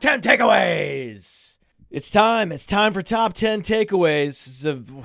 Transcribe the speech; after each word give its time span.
Top 0.00 0.22
10 0.22 0.38
takeaways. 0.38 1.58
It's 1.90 2.10
time. 2.10 2.52
It's 2.52 2.64
time 2.64 2.94
for 2.94 3.02
top 3.02 3.34
10 3.34 3.60
takeaways. 3.60 5.04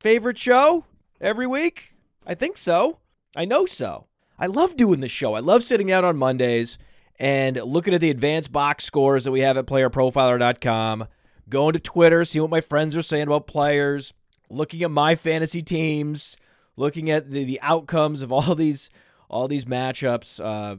Favorite 0.00 0.38
show 0.38 0.86
every 1.20 1.46
week? 1.46 1.94
I 2.26 2.34
think 2.34 2.56
so. 2.56 3.00
I 3.36 3.44
know 3.44 3.66
so. 3.66 4.06
I 4.38 4.46
love 4.46 4.76
doing 4.78 5.00
this 5.00 5.10
show. 5.10 5.34
I 5.34 5.40
love 5.40 5.62
sitting 5.62 5.92
out 5.92 6.04
on 6.04 6.16
Mondays 6.16 6.78
and 7.18 7.56
looking 7.56 7.92
at 7.92 8.00
the 8.00 8.08
advanced 8.08 8.50
box 8.50 8.84
scores 8.84 9.24
that 9.24 9.30
we 9.30 9.40
have 9.40 9.58
at 9.58 9.66
playerprofiler.com, 9.66 11.06
going 11.50 11.74
to 11.74 11.78
Twitter, 11.78 12.24
seeing 12.24 12.44
what 12.44 12.50
my 12.50 12.62
friends 12.62 12.96
are 12.96 13.02
saying 13.02 13.26
about 13.26 13.46
players, 13.46 14.14
looking 14.48 14.82
at 14.82 14.90
my 14.90 15.16
fantasy 15.16 15.62
teams, 15.62 16.38
looking 16.76 17.10
at 17.10 17.30
the, 17.30 17.44
the 17.44 17.60
outcomes 17.60 18.22
of 18.22 18.32
all 18.32 18.54
these 18.54 18.88
all 19.28 19.48
these 19.48 19.66
matchups, 19.66 20.42
uh, 20.42 20.76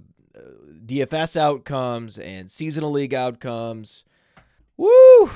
DFS 0.85 1.37
outcomes 1.37 2.17
and 2.17 2.49
seasonal 2.49 2.91
league 2.91 3.13
outcomes. 3.13 4.03
Woo! 4.77 5.29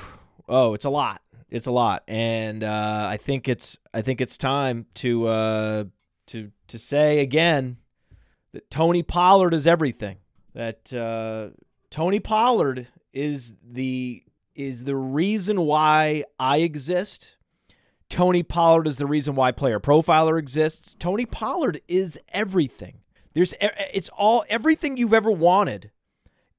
Oh, 0.47 0.73
it's 0.73 0.85
a 0.85 0.89
lot. 0.89 1.21
It's 1.49 1.67
a 1.67 1.71
lot, 1.71 2.03
and 2.07 2.63
uh, 2.63 3.07
I 3.09 3.17
think 3.17 3.47
it's 3.47 3.79
I 3.91 4.01
think 4.01 4.21
it's 4.21 4.37
time 4.37 4.85
to 4.95 5.27
uh, 5.27 5.83
to 6.27 6.51
to 6.67 6.77
say 6.77 7.19
again 7.19 7.77
that 8.51 8.69
Tony 8.69 9.01
Pollard 9.01 9.53
is 9.53 9.65
everything. 9.65 10.17
That 10.53 10.93
uh, 10.93 11.55
Tony 11.89 12.19
Pollard 12.19 12.87
is 13.13 13.55
the 13.63 14.23
is 14.53 14.83
the 14.83 14.95
reason 14.95 15.61
why 15.61 16.23
I 16.37 16.57
exist. 16.57 17.37
Tony 18.09 18.43
Pollard 18.43 18.87
is 18.87 18.97
the 18.97 19.05
reason 19.05 19.35
why 19.35 19.51
Player 19.51 19.79
Profiler 19.79 20.37
exists. 20.37 20.95
Tony 20.95 21.25
Pollard 21.25 21.81
is 21.87 22.19
everything. 22.29 22.99
There's 23.33 23.53
it's 23.59 24.09
all 24.09 24.43
everything 24.49 24.97
you've 24.97 25.13
ever 25.13 25.31
wanted 25.31 25.91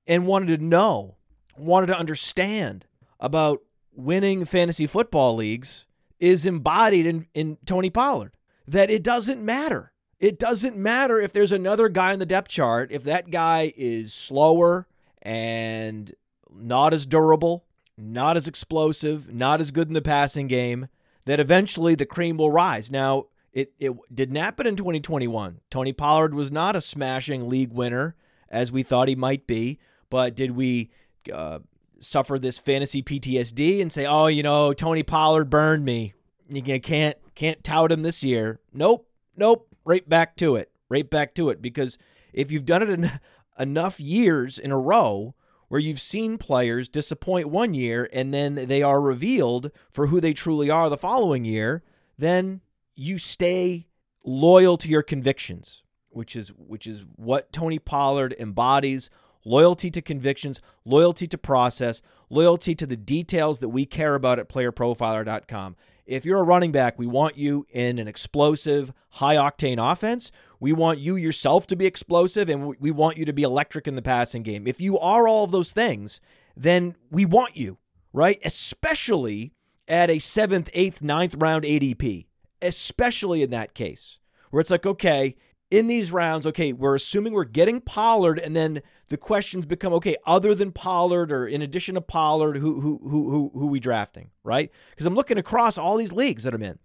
and 0.06 0.26
wanted 0.26 0.58
to 0.58 0.64
know, 0.64 1.16
wanted 1.56 1.86
to 1.88 1.98
understand 1.98 2.86
about 3.18 3.62
winning 3.92 4.44
fantasy 4.44 4.86
football 4.86 5.34
leagues 5.34 5.86
is 6.18 6.46
embodied 6.46 7.06
in, 7.06 7.27
in 7.34 7.58
Tony 7.66 7.90
Pollard. 7.90 8.32
That 8.66 8.90
it 8.90 9.02
doesn't 9.02 9.42
matter. 9.42 9.92
It 10.18 10.38
doesn't 10.38 10.77
matter 10.77 11.18
if 11.18 11.32
there's 11.32 11.52
another 11.52 11.88
guy 11.88 12.12
in 12.12 12.18
the 12.18 12.27
depth 12.27 12.48
chart, 12.48 12.92
if 12.92 13.02
that 13.05 13.30
guy 13.30 13.72
is 13.77 14.12
slower 14.12 14.86
and 15.22 16.12
not 16.52 16.92
as 16.92 17.06
durable, 17.06 17.64
not 17.96 18.36
as 18.36 18.46
explosive, 18.46 19.32
not 19.32 19.60
as 19.60 19.70
good 19.70 19.88
in 19.88 19.94
the 19.94 20.02
passing 20.02 20.46
game, 20.46 20.88
that 21.24 21.40
eventually 21.40 21.94
the 21.94 22.06
cream 22.06 22.36
will 22.36 22.50
rise. 22.50 22.90
Now, 22.90 23.27
it, 23.52 23.72
it 23.78 23.92
didn't 24.12 24.36
happen 24.36 24.66
in 24.66 24.76
2021. 24.76 25.61
Tony 25.70 25.92
Pollard 25.92 26.34
was 26.34 26.52
not 26.52 26.77
a 26.77 26.80
smashing 26.80 27.48
league 27.48 27.72
winner 27.72 28.14
as 28.48 28.70
we 28.70 28.83
thought 28.83 29.08
he 29.08 29.16
might 29.16 29.46
be, 29.46 29.78
but 30.08 30.34
did 30.34 30.52
we 30.52 30.90
uh, 31.33 31.60
suffer 32.00 32.39
this 32.39 32.58
fantasy 32.58 33.02
PTSD 33.02 33.80
and 33.80 33.92
say, 33.92 34.06
"Oh, 34.06 34.27
you 34.27 34.42
know, 34.42 34.72
Tony 34.72 35.02
Pollard 35.02 35.50
burned 35.50 35.84
me. 35.84 36.14
You 36.48 36.62
can't 36.80 37.16
can't 37.34 37.62
tout 37.62 37.92
him 37.92 38.02
this 38.02 38.22
year." 38.22 38.60
Nope, 38.72 39.08
nope. 39.36 39.68
Right 39.84 40.08
back 40.08 40.36
to 40.36 40.56
it. 40.56 40.70
Right 40.89 41.08
back 41.08 41.34
to 41.34 41.50
it. 41.50 41.62
Because 41.62 41.98
if 42.33 42.50
you've 42.50 42.64
done 42.64 42.83
it 42.83 42.90
en- 42.90 43.20
enough 43.58 44.00
years 44.00 44.58
in 44.58 44.70
a 44.70 44.78
row 44.78 45.34
where 45.68 45.80
you've 45.80 46.00
seen 46.00 46.36
players 46.39 46.89
disappoint 46.89 47.48
one 47.48 47.74
year 47.74 48.08
and 48.12 48.34
then 48.34 48.55
they 48.55 48.83
are 48.83 49.00
revealed 49.00 49.70
for 49.90 50.08
who 50.08 50.20
they 50.20 50.33
truly 50.33 50.68
are 50.68 50.90
the 50.90 50.96
following 50.96 51.44
year, 51.44 51.83
then 52.18 52.60
you 53.00 53.16
stay 53.16 53.86
loyal 54.27 54.77
to 54.77 54.88
your 54.88 55.02
convictions, 55.02 55.83
which 56.11 56.36
is 56.36 56.48
which 56.50 56.86
is 56.86 57.06
what 57.16 57.52
Tony 57.52 57.78
Pollard 57.78 58.34
embodies. 58.38 59.08
Loyalty 59.42 59.90
to 59.92 60.02
convictions, 60.02 60.61
loyalty 60.84 61.27
to 61.27 61.39
process, 61.39 62.02
loyalty 62.28 62.74
to 62.74 62.86
the 62.86 62.96
details 62.96 63.60
that 63.60 63.70
we 63.70 63.86
care 63.86 64.14
about 64.14 64.39
at 64.39 64.50
playerprofiler.com. 64.50 65.77
If 66.05 66.27
you're 66.27 66.40
a 66.40 66.44
running 66.44 66.72
back, 66.72 66.98
we 66.98 67.06
want 67.06 67.39
you 67.39 67.66
in 67.70 67.98
an 67.98 68.06
explosive, 68.06 68.92
high 69.12 69.36
octane 69.36 69.78
offense. 69.78 70.30
We 70.58 70.74
want 70.74 70.98
you 70.98 71.16
yourself 71.16 71.66
to 71.68 71.77
be 71.77 71.86
explosive 71.86 72.50
and 72.50 72.77
we 72.78 72.90
want 72.90 73.16
you 73.16 73.24
to 73.24 73.33
be 73.33 73.44
electric 73.44 73.89
in 73.89 73.94
the 73.94 74.02
passing 74.02 74.42
game. 74.42 74.66
If 74.66 74.78
you 74.78 74.98
are 74.98 75.27
all 75.27 75.44
of 75.44 75.52
those 75.52 75.72
things, 75.72 76.20
then 76.55 76.96
we 77.10 77.24
want 77.24 77.56
you, 77.56 77.78
right? 78.12 78.39
Especially 78.44 79.55
at 79.89 80.10
a 80.10 80.18
seventh, 80.18 80.68
eighth, 80.74 81.00
ninth 81.00 81.36
round 81.39 81.64
ADP 81.64 82.27
especially 82.62 83.42
in 83.42 83.50
that 83.50 83.74
case, 83.74 84.18
where 84.50 84.60
it's 84.60 84.70
like, 84.70 84.86
okay, 84.86 85.36
in 85.70 85.86
these 85.86 86.10
rounds, 86.10 86.46
okay, 86.46 86.72
we're 86.72 86.96
assuming 86.96 87.32
we're 87.32 87.44
getting 87.44 87.80
Pollard, 87.80 88.38
and 88.38 88.56
then 88.56 88.82
the 89.08 89.16
questions 89.16 89.66
become, 89.66 89.92
okay, 89.94 90.16
other 90.26 90.54
than 90.54 90.72
Pollard 90.72 91.30
or 91.30 91.46
in 91.46 91.62
addition 91.62 91.94
to 91.94 92.00
Pollard, 92.00 92.56
who 92.56 92.80
who 92.80 93.00
who 93.02 93.30
who 93.30 93.50
who 93.54 93.66
we 93.66 93.78
drafting, 93.78 94.30
right? 94.42 94.70
Because 94.90 95.06
I'm 95.06 95.14
looking 95.14 95.38
across 95.38 95.78
all 95.78 95.96
these 95.96 96.12
leagues 96.12 96.44
that 96.44 96.54
I'm 96.54 96.62
in. 96.62 96.78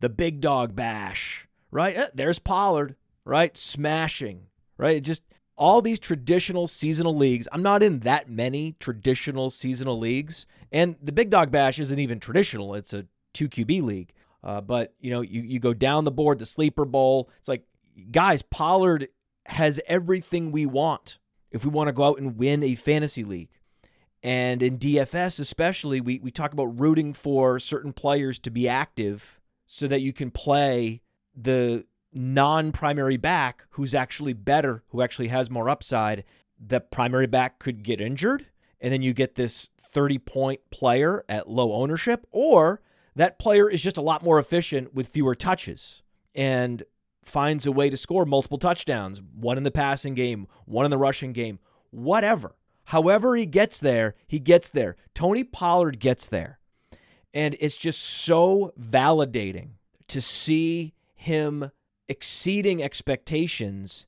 The 0.00 0.08
big 0.08 0.40
dog 0.40 0.74
bash, 0.74 1.48
right? 1.70 1.96
Eh, 1.96 2.08
there's 2.14 2.38
Pollard, 2.38 2.96
right? 3.24 3.56
Smashing, 3.56 4.46
right? 4.78 5.02
Just 5.02 5.22
all 5.56 5.80
these 5.80 5.98
traditional 5.98 6.66
seasonal 6.66 7.16
leagues. 7.16 7.48
I'm 7.50 7.62
not 7.62 7.82
in 7.82 8.00
that 8.00 8.28
many 8.28 8.76
traditional 8.78 9.50
seasonal 9.50 9.98
leagues. 9.98 10.46
And 10.70 10.96
the 11.02 11.12
big 11.12 11.30
dog 11.30 11.50
bash 11.50 11.78
isn't 11.78 11.98
even 11.98 12.20
traditional. 12.20 12.74
It's 12.74 12.92
a 12.92 13.06
2 13.34 13.48
QB 13.48 13.82
league. 13.82 14.12
Uh, 14.42 14.60
but 14.60 14.94
you 15.00 15.10
know, 15.10 15.20
you 15.20 15.42
you 15.42 15.58
go 15.58 15.74
down 15.74 16.04
the 16.04 16.10
board, 16.10 16.38
the 16.38 16.46
sleeper 16.46 16.84
bowl. 16.84 17.30
It's 17.38 17.48
like, 17.48 17.64
guys, 18.10 18.42
Pollard 18.42 19.08
has 19.46 19.80
everything 19.86 20.52
we 20.52 20.66
want 20.66 21.18
if 21.50 21.64
we 21.64 21.70
want 21.70 21.88
to 21.88 21.92
go 21.92 22.04
out 22.04 22.18
and 22.18 22.36
win 22.36 22.62
a 22.62 22.74
fantasy 22.74 23.24
league. 23.24 23.48
And 24.22 24.62
in 24.62 24.78
DFS, 24.78 25.38
especially, 25.38 26.00
we, 26.00 26.18
we 26.18 26.30
talk 26.30 26.52
about 26.52 26.80
rooting 26.80 27.12
for 27.12 27.60
certain 27.60 27.92
players 27.92 28.38
to 28.40 28.50
be 28.50 28.68
active 28.68 29.40
so 29.66 29.86
that 29.86 30.00
you 30.00 30.12
can 30.12 30.30
play 30.30 31.02
the 31.34 31.84
non 32.12 32.72
primary 32.72 33.16
back 33.16 33.66
who's 33.70 33.94
actually 33.94 34.32
better, 34.32 34.82
who 34.88 35.02
actually 35.02 35.28
has 35.28 35.50
more 35.50 35.68
upside. 35.68 36.24
The 36.58 36.80
primary 36.80 37.26
back 37.26 37.58
could 37.58 37.84
get 37.84 38.00
injured, 38.00 38.46
and 38.80 38.92
then 38.92 39.02
you 39.02 39.12
get 39.12 39.34
this 39.34 39.68
30 39.78 40.18
point 40.18 40.60
player 40.70 41.24
at 41.28 41.48
low 41.48 41.74
ownership, 41.74 42.26
or 42.30 42.80
that 43.16 43.38
player 43.38 43.68
is 43.68 43.82
just 43.82 43.96
a 43.96 44.02
lot 44.02 44.22
more 44.22 44.38
efficient 44.38 44.94
with 44.94 45.08
fewer 45.08 45.34
touches 45.34 46.02
and 46.34 46.84
finds 47.22 47.66
a 47.66 47.72
way 47.72 47.90
to 47.90 47.96
score 47.96 48.24
multiple 48.24 48.58
touchdowns, 48.58 49.20
one 49.34 49.56
in 49.56 49.64
the 49.64 49.70
passing 49.70 50.14
game, 50.14 50.46
one 50.64 50.84
in 50.84 50.90
the 50.90 50.98
rushing 50.98 51.32
game, 51.32 51.58
whatever. 51.90 52.54
However, 52.84 53.34
he 53.34 53.46
gets 53.46 53.80
there, 53.80 54.14
he 54.28 54.38
gets 54.38 54.70
there. 54.70 54.96
Tony 55.14 55.42
Pollard 55.42 55.98
gets 55.98 56.28
there. 56.28 56.60
And 57.34 57.56
it's 57.58 57.76
just 57.76 58.00
so 58.00 58.72
validating 58.80 59.70
to 60.08 60.20
see 60.20 60.94
him 61.14 61.72
exceeding 62.08 62.82
expectations 62.82 64.06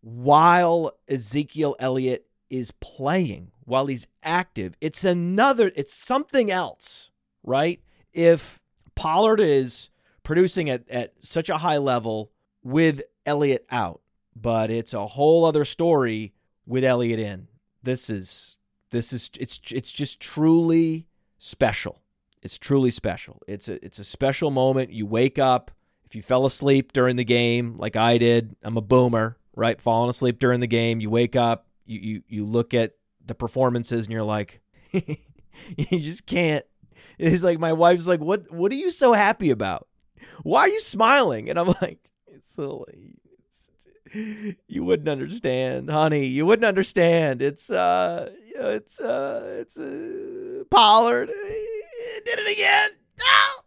while 0.00 0.92
Ezekiel 1.08 1.74
Elliott 1.80 2.26
is 2.50 2.70
playing, 2.70 3.50
while 3.64 3.86
he's 3.86 4.06
active. 4.22 4.76
It's 4.80 5.02
another, 5.02 5.72
it's 5.74 5.92
something 5.92 6.50
else, 6.50 7.10
right? 7.42 7.80
If 8.14 8.62
Pollard 8.94 9.40
is 9.40 9.90
producing 10.22 10.70
at, 10.70 10.88
at 10.88 11.12
such 11.24 11.48
a 11.50 11.58
high 11.58 11.78
level 11.78 12.32
with 12.62 13.02
Elliott 13.26 13.66
out, 13.70 14.00
but 14.34 14.70
it's 14.70 14.94
a 14.94 15.06
whole 15.06 15.44
other 15.44 15.64
story 15.64 16.32
with 16.66 16.84
Elliott 16.84 17.20
in. 17.20 17.48
This 17.82 18.08
is 18.08 18.56
this 18.90 19.12
is 19.12 19.30
it's 19.38 19.60
it's 19.70 19.92
just 19.92 20.20
truly 20.20 21.06
special. 21.38 22.00
It's 22.42 22.58
truly 22.58 22.90
special. 22.90 23.42
It's 23.46 23.68
a 23.68 23.84
it's 23.84 23.98
a 23.98 24.04
special 24.04 24.50
moment. 24.50 24.90
You 24.90 25.06
wake 25.06 25.38
up. 25.38 25.70
If 26.04 26.14
you 26.14 26.22
fell 26.22 26.46
asleep 26.46 26.92
during 26.92 27.16
the 27.16 27.24
game, 27.24 27.76
like 27.76 27.96
I 27.96 28.18
did, 28.18 28.56
I'm 28.62 28.76
a 28.76 28.82
boomer, 28.82 29.36
right? 29.56 29.80
Falling 29.80 30.10
asleep 30.10 30.38
during 30.38 30.60
the 30.60 30.66
game, 30.66 31.00
you 31.00 31.10
wake 31.10 31.34
up, 31.34 31.66
you 31.86 31.98
you 31.98 32.22
you 32.28 32.46
look 32.46 32.72
at 32.74 32.92
the 33.24 33.34
performances, 33.34 34.06
and 34.06 34.12
you're 34.12 34.22
like, 34.22 34.60
you 34.92 35.16
just 35.90 36.26
can't. 36.26 36.64
It's 37.18 37.42
like 37.42 37.58
my 37.58 37.72
wife's 37.72 38.08
like, 38.08 38.20
"What? 38.20 38.52
What 38.52 38.72
are 38.72 38.76
you 38.76 38.90
so 38.90 39.12
happy 39.12 39.50
about? 39.50 39.86
Why 40.42 40.62
are 40.62 40.68
you 40.68 40.80
smiling?" 40.80 41.48
And 41.50 41.58
I'm 41.58 41.68
like, 41.82 41.98
"It's 42.26 42.52
so." 42.52 42.84
It's, 42.88 43.70
you 44.68 44.84
wouldn't 44.84 45.08
understand, 45.08 45.90
honey. 45.90 46.26
You 46.26 46.46
wouldn't 46.46 46.64
understand. 46.64 47.42
It's 47.42 47.68
uh, 47.68 48.30
you 48.46 48.60
know, 48.60 48.70
it's 48.70 49.00
uh, 49.00 49.56
it's 49.60 49.76
uh, 49.76 50.62
Pollard 50.70 51.30
did 52.24 52.38
it 52.38 52.52
again. 52.52 52.90
Oh! 53.22 53.60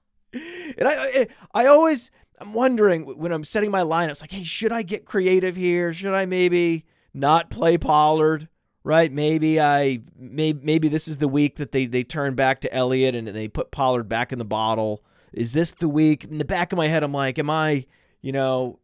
And 0.77 0.87
I, 0.87 1.27
I 1.53 1.65
always, 1.67 2.11
I'm 2.39 2.53
wondering 2.53 3.03
when 3.03 3.31
I'm 3.31 3.43
setting 3.43 3.71
my 3.71 3.81
lineups, 3.81 4.21
like, 4.21 4.31
hey, 4.31 4.43
should 4.43 4.71
I 4.71 4.81
get 4.81 5.05
creative 5.05 5.55
here? 5.55 5.93
Should 5.93 6.13
I 6.13 6.25
maybe 6.25 6.85
not 7.13 7.49
play 7.49 7.77
Pollard? 7.77 8.47
Right? 8.87 9.11
Maybe 9.11 9.59
I, 9.59 9.99
maybe 10.17 10.61
maybe 10.63 10.87
this 10.87 11.09
is 11.09 11.17
the 11.17 11.27
week 11.27 11.57
that 11.57 11.73
they 11.73 11.87
they 11.87 12.03
turn 12.03 12.35
back 12.35 12.61
to 12.61 12.73
Elliott 12.73 13.15
and 13.15 13.27
they 13.27 13.49
put 13.49 13.69
Pollard 13.69 14.07
back 14.07 14.31
in 14.31 14.39
the 14.39 14.45
bottle. 14.45 15.03
Is 15.33 15.51
this 15.51 15.73
the 15.73 15.89
week? 15.89 16.23
In 16.23 16.37
the 16.37 16.45
back 16.45 16.71
of 16.71 16.77
my 16.77 16.87
head, 16.87 17.03
I'm 17.03 17.11
like, 17.11 17.37
am 17.37 17.49
I, 17.49 17.85
you 18.21 18.31
know, 18.31 18.79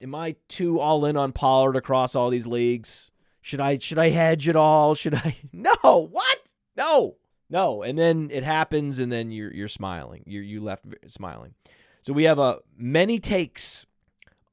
am 0.00 0.14
I 0.14 0.36
too 0.46 0.78
all 0.78 1.04
in 1.04 1.16
on 1.16 1.32
Pollard 1.32 1.74
across 1.74 2.14
all 2.14 2.30
these 2.30 2.46
leagues? 2.46 3.10
Should 3.42 3.60
I 3.60 3.78
should 3.78 3.98
I 3.98 4.10
hedge 4.10 4.46
it 4.46 4.54
all? 4.54 4.94
Should 4.94 5.14
I? 5.14 5.36
No. 5.52 6.08
What? 6.10 6.38
No. 6.76 7.16
No, 7.48 7.82
and 7.82 7.98
then 7.98 8.28
it 8.32 8.44
happens, 8.44 9.00
and 9.00 9.10
then 9.10 9.32
you're 9.32 9.52
you're 9.52 9.68
smiling. 9.68 10.22
You 10.26 10.40
you 10.40 10.62
left 10.62 10.84
smiling. 11.08 11.54
So 12.02 12.12
we 12.12 12.22
have 12.22 12.38
a 12.38 12.42
uh, 12.42 12.58
many 12.76 13.18
takes 13.18 13.84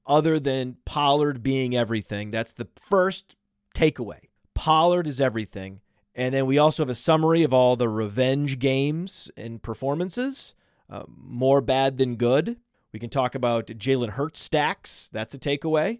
other 0.07 0.39
than 0.39 0.77
Pollard 0.85 1.43
being 1.43 1.75
everything. 1.75 2.31
That's 2.31 2.53
the 2.53 2.67
first 2.75 3.35
takeaway. 3.73 4.29
Pollard 4.53 5.07
is 5.07 5.19
everything, 5.19 5.81
and 6.15 6.33
then 6.33 6.45
we 6.45 6.57
also 6.57 6.83
have 6.83 6.89
a 6.89 6.95
summary 6.95 7.43
of 7.43 7.53
all 7.53 7.75
the 7.75 7.89
revenge 7.89 8.59
games 8.59 9.31
and 9.35 9.61
performances. 9.61 10.55
Uh, 10.89 11.03
more 11.07 11.61
bad 11.61 11.97
than 11.97 12.15
good. 12.15 12.57
We 12.91 12.99
can 12.99 13.09
talk 13.09 13.33
about 13.33 13.67
Jalen 13.67 14.11
Hurts 14.11 14.39
stacks. 14.39 15.09
That's 15.11 15.33
a 15.33 15.39
takeaway. 15.39 15.99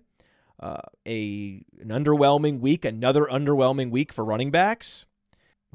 Uh, 0.59 0.81
a 1.07 1.63
an 1.81 1.89
underwhelming 1.89 2.59
week, 2.59 2.85
another 2.85 3.25
underwhelming 3.25 3.89
week 3.89 4.13
for 4.13 4.23
running 4.23 4.51
backs. 4.51 5.05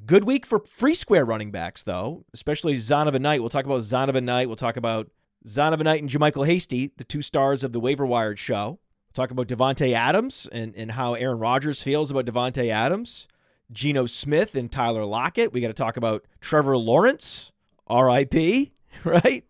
Good 0.06 0.24
week 0.24 0.46
for 0.46 0.60
free 0.60 0.94
square 0.94 1.24
running 1.24 1.50
backs, 1.50 1.82
though, 1.82 2.24
especially 2.32 2.76
Zonovan 2.76 3.20
Knight. 3.20 3.40
We'll 3.40 3.50
talk 3.50 3.64
about 3.64 3.80
Zonovan 3.80 4.22
Knight. 4.22 4.46
We'll 4.46 4.56
talk 4.56 4.76
about 4.76 5.10
Zonovan 5.46 5.84
Knight 5.84 6.00
and 6.00 6.08
JaMycal 6.08 6.46
Hasty, 6.46 6.92
the 6.96 7.04
two 7.04 7.22
stars 7.22 7.64
of 7.64 7.72
the 7.72 7.80
waiver 7.80 8.06
wired 8.06 8.38
show. 8.38 8.78
Talk 9.14 9.30
about 9.30 9.48
Davante 9.48 9.92
Adams 9.92 10.48
and, 10.52 10.74
and 10.76 10.92
how 10.92 11.14
Aaron 11.14 11.38
Rodgers 11.38 11.82
feels 11.82 12.10
about 12.10 12.26
Davante 12.26 12.70
Adams. 12.70 13.26
Geno 13.70 14.06
Smith 14.06 14.54
and 14.54 14.70
Tyler 14.70 15.04
Lockett. 15.04 15.52
We 15.52 15.60
got 15.60 15.68
to 15.68 15.74
talk 15.74 15.96
about 15.96 16.24
Trevor 16.40 16.76
Lawrence, 16.76 17.52
RIP, 17.90 18.70
right? 19.04 19.44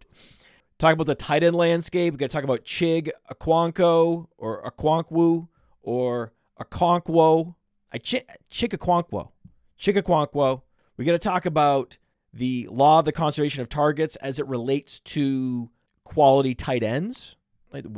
Talk 0.79 0.95
about 0.95 1.07
the 1.07 1.15
tight 1.15 1.43
end 1.43 1.57
landscape. 1.57 2.15
We 2.15 2.19
got 2.19 2.31
to 2.31 2.35
talk 2.35 2.45
about 2.45 2.65
Chig 2.65 3.11
Aquanko 3.33 4.27
or 4.37 4.63
Aquankwu 4.71 5.49
or 5.83 6.33
Akonkwo. 6.61 7.55
I 7.93 7.99
Chig 7.99 8.25
Aquankwo. 8.51 9.31
Chigakwankwo. 9.79 10.63
We 10.97 11.05
got 11.05 11.13
to 11.13 11.19
talk 11.19 11.47
about 11.47 11.97
the 12.33 12.69
law 12.71 12.99
of 12.99 13.05
the 13.05 13.13
conservation 13.13 13.63
of 13.63 13.69
targets 13.69 14.17
as 14.17 14.39
it 14.39 14.47
relates 14.47 15.01
to 15.01 15.71
quality 16.05 16.55
tight 16.55 16.83
ends. 16.83 17.37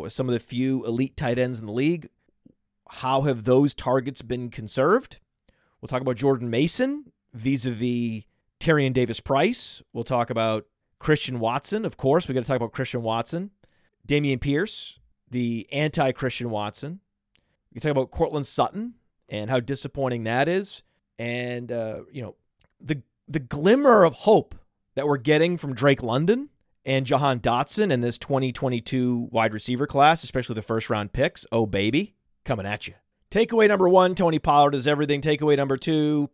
Some 0.08 0.28
of 0.28 0.32
the 0.32 0.40
few 0.40 0.84
elite 0.84 1.16
tight 1.16 1.38
ends 1.38 1.60
in 1.60 1.66
the 1.66 1.72
league. 1.72 2.08
How 2.90 3.22
have 3.22 3.44
those 3.44 3.74
targets 3.74 4.22
been 4.22 4.50
conserved? 4.50 5.18
We'll 5.80 5.88
talk 5.88 6.02
about 6.02 6.16
Jordan 6.16 6.50
Mason 6.50 7.12
vis 7.32 7.64
a 7.64 7.70
vis 7.70 8.24
Tyrion 8.58 8.92
Davis 8.92 9.20
Price. 9.20 9.82
We'll 9.92 10.04
talk 10.04 10.28
about 10.28 10.66
Christian 10.98 11.38
Watson, 11.38 11.84
of 11.84 11.96
course. 11.96 12.28
We 12.28 12.34
got 12.34 12.44
to 12.44 12.48
talk 12.48 12.56
about 12.56 12.72
Christian 12.72 13.02
Watson. 13.02 13.50
Dameon 14.06 14.40
Pierce, 14.40 14.98
the 15.30 15.68
anti 15.72 16.12
Christian 16.12 16.50
Watson. 16.50 17.00
We 17.70 17.80
can 17.80 17.88
talk 17.88 17.96
about 17.96 18.10
Courtland 18.10 18.46
Sutton 18.46 18.94
and 19.28 19.48
how 19.48 19.60
disappointing 19.60 20.24
that 20.24 20.48
is 20.48 20.82
and 21.20 21.70
uh, 21.70 22.00
you 22.10 22.22
know 22.22 22.34
the 22.80 23.02
the 23.28 23.38
glimmer 23.38 24.04
of 24.04 24.14
hope 24.14 24.54
that 24.94 25.06
we're 25.06 25.18
getting 25.18 25.58
from 25.58 25.74
Drake 25.74 26.02
London 26.02 26.48
and 26.84 27.06
Jahan 27.06 27.40
Dotson 27.40 27.92
in 27.92 28.00
this 28.00 28.18
2022 28.18 29.28
wide 29.30 29.52
receiver 29.52 29.86
class, 29.86 30.24
especially 30.24 30.54
the 30.54 30.62
first 30.62 30.90
round 30.90 31.12
picks. 31.12 31.46
Oh 31.52 31.66
baby, 31.66 32.14
coming 32.44 32.66
at 32.66 32.88
you. 32.88 32.94
Takeaway 33.30 33.68
number 33.68 33.88
one: 33.88 34.14
Tony 34.14 34.38
Pollard 34.38 34.74
is 34.74 34.86
everything. 34.86 35.20
Takeaway 35.20 35.56
number 35.56 35.76
two: 35.76 36.30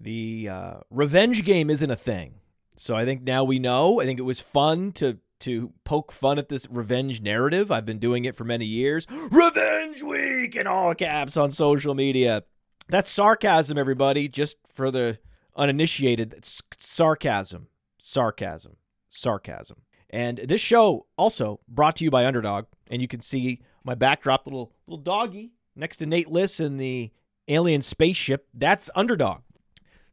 the 0.00 0.48
uh, 0.48 0.74
revenge 0.90 1.44
game 1.44 1.70
isn't 1.70 1.90
a 1.90 1.96
thing. 1.96 2.34
So 2.76 2.96
I 2.96 3.04
think 3.04 3.22
now 3.22 3.44
we 3.44 3.58
know. 3.58 4.00
I 4.00 4.04
think 4.04 4.18
it 4.18 4.22
was 4.22 4.40
fun 4.40 4.92
to 4.92 5.18
to 5.40 5.72
poke 5.84 6.10
fun 6.12 6.38
at 6.38 6.48
this 6.48 6.66
revenge 6.70 7.20
narrative. 7.20 7.70
I've 7.70 7.84
been 7.84 7.98
doing 7.98 8.24
it 8.24 8.34
for 8.34 8.44
many 8.44 8.64
years. 8.64 9.06
Revenge 9.30 10.02
week 10.02 10.56
in 10.56 10.66
all 10.66 10.94
caps 10.94 11.36
on 11.36 11.50
social 11.50 11.94
media. 11.94 12.44
That's 12.88 13.10
sarcasm, 13.10 13.76
everybody. 13.76 14.28
Just 14.28 14.56
for 14.72 14.90
the 14.90 15.18
uninitiated, 15.56 16.32
it's 16.34 16.62
sarcasm, 16.78 17.68
sarcasm, 18.00 18.76
sarcasm. 19.14 19.82
And 20.10 20.38
this 20.38 20.60
show 20.60 21.06
also 21.16 21.60
brought 21.68 21.96
to 21.96 22.04
you 22.04 22.10
by 22.10 22.26
Underdog, 22.26 22.66
and 22.88 23.02
you 23.02 23.08
can 23.08 23.20
see 23.20 23.62
my 23.82 23.94
backdrop, 23.94 24.46
little 24.46 24.72
little 24.86 25.02
doggy 25.02 25.52
next 25.74 25.96
to 25.98 26.06
Nate 26.06 26.30
Liss 26.30 26.60
in 26.60 26.76
the 26.76 27.10
alien 27.48 27.82
spaceship. 27.82 28.46
That's 28.54 28.90
Underdog. 28.94 29.42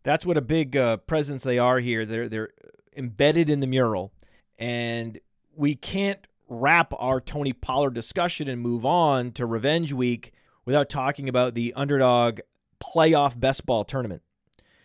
That's 0.03 0.25
what 0.25 0.38
a 0.38 0.42
big 0.42 0.75
uh, 0.75 0.98
presence 0.98 1.44
they 1.44 1.59
are 1.59 1.80
here. 1.80 2.06
They're 2.06 2.27
they're 2.27 2.50
embedded 2.95 3.50
in 3.50 3.59
the 3.59 3.68
mural, 3.68 4.13
and 4.57 5.19
we 5.56 5.75
can't 5.75 6.25
wrap 6.48 6.94
our 6.98 7.21
Tony 7.21 7.53
Pollard 7.53 7.94
discussion 7.94 8.48
and 8.48 8.62
move 8.62 8.86
on 8.86 9.31
to 9.33 9.45
Revenge 9.45 9.94
Week 9.94 10.33
without 10.65 10.89
talking 10.89 11.30
about 11.30 11.53
the 11.53 11.74
Underdog 11.75 12.39
playoff 12.83 13.39
best 13.39 13.65
ball 13.65 13.86
tournament. 13.86 14.21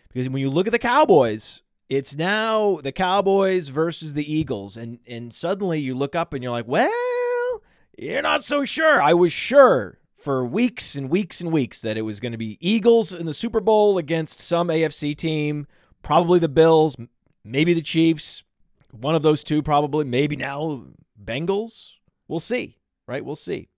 Because 0.09 0.29
when 0.29 0.41
you 0.41 0.49
look 0.49 0.67
at 0.67 0.71
the 0.71 0.79
Cowboys, 0.79 1.63
it's 1.89 2.15
now 2.15 2.79
the 2.83 2.91
Cowboys 2.91 3.69
versus 3.69 4.13
the 4.13 4.31
Eagles. 4.31 4.77
And, 4.77 4.99
and 5.07 5.33
suddenly 5.33 5.79
you 5.79 5.95
look 5.95 6.15
up 6.15 6.33
and 6.33 6.43
you're 6.43 6.51
like, 6.51 6.67
well, 6.67 7.61
you're 7.97 8.21
not 8.21 8.43
so 8.43 8.65
sure. 8.65 9.01
I 9.01 9.13
was 9.13 9.31
sure 9.31 9.99
for 10.13 10.45
weeks 10.45 10.95
and 10.95 11.09
weeks 11.09 11.39
and 11.41 11.51
weeks 11.51 11.81
that 11.81 11.97
it 11.97 12.01
was 12.01 12.19
going 12.19 12.31
to 12.31 12.37
be 12.37 12.57
Eagles 12.59 13.13
in 13.13 13.25
the 13.25 13.33
Super 13.33 13.59
Bowl 13.61 13.97
against 13.97 14.39
some 14.39 14.67
AFC 14.67 15.15
team, 15.15 15.67
probably 16.03 16.39
the 16.39 16.49
Bills, 16.49 16.97
maybe 17.43 17.73
the 17.73 17.81
Chiefs, 17.81 18.43
one 18.91 19.15
of 19.15 19.21
those 19.21 19.43
two, 19.43 19.61
probably, 19.61 20.05
maybe 20.05 20.35
now 20.35 20.83
Bengals. 21.23 21.93
We'll 22.27 22.39
see, 22.39 22.77
right? 23.07 23.23
We'll 23.23 23.35
see. 23.35 23.69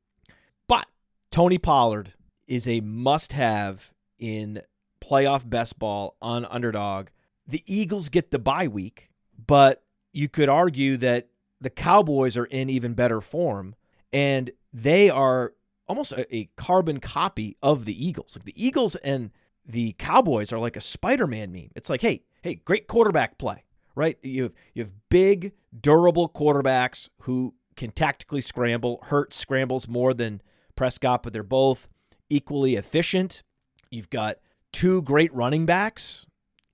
But 0.68 0.88
Tony 1.32 1.58
Pollard 1.58 2.14
is 2.48 2.68
a 2.68 2.82
must 2.82 3.34
have 3.34 3.92
in 4.18 4.62
playoff 5.02 5.48
best 5.48 5.78
ball 5.78 6.16
on 6.22 6.46
underdog. 6.46 7.08
The 7.50 7.64
Eagles 7.66 8.10
get 8.10 8.30
the 8.30 8.38
bye 8.38 8.68
week, 8.68 9.10
but 9.48 9.84
you 10.14 10.30
could 10.30 10.50
argue 10.50 10.98
that 10.98 11.30
the 11.60 11.72
Cowboys 11.72 12.38
are 12.38 12.46
in 12.46 12.70
even 12.70 12.94
better 12.94 13.22
form 13.22 13.74
and 14.14 14.52
they 14.72 15.10
are 15.10 15.54
almost 15.88 16.12
a, 16.12 16.36
a 16.36 16.46
carbon 16.56 17.00
copy 17.00 17.58
of 17.64 17.86
the 17.86 18.06
Eagles. 18.06 18.38
Like 18.38 18.46
the 18.46 18.68
Eagles 18.68 18.96
and 18.98 19.32
the 19.66 19.94
Cowboys 19.94 20.54
are 20.54 20.60
like 20.60 20.76
a 20.76 20.82
Spider-Man 20.82 21.52
meme. 21.52 21.72
It's 21.76 21.90
like, 21.90 22.02
hey, 22.02 22.22
hey, 22.44 22.56
great 22.56 22.86
quarterback 22.86 23.40
play, 23.40 23.64
right? 23.96 24.20
You 24.22 24.44
have 24.44 24.54
you 24.76 24.84
have 24.84 24.94
big, 25.10 25.54
durable 25.82 26.30
quarterbacks 26.30 27.10
who 27.22 27.56
can 27.76 27.90
tactically 27.90 28.42
scramble. 28.42 29.00
Hurt 29.06 29.34
scrambles 29.34 29.88
more 29.88 30.14
than 30.14 30.42
Prescott, 30.76 31.24
but 31.24 31.34
they're 31.34 31.42
both 31.42 31.88
equally 32.30 32.76
efficient. 32.76 33.42
You've 33.90 34.12
got 34.12 34.38
two 34.72 35.02
great 35.02 35.34
running 35.34 35.66
backs 35.66 36.28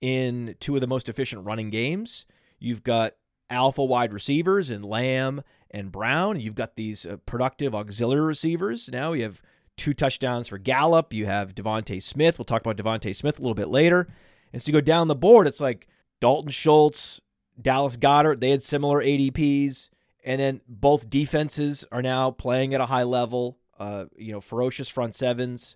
in 0.05 0.55
two 0.59 0.75
of 0.75 0.81
the 0.81 0.88
most 0.88 1.09
efficient 1.09 1.43
running 1.43 1.71
games. 1.71 2.27
You've 2.59 2.83
got 2.83 3.13
alpha 3.50 3.83
wide 3.83 4.13
receivers 4.13 4.69
in 4.69 4.83
Lamb 4.83 5.41
and 5.71 5.91
Brown. 5.91 6.39
You've 6.39 6.53
got 6.53 6.75
these 6.75 7.07
uh, 7.07 7.17
productive 7.25 7.74
auxiliary 7.74 8.21
receivers. 8.21 8.88
Now 8.88 9.13
you 9.13 9.24
have 9.24 9.41
two 9.77 9.95
touchdowns 9.95 10.50
for 10.50 10.59
Gallup. 10.59 11.12
You 11.12 11.25
have 11.25 11.55
DeVonta 11.55 12.00
Smith. 12.03 12.38
We'll 12.38 12.45
talk 12.45 12.62
about 12.62 12.77
DeVonta 12.77 13.15
Smith 13.15 13.39
a 13.39 13.41
little 13.41 13.55
bit 13.55 13.69
later. 13.69 14.07
And 14.53 14.62
so 14.62 14.67
you 14.67 14.74
go 14.74 14.81
down 14.81 15.07
the 15.07 15.15
board, 15.15 15.47
it's 15.47 15.59
like 15.59 15.88
Dalton 16.21 16.51
Schultz, 16.51 17.19
Dallas 17.59 17.97
Goedert. 17.97 18.41
They 18.41 18.51
had 18.51 18.62
similar 18.62 19.03
ADPs. 19.03 19.89
And 20.24 20.39
then 20.39 20.62
both 20.67 21.09
defenses 21.09 21.83
are 21.91 22.03
now 22.03 22.29
playing 22.29 22.75
at 22.75 22.81
a 22.81 22.85
high 22.85 23.03
level. 23.03 23.57
Uh, 23.79 24.05
you 24.15 24.31
know, 24.31 24.39
ferocious 24.39 24.88
front 24.88 25.15
sevens 25.15 25.75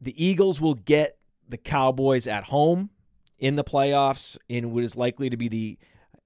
the 0.00 0.24
Eagles 0.24 0.60
will 0.60 0.74
get 0.74 1.18
the 1.48 1.56
Cowboys 1.56 2.26
at 2.26 2.44
home 2.44 2.90
in 3.38 3.56
the 3.56 3.64
playoffs 3.64 4.36
in 4.48 4.72
what 4.72 4.84
is 4.84 4.96
likely 4.96 5.30
to 5.30 5.36
be 5.36 5.48
the 5.48 5.78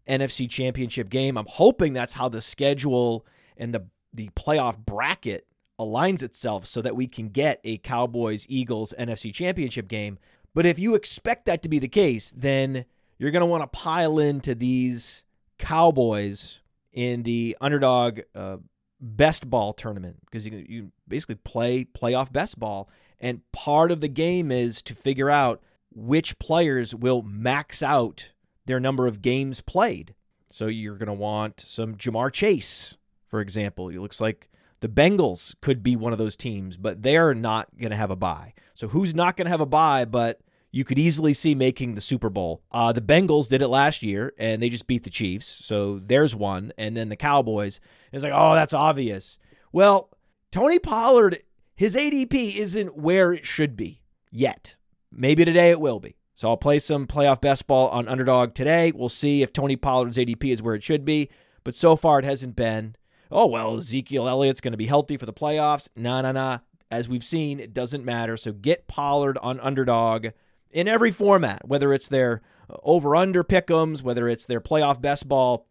NFC 0.09 0.49
Championship 0.49 1.09
game. 1.09 1.37
I'm 1.37 1.47
hoping 1.49 1.93
that's 1.93 2.15
how 2.15 2.29
the 2.29 2.41
schedule 2.41 3.27
and 3.57 3.75
the 3.75 3.87
the 4.13 4.29
playoff 4.31 4.77
bracket 4.77 5.47
aligns 5.79 6.23
itself 6.23 6.67
so 6.67 6.83
that 6.83 6.95
we 6.95 7.07
can 7.07 7.29
get 7.29 7.61
a 7.65 7.79
Cowboys 7.79 8.47
Eagles 8.49 8.93
NFC 8.99 9.33
Championship 9.33 9.89
game. 9.89 10.19
But 10.55 10.67
if 10.67 10.79
you 10.79 10.95
expect 10.95 11.47
that 11.47 11.63
to 11.63 11.69
be 11.69 11.79
the 11.79 11.89
case, 11.89 12.33
then 12.37 12.85
you're 13.19 13.31
going 13.31 13.41
to 13.41 13.47
want 13.47 13.63
to 13.63 13.79
pile 13.79 14.19
into 14.19 14.55
these 14.55 15.25
Cowboys 15.59 16.61
in 16.93 17.23
the 17.23 17.57
underdog 17.61 18.21
uh, 18.35 18.59
best 19.01 19.49
ball 19.49 19.73
tournament 19.73 20.19
because 20.27 20.47
you 20.47 20.65
you 20.69 20.93
basically 21.09 21.37
play 21.37 21.85
playoff 21.85 22.33
best 22.33 22.59
ball, 22.59 22.89
and 23.19 23.41
part 23.53 23.91
of 23.91 24.01
the 24.01 24.09
game 24.09 24.51
is 24.51 24.83
to 24.83 24.95
figure 24.95 25.31
out 25.31 25.63
which 25.95 26.39
players 26.39 26.95
will 26.95 27.23
max 27.23 27.83
out 27.83 28.33
their 28.67 28.81
number 28.81 29.07
of 29.07 29.23
games 29.23 29.61
played. 29.61 30.15
So 30.51 30.67
you're 30.67 30.97
going 30.97 31.07
to 31.07 31.13
want 31.13 31.61
some 31.61 31.95
Ja'Marr 31.95 32.33
Chase, 32.33 32.97
for 33.27 33.41
example. 33.41 33.89
It 33.89 33.99
looks 33.99 34.21
like 34.21 34.51
the 34.81 34.89
Bengals 34.89 35.55
could 35.61 35.83
be 35.83 35.97
one 35.97 36.13
of 36.13 36.19
those 36.19 36.37
teams, 36.37 36.77
but 36.77 37.03
they're 37.03 37.35
not 37.35 37.69
going 37.79 37.91
to 37.91 37.97
have 37.97 38.11
a 38.11 38.17
bye. 38.17 38.53
So 38.75 38.89
who's 38.89 39.15
not 39.15 39.37
going 39.37 39.47
to 39.47 39.51
have 39.51 39.61
a 39.61 39.67
bye, 39.67 40.05
but 40.05 40.41
you 40.71 40.85
could 40.85 40.99
easily 40.99 41.33
see 41.33 41.55
making 41.55 41.95
the 41.95 42.01
Super 42.01 42.29
Bowl? 42.29 42.63
Uh, 42.71 42.93
the 42.93 43.01
Bengals 43.01 43.49
did 43.49 43.63
it 43.63 43.69
last 43.69 44.03
year, 44.03 44.33
and 44.39 44.63
they 44.63 44.69
just 44.69 44.87
beat 44.87 45.05
the 45.05 45.11
Chiefs. 45.11 45.47
So 45.47 46.01
there's 46.05 46.35
one. 46.35 46.73
And 46.77 46.97
then 46.97 47.09
the 47.09 47.17
Cowboys. 47.17 47.81
It's 48.11 48.25
like, 48.25 48.33
oh, 48.35 48.55
that's 48.55 48.75
obvious. 48.75 49.39
Well, 49.73 50.11
Tony 50.51 50.79
Pollard, 50.79 51.43
his 51.75 51.95
ADP 51.97 52.57
isn't 52.57 52.97
where 52.97 53.33
it 53.33 53.47
should 53.47 53.77
be 53.77 54.03
yet. 54.31 54.77
Maybe 55.15 55.45
today 55.45 55.71
it 55.71 55.81
will 55.81 56.01
be. 56.01 56.17
So 56.35 56.49
I'll 56.49 56.57
play 56.57 56.79
some 56.79 57.07
playoff 57.07 57.41
best 57.41 57.67
ball 57.67 57.89
on 57.89 58.09
underdog 58.09 58.55
today. 58.55 58.93
We'll 58.95 59.11
see 59.11 59.43
if 59.43 59.53
Tony 59.53 59.77
Pollard's 59.77 60.17
ADP 60.17 60.51
is 60.53 60.63
where 60.63 60.75
it 60.75 60.83
should 60.83 61.05
be. 61.05 61.29
But 61.63 61.75
so 61.75 61.95
far 61.95 62.19
it 62.19 62.25
hasn't 62.25 62.57
been. 62.57 62.97
Oh, 63.31 63.47
well, 63.47 63.79
Ezekiel 63.79 64.29
Elliott's 64.29 64.61
going 64.61 64.73
to 64.73 64.79
be 64.79 64.87
healthy 64.87 65.17
for 65.17 65.27
the 65.27 65.33
playoffs. 65.33 65.89
Nah, 65.95 66.23
nah, 66.23 66.33
nah. 66.33 66.59
As 66.91 67.09
we've 67.09 67.25
seen, 67.25 67.61
it 67.61 67.73
doesn't 67.73 68.05
matter. 68.05 68.37
So 68.37 68.53
get 68.53 68.89
Pollard 68.89 69.39
on 69.39 69.61
underdog 69.61 70.29
in 70.71 70.89
every 70.89 71.11
format, 71.11 71.67
whether 71.67 71.93
it's 71.93 72.09
their 72.09 72.43
over 72.83 73.15
under 73.15 73.45
pickums, 73.45 74.03
whether 74.03 74.29
it's 74.29 74.47
their 74.47 74.61
playoff 74.61 75.01
best 75.01 75.29
ball. 75.29 75.67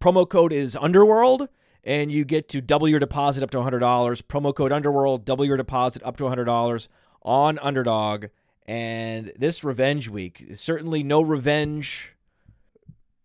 Promo 0.00 0.28
code 0.28 0.52
is 0.52 0.76
Underworld, 0.76 1.48
and 1.84 2.12
you 2.12 2.24
get 2.24 2.48
to 2.50 2.60
double 2.60 2.88
your 2.88 3.00
deposit 3.00 3.42
up 3.42 3.50
to 3.50 3.58
$100. 3.58 3.80
Promo 4.22 4.54
code 4.54 4.72
Underworld, 4.72 5.24
double 5.24 5.44
your 5.44 5.56
deposit 5.56 6.02
up 6.04 6.16
to 6.18 6.24
$100 6.24 6.88
on 7.22 7.58
underdog. 7.58 8.26
And 8.68 9.32
this 9.34 9.64
revenge 9.64 10.10
week, 10.10 10.50
certainly 10.52 11.02
no 11.02 11.22
revenge 11.22 12.14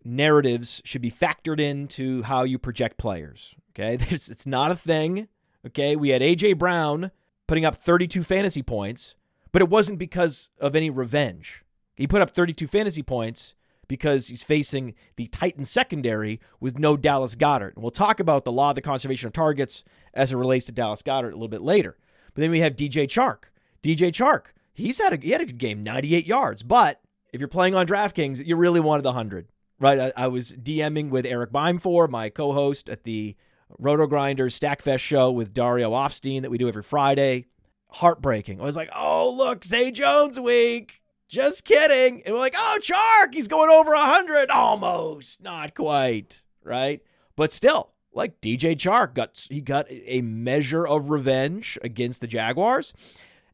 narratives 0.05 0.81
should 0.85 1.01
be 1.01 1.11
factored 1.11 1.59
into 1.59 2.23
how 2.23 2.43
you 2.43 2.57
project 2.57 2.97
players. 2.97 3.53
Okay, 3.71 3.97
it's, 4.09 4.29
it's 4.29 4.47
not 4.47 4.71
a 4.71 4.75
thing. 4.75 5.27
Okay, 5.67 5.97
we 5.97 6.09
had 6.09 6.21
AJ 6.21 6.57
Brown 6.57 7.11
putting 7.45 7.65
up 7.65 7.75
32 7.75 8.23
fantasy 8.23 8.63
points, 8.63 9.15
but 9.51 9.61
it 9.61 9.67
wasn't 9.67 9.99
because 9.99 10.49
of 10.61 10.77
any 10.77 10.89
revenge. 10.89 11.65
He 11.93 12.07
put 12.07 12.21
up 12.21 12.29
32 12.29 12.65
fantasy 12.65 13.03
points 13.03 13.53
because 13.89 14.29
he's 14.29 14.43
facing 14.43 14.95
the 15.17 15.27
Titan 15.27 15.65
secondary 15.65 16.39
with 16.61 16.79
no 16.79 16.95
Dallas 16.95 17.35
Goedert. 17.35 17.73
And 17.75 17.83
we'll 17.83 17.91
talk 17.91 18.21
about 18.21 18.45
the 18.45 18.51
law 18.51 18.69
of 18.69 18.75
the 18.75 18.81
conservation 18.81 19.27
of 19.27 19.33
targets 19.33 19.83
as 20.13 20.31
it 20.31 20.37
relates 20.37 20.67
to 20.67 20.71
Dallas 20.71 21.01
Goedert 21.01 21.31
a 21.31 21.35
little 21.35 21.49
bit 21.49 21.61
later. 21.61 21.97
But 22.33 22.41
then 22.41 22.51
we 22.51 22.61
have 22.61 22.77
DJ 22.77 23.07
Chark. 23.07 23.49
DJ 23.83 24.09
Chark 24.09 24.53
he's 24.73 24.99
had 24.99 25.13
a 25.13 25.17
he 25.17 25.31
had 25.31 25.41
a 25.41 25.45
good 25.45 25.57
game, 25.57 25.83
98 25.83 26.25
yards. 26.25 26.63
But 26.63 27.01
if 27.31 27.39
you're 27.39 27.47
playing 27.47 27.75
on 27.75 27.87
DraftKings, 27.87 28.45
you 28.45 28.55
really 28.55 28.79
wanted 28.79 29.03
the 29.03 29.09
100, 29.09 29.47
right? 29.79 29.99
I, 29.99 30.13
I 30.15 30.27
was 30.27 30.53
DMing 30.53 31.09
with 31.09 31.25
Eric 31.25 31.51
Beimfohr, 31.51 32.09
my 32.09 32.29
co-host 32.29 32.89
at 32.89 33.03
the 33.03 33.35
Roto 33.79 34.07
Grinders 34.07 34.59
Stackfest 34.59 34.99
show 34.99 35.31
with 35.31 35.53
Dario 35.53 35.91
Offstein 35.91 36.41
that 36.41 36.51
we 36.51 36.57
do 36.57 36.67
every 36.67 36.83
Friday. 36.83 37.45
Heartbreaking. 37.89 38.59
I 38.59 38.63
was 38.63 38.75
like, 38.75 38.89
oh, 38.95 39.31
look, 39.31 39.63
Zay 39.63 39.91
Jones 39.91 40.39
week. 40.39 41.01
Just 41.27 41.63
kidding. 41.63 42.23
And 42.23 42.33
we're 42.33 42.39
like, 42.39 42.55
oh, 42.57 42.79
Chark, 42.81 43.33
he's 43.33 43.47
going 43.47 43.69
over 43.69 43.91
100. 43.91 44.49
Almost. 44.49 45.41
Not 45.41 45.75
quite, 45.75 46.43
right? 46.63 47.01
But 47.35 47.51
still, 47.51 47.91
like 48.13 48.41
DJ 48.41 48.75
Chark 48.75 49.15
got 49.15 49.47
he 49.49 49.61
got 49.61 49.87
a 49.89 50.21
measure 50.21 50.87
of 50.87 51.09
revenge 51.09 51.79
against 51.81 52.21
the 52.21 52.27
Jaguars. 52.27 52.93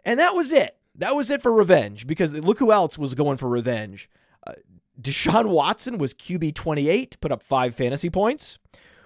And 0.03 0.19
that 0.19 0.35
was 0.35 0.51
it 0.51 0.78
that 0.99 1.15
was 1.15 1.29
it 1.29 1.41
for 1.41 1.51
revenge 1.51 2.05
because 2.05 2.33
look 2.33 2.59
who 2.59 2.71
else 2.71 2.97
was 2.97 3.15
going 3.15 3.37
for 3.37 3.49
revenge. 3.49 4.09
Uh, 4.45 4.53
Deshaun 5.01 5.47
Watson 5.47 5.97
was 5.97 6.13
QB 6.13 6.53
28, 6.55 7.19
put 7.19 7.31
up 7.31 7.41
five 7.41 7.73
fantasy 7.73 8.09
points. 8.09 8.59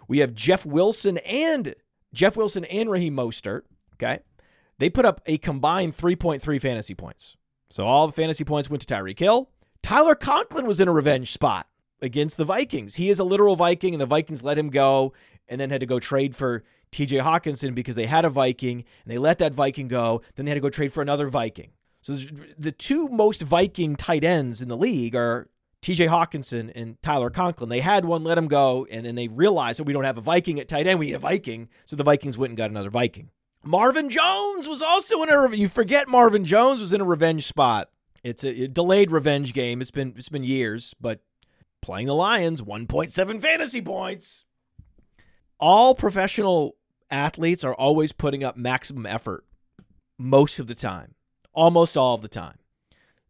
We 0.08 0.20
have 0.20 0.34
Jeff 0.34 0.66
Wilson 0.66 1.18
and 1.20 1.76
Jeff 2.14 2.36
Wilson 2.36 2.66
and 2.66 2.90
Raheem 2.90 3.16
Mostert. 3.16 3.62
Okay. 3.94 4.20
They 4.80 4.90
put 4.90 5.06
up 5.06 5.22
a 5.26 5.38
combined 5.38 5.96
3.3 5.96 6.60
fantasy 6.60 6.96
points. 6.96 7.38
So 7.70 7.86
all 7.86 8.08
the 8.08 8.14
fantasy 8.14 8.44
points 8.44 8.70
went 8.70 8.86
to 8.86 8.94
Tyreek 8.94 9.20
Hill. 9.20 9.50
Tyler 9.82 10.16
Conklin 10.16 10.66
was 10.66 10.80
in 10.80 10.88
a 10.88 10.94
revenge 10.94 11.32
spot 11.32 11.68
against 12.02 12.38
the 12.38 12.46
Vikings. 12.46 12.96
He 12.96 13.10
is 13.10 13.20
a 13.20 13.24
literal 13.24 13.56
Viking, 13.56 13.94
and 13.94 14.02
the 14.02 14.06
Vikings 14.06 14.44
let 14.44 14.58
him 14.58 14.70
go 14.70 15.14
and 15.48 15.60
then 15.60 15.70
had 15.70 15.80
to 15.80 15.86
go 15.86 16.00
trade 16.00 16.36
for 16.36 16.64
TJ 16.92 17.22
Hockenson 17.22 17.76
because 17.76 17.96
they 17.96 18.06
had 18.06 18.26
a 18.26 18.30
Viking 18.30 18.84
and 19.04 19.12
they 19.12 19.18
let 19.18 19.40
that 19.40 19.54
Viking 19.54 19.88
go. 19.88 20.22
Then 20.36 20.46
they 20.46 20.52
had 20.52 20.56
to 20.56 20.62
go 20.62 20.70
trade 20.70 20.94
for 20.94 21.02
another 21.02 21.28
Viking. 21.28 21.72
So 22.04 22.18
the 22.60 22.74
two 22.74 23.08
most 23.08 23.42
Viking 23.42 23.96
tight 23.96 24.26
ends 24.26 24.62
in 24.62 24.68
the 24.68 24.76
league 24.76 25.16
are 25.16 25.50
TJ 25.82 26.10
Hockenson 26.10 26.70
and 26.76 27.02
Tyler 27.02 27.30
Conklin. 27.30 27.70
They 27.70 27.80
had 27.80 28.04
one, 28.04 28.26
let 28.26 28.38
him 28.38 28.50
go, 28.50 28.86
and 28.92 29.06
then 29.06 29.16
they 29.16 29.30
realized 29.30 29.80
that 29.80 29.84
oh, 29.84 29.86
we 29.86 29.94
don't 29.94 30.04
have 30.04 30.18
a 30.18 30.22
Viking 30.22 30.60
at 30.60 30.68
tight 30.68 30.86
end. 30.86 31.00
We 31.00 31.08
need 31.08 31.14
a 31.14 31.20
Viking. 31.20 31.70
So 31.86 31.96
the 31.96 32.04
Vikings 32.04 32.38
went 32.38 32.52
and 32.52 32.58
got 32.58 32.70
another 32.70 32.90
Viking. 32.90 33.30
Marvin 33.64 34.10
Jones 34.10 34.68
was 34.68 34.82
also 34.82 35.24
in 35.24 35.30
a 35.30 35.56
you 35.56 35.70
forget 35.70 36.10
Marvin 36.10 36.44
Jones 36.44 36.82
was 36.82 36.92
in 36.92 37.00
a 37.00 37.06
revenge 37.06 37.46
spot. 37.46 37.90
It's 38.22 38.44
a, 38.44 38.64
a 38.64 38.68
delayed 38.68 39.10
revenge 39.10 39.54
game. 39.54 39.82
It's 39.82 39.92
been 39.92 40.14
it's 40.18 40.28
been 40.28 40.44
years, 40.44 40.94
but 41.00 41.22
playing 41.82 42.08
the 42.08 42.16
Lions, 42.16 42.62
1.7 42.62 43.42
fantasy 43.42 43.82
points. 43.82 44.44
All 45.58 45.96
professional 45.96 46.76
athletes 47.10 47.64
are 47.64 47.74
always 47.74 48.12
putting 48.12 48.44
up 48.44 48.58
maximum 48.58 49.06
effort 49.06 49.46
most 50.18 50.60
of 50.60 50.68
the 50.68 50.76
time 50.76 51.16
almost 51.54 51.96
all 51.96 52.16
of 52.16 52.22
the 52.22 52.28
time. 52.28 52.58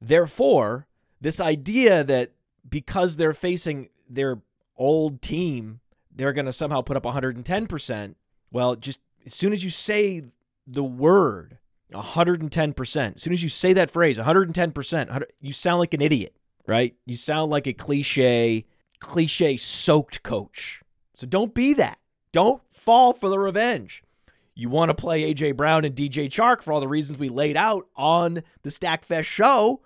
Therefore, 0.02 0.88
this 1.22 1.40
idea 1.40 2.04
that 2.04 2.32
because 2.68 3.16
they're 3.16 3.34
facing 3.34 3.90
their 4.10 4.42
old 4.78 5.22
team, 5.22 5.80
they're 6.12 6.34
going 6.34 6.46
to 6.46 6.54
somehow 6.54 6.82
put 6.82 6.98
up 6.98 7.04
110%, 7.04 8.16
well, 8.52 8.76
just 8.76 9.00
as 9.26 9.34
soon 9.34 9.54
as 9.54 9.64
you 9.64 9.70
say 9.70 10.22
the 10.68 10.84
word 10.84 11.58
110%, 11.94 13.16
as 13.16 13.22
soon 13.22 13.34
as 13.34 13.44
you 13.44 13.50
say 13.50 13.74
that 13.74 13.90
phrase 13.90 14.18
110%, 14.18 15.24
you 15.40 15.54
sound 15.54 15.80
like 15.80 15.94
an 15.94 16.02
idiot, 16.02 16.36
right? 16.68 16.96
You 17.06 17.16
sound 17.16 17.52
like 17.52 17.68
a 17.68 17.74
cliche, 17.74 18.66
cliche 19.00 19.58
soaked 19.58 20.24
coach. 20.24 20.82
So 21.16 21.28
don't 21.28 21.54
be 21.54 21.74
that. 21.76 22.00
Don't 22.32 22.62
fall 22.72 23.14
for 23.14 23.30
the 23.30 23.38
revenge. 23.40 24.04
You 24.56 24.70
want 24.70 24.90
to 24.90 24.96
play 24.96 25.34
AJ 25.34 25.58
Brown 25.58 25.84
and 25.84 25.96
DJ 25.96 26.30
Chark 26.30 26.62
for 26.62 26.74
all 26.74 26.80
the 26.80 26.88
reasons 26.88 27.18
we 27.18 27.30
laid 27.30 27.58
out 27.58 27.88
on 27.96 28.44
the 28.62 28.70
Stackfest 28.70 29.26
show. 29.26 29.82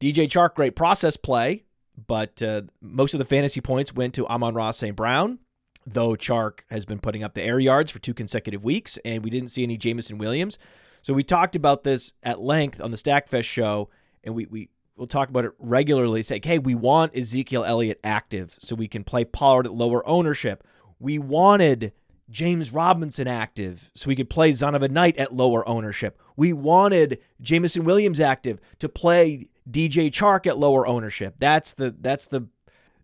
DJ 0.00 0.28
Chark, 0.28 0.54
great 0.54 0.76
process 0.76 1.16
play, 1.16 1.64
but 2.06 2.42
uh, 2.42 2.62
most 2.80 3.12
of 3.14 3.18
the 3.18 3.24
fantasy 3.24 3.60
points 3.60 3.92
went 3.92 4.14
to 4.14 4.26
Amon-Ra 4.28 4.70
St. 4.70 4.96
Brown, 4.96 5.40
though 5.86 6.10
Chark 6.10 6.60
has 6.70 6.84
been 6.86 7.00
putting 7.00 7.22
up 7.22 7.34
the 7.34 7.42
air 7.42 7.58
yards 7.58 7.90
for 7.90 7.98
two 7.98 8.14
consecutive 8.14 8.64
weeks, 8.64 8.98
and 9.04 9.24
we 9.24 9.30
didn't 9.30 9.48
see 9.48 9.62
any 9.62 9.76
Jameson 9.76 10.16
Williams. 10.16 10.56
So 11.02 11.12
we 11.12 11.22
talked 11.22 11.56
about 11.56 11.82
this 11.82 12.12
at 12.22 12.40
length 12.40 12.80
on 12.80 12.90
the 12.90 12.96
Stackfest 12.96 13.44
show, 13.44 13.90
and 14.24 14.34
we, 14.34 14.46
we 14.46 14.68
we'll 14.96 15.06
talk 15.06 15.28
about 15.28 15.44
it 15.44 15.52
regularly. 15.58 16.22
Say, 16.22 16.40
hey, 16.42 16.58
we 16.58 16.74
want 16.74 17.16
Ezekiel 17.16 17.64
Elliott 17.64 18.00
active 18.02 18.56
so 18.58 18.74
we 18.74 18.88
can 18.88 19.04
play 19.04 19.24
Pollard 19.24 19.66
at 19.66 19.72
lower 19.72 20.06
ownership. 20.08 20.64
We 20.98 21.18
wanted 21.18 21.92
James 22.30 22.72
Robinson 22.72 23.26
active 23.26 23.90
so 23.94 24.08
we 24.08 24.16
could 24.16 24.30
play 24.30 24.50
Zonovan 24.50 24.90
Knight 24.90 25.16
at 25.16 25.34
lower 25.34 25.66
ownership. 25.68 26.20
We 26.36 26.52
wanted 26.52 27.18
Jameson 27.40 27.84
Williams 27.84 28.20
active 28.20 28.60
to 28.78 28.88
play 28.88 29.48
DJ 29.68 30.10
Chark 30.10 30.46
at 30.46 30.58
lower 30.58 30.86
ownership. 30.86 31.36
That's 31.38 31.74
the 31.74 31.94
that's 31.98 32.26
the 32.26 32.48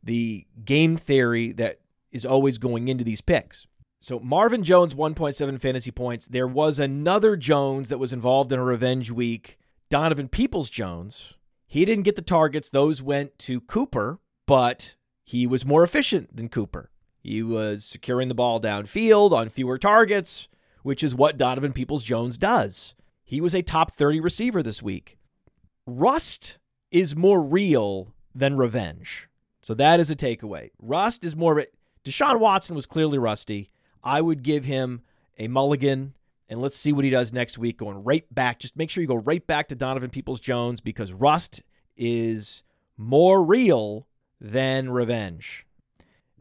the 0.02 0.46
game 0.64 0.96
theory 0.96 1.52
that 1.52 1.80
is 2.12 2.26
always 2.26 2.58
going 2.58 2.88
into 2.88 3.04
these 3.04 3.20
picks. 3.20 3.66
So 4.00 4.20
Marvin 4.20 4.62
Jones 4.62 4.94
1.7 4.94 5.58
fantasy 5.58 5.90
points. 5.90 6.26
There 6.26 6.46
was 6.46 6.78
another 6.78 7.36
Jones 7.36 7.88
that 7.88 7.98
was 7.98 8.12
involved 8.12 8.52
in 8.52 8.58
a 8.58 8.64
revenge 8.64 9.10
week, 9.10 9.58
Donovan 9.88 10.28
Peoples 10.28 10.68
Jones. 10.68 11.32
He 11.66 11.86
didn't 11.86 12.04
get 12.04 12.14
the 12.14 12.22
targets. 12.22 12.68
Those 12.68 13.02
went 13.02 13.38
to 13.40 13.62
Cooper, 13.62 14.20
but 14.46 14.94
he 15.24 15.46
was 15.46 15.64
more 15.64 15.82
efficient 15.82 16.36
than 16.36 16.50
Cooper. 16.50 16.90
He 17.24 17.42
was 17.42 17.86
securing 17.86 18.28
the 18.28 18.34
ball 18.34 18.60
downfield 18.60 19.32
on 19.32 19.48
fewer 19.48 19.78
targets, 19.78 20.46
which 20.82 21.02
is 21.02 21.14
what 21.14 21.38
Donovan 21.38 21.72
Peoples 21.72 22.04
Jones 22.04 22.36
does. 22.36 22.94
He 23.24 23.40
was 23.40 23.54
a 23.54 23.62
top 23.62 23.90
30 23.92 24.20
receiver 24.20 24.62
this 24.62 24.82
week. 24.82 25.16
Rust 25.86 26.58
is 26.90 27.16
more 27.16 27.42
real 27.42 28.12
than 28.34 28.58
revenge. 28.58 29.30
So 29.62 29.72
that 29.72 30.00
is 30.00 30.10
a 30.10 30.14
takeaway. 30.14 30.70
Rust 30.78 31.24
is 31.24 31.34
more. 31.34 31.64
Deshaun 32.04 32.38
Watson 32.38 32.76
was 32.76 32.84
clearly 32.84 33.16
rusty. 33.16 33.70
I 34.02 34.20
would 34.20 34.42
give 34.42 34.66
him 34.66 35.00
a 35.38 35.48
mulligan 35.48 36.12
And 36.46 36.60
let's 36.60 36.76
see 36.76 36.92
what 36.92 37.04
he 37.04 37.10
does 37.10 37.32
next 37.32 37.56
week, 37.56 37.78
going 37.78 38.04
right 38.04 38.32
back. 38.32 38.58
Just 38.58 38.76
make 38.76 38.90
sure 38.90 39.00
you 39.00 39.08
go 39.08 39.14
right 39.14 39.46
back 39.46 39.68
to 39.68 39.74
Donovan 39.74 40.10
Peoples 40.10 40.40
Jones 40.40 40.82
because 40.82 41.12
rust 41.12 41.62
is 41.96 42.62
more 42.98 43.42
real 43.42 44.06
than 44.40 44.90
revenge. 44.90 45.66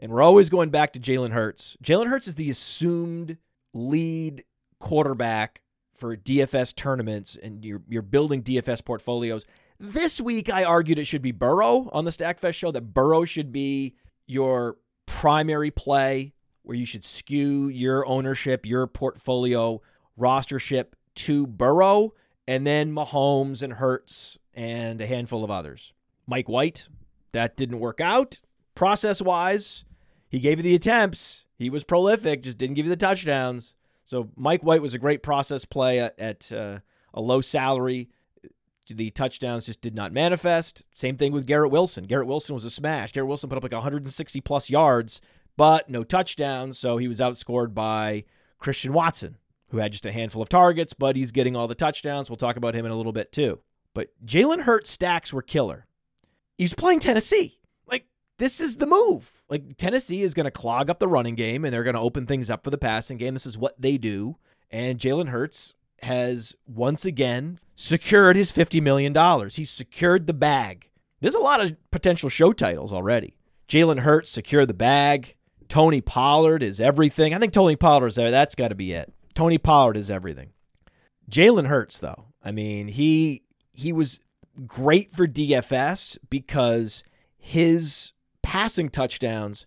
And 0.04 0.12
we're 0.12 0.22
always 0.22 0.50
going 0.50 0.70
back 0.70 0.92
to 0.94 1.00
Jalen 1.00 1.32
Hurts. 1.32 1.78
Jalen 1.82 2.08
Hurts 2.08 2.28
is 2.28 2.36
the 2.36 2.50
assumed 2.50 3.38
lead 3.74 4.44
quarterback 4.78 5.62
for 5.96 6.18
DFS 6.18 6.76
tournaments, 6.76 7.38
and 7.42 7.64
you're, 7.64 7.82
you're 7.88 8.02
building 8.02 8.44
DFS 8.44 8.84
portfolios. 8.84 9.46
This 9.80 10.20
week, 10.20 10.52
I 10.52 10.66
argued 10.66 11.00
it 11.00 11.06
should 11.06 11.22
be 11.22 11.32
Burrow 11.32 11.90
on 11.94 12.04
the 12.04 12.12
Stackfest 12.12 12.56
show, 12.56 12.70
that 12.72 12.94
Burrow 12.94 13.24
should 13.24 13.54
be 13.54 13.96
your 14.28 14.76
primary 15.06 15.72
play, 15.72 16.34
where 16.64 16.76
you 16.76 16.86
should 16.86 17.06
skew 17.06 17.70
your 17.70 18.06
ownership, 18.06 18.66
your 18.66 18.88
portfolio 18.88 19.82
rostership 20.20 20.88
to 21.16 21.48
Burrow, 21.48 22.14
and 22.46 22.68
then 22.68 22.94
Mahomes 22.94 23.64
and 23.64 23.72
Hurts 23.72 24.38
and 24.54 25.00
a 25.00 25.08
handful 25.08 25.46
of 25.46 25.50
others. 25.50 25.94
Mike 26.28 26.50
White, 26.50 26.90
that 27.32 27.56
didn't 27.56 27.80
work 27.80 28.02
out. 28.02 28.42
Process 28.76 29.22
wise, 29.22 29.86
he 30.34 30.40
gave 30.40 30.58
you 30.58 30.64
the 30.64 30.74
attempts. 30.74 31.46
He 31.60 31.70
was 31.70 31.84
prolific, 31.84 32.42
just 32.42 32.58
didn't 32.58 32.74
give 32.74 32.88
you 32.88 32.90
the 32.90 32.96
touchdowns. 32.96 33.76
So 34.04 34.32
Mike 34.36 34.64
White 34.64 34.82
was 34.82 34.96
a 34.96 34.98
great 34.98 35.22
process 35.22 35.64
play 35.64 36.00
at, 36.00 36.20
at 36.20 36.52
uh, 36.52 36.80
a 37.14 37.22
low 37.22 37.40
salary. 37.40 38.10
The 38.88 39.12
touchdowns 39.12 39.68
just 39.68 39.80
did 39.80 39.94
not 39.94 40.12
manifest. 40.12 40.88
Same 40.96 41.18
thing 41.18 41.34
with 41.34 41.46
Garrett 41.46 41.70
Wilson. 41.70 42.06
Garrett 42.06 42.26
Wilson 42.26 42.56
was 42.56 42.66
a 42.66 42.72
smash. 42.72 43.12
Garrett 43.12 43.28
Wilson 43.28 43.48
put 43.48 43.58
up 43.58 43.64
like 43.64 43.74
160 43.74 44.42
plus 44.42 44.72
yards, 44.72 45.22
but 45.56 45.88
no 45.88 46.04
touchdowns. 46.04 46.80
So 46.80 46.98
he 46.98 47.08
was 47.08 47.20
outscored 47.20 47.76
by 47.76 48.24
Christian 48.58 48.92
Watson, 48.92 49.38
who 49.70 49.78
had 49.78 49.92
just 49.92 50.08
a 50.08 50.12
handful 50.12 50.42
of 50.42 50.50
targets, 50.50 50.94
but 50.94 51.16
he's 51.16 51.32
getting 51.32 51.56
all 51.56 51.68
the 51.68 51.76
touchdowns. 51.76 52.32
We'll 52.32 52.38
talk 52.38 52.58
about 52.58 52.74
him 52.74 52.88
in 52.88 52.92
a 52.92 52.98
little 52.98 53.14
bit 53.14 53.32
too. 53.32 53.60
But 53.94 54.10
Jalen 54.26 54.62
Hurts 54.62 54.90
stacks 54.90 55.32
were 55.32 55.44
killer. 55.44 55.86
He's 56.58 56.74
playing 56.74 57.02
Tennessee. 57.02 57.60
This 58.38 58.60
is 58.60 58.78
the 58.78 58.88
move. 58.88 59.44
Like, 59.50 59.78
Tennessee 59.78 60.22
is 60.22 60.34
going 60.34 60.46
to 60.46 60.52
clog 60.52 60.90
up 60.90 61.00
the 61.00 61.08
running 61.08 61.36
game 61.36 61.64
and 61.64 61.74
they're 61.74 61.84
going 61.84 61.96
to 61.96 62.02
open 62.02 62.26
things 62.26 62.50
up 62.50 62.64
for 62.64 62.70
the 62.70 62.78
passing 62.78 63.18
game. 63.18 63.34
This 63.34 63.46
is 63.46 63.58
what 63.58 63.80
they 63.80 63.98
do. 63.98 64.38
And 64.72 65.00
Jalen 65.00 65.30
Hurts 65.30 65.76
has 66.02 66.56
once 66.68 67.06
again 67.06 67.60
secured 67.76 68.36
his 68.36 68.52
$50 68.52 68.82
million. 68.82 69.14
He's 69.50 69.70
secured 69.70 70.28
the 70.28 70.34
bag. 70.34 70.90
There's 71.22 71.36
a 71.36 71.40
lot 71.40 71.62
of 71.62 71.76
potential 71.92 72.30
show 72.30 72.54
titles 72.54 72.92
already. 72.92 73.38
Jalen 73.70 74.00
Hurts 74.00 74.30
secured 74.30 74.68
the 74.68 74.74
bag. 74.74 75.36
Tony 75.70 76.02
Pollard 76.02 76.62
is 76.62 76.82
everything. 76.82 77.34
I 77.34 77.40
think 77.40 77.54
Tony 77.54 77.76
Pollard 77.76 78.08
is 78.08 78.16
there. 78.16 78.32
That's 78.32 78.56
got 78.56 78.68
to 78.70 78.76
be 78.76 78.92
it. 78.92 79.14
Tony 79.34 79.58
Pollard 79.58 79.98
is 79.98 80.12
everything. 80.12 80.50
Jalen 81.30 81.68
Hurts, 81.68 82.00
though, 82.00 82.26
I 82.44 82.52
mean, 82.52 82.90
he 82.90 83.44
he 83.72 83.94
was 83.94 84.20
great 84.68 85.12
for 85.12 85.26
DFS 85.26 86.18
because 86.30 87.04
his 87.38 88.13
passing 88.54 88.90
touchdowns 88.90 89.66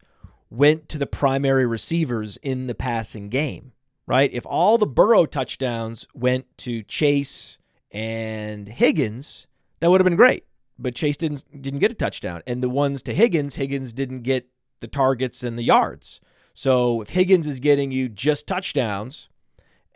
went 0.48 0.88
to 0.88 0.98
the 0.98 1.06
primary 1.06 1.66
receivers 1.66 2.36
in 2.38 2.66
the 2.66 2.74
passing 2.74 3.28
game 3.28 3.72
right? 4.06 4.32
If 4.32 4.46
all 4.46 4.78
the 4.78 4.86
Burrow 4.86 5.26
touchdowns 5.26 6.06
went 6.14 6.46
to 6.58 6.82
Chase 6.82 7.58
and 7.90 8.68
Higgins, 8.68 9.46
that 9.80 9.90
would 9.90 10.00
have 10.00 10.06
been 10.06 10.16
great. 10.16 10.44
But 10.78 10.94
Chase 10.94 11.16
didn't 11.16 11.44
didn't 11.60 11.80
get 11.80 11.90
a 11.90 11.94
touchdown, 11.94 12.42
and 12.46 12.62
the 12.62 12.68
ones 12.68 13.02
to 13.02 13.14
Higgins, 13.14 13.56
Higgins 13.56 13.92
didn't 13.92 14.22
get 14.22 14.48
the 14.80 14.88
targets 14.88 15.42
and 15.42 15.58
the 15.58 15.62
yards. 15.62 16.20
So 16.52 17.00
if 17.00 17.10
Higgins 17.10 17.46
is 17.46 17.60
getting 17.60 17.92
you 17.92 18.08
just 18.08 18.46
touchdowns, 18.46 19.30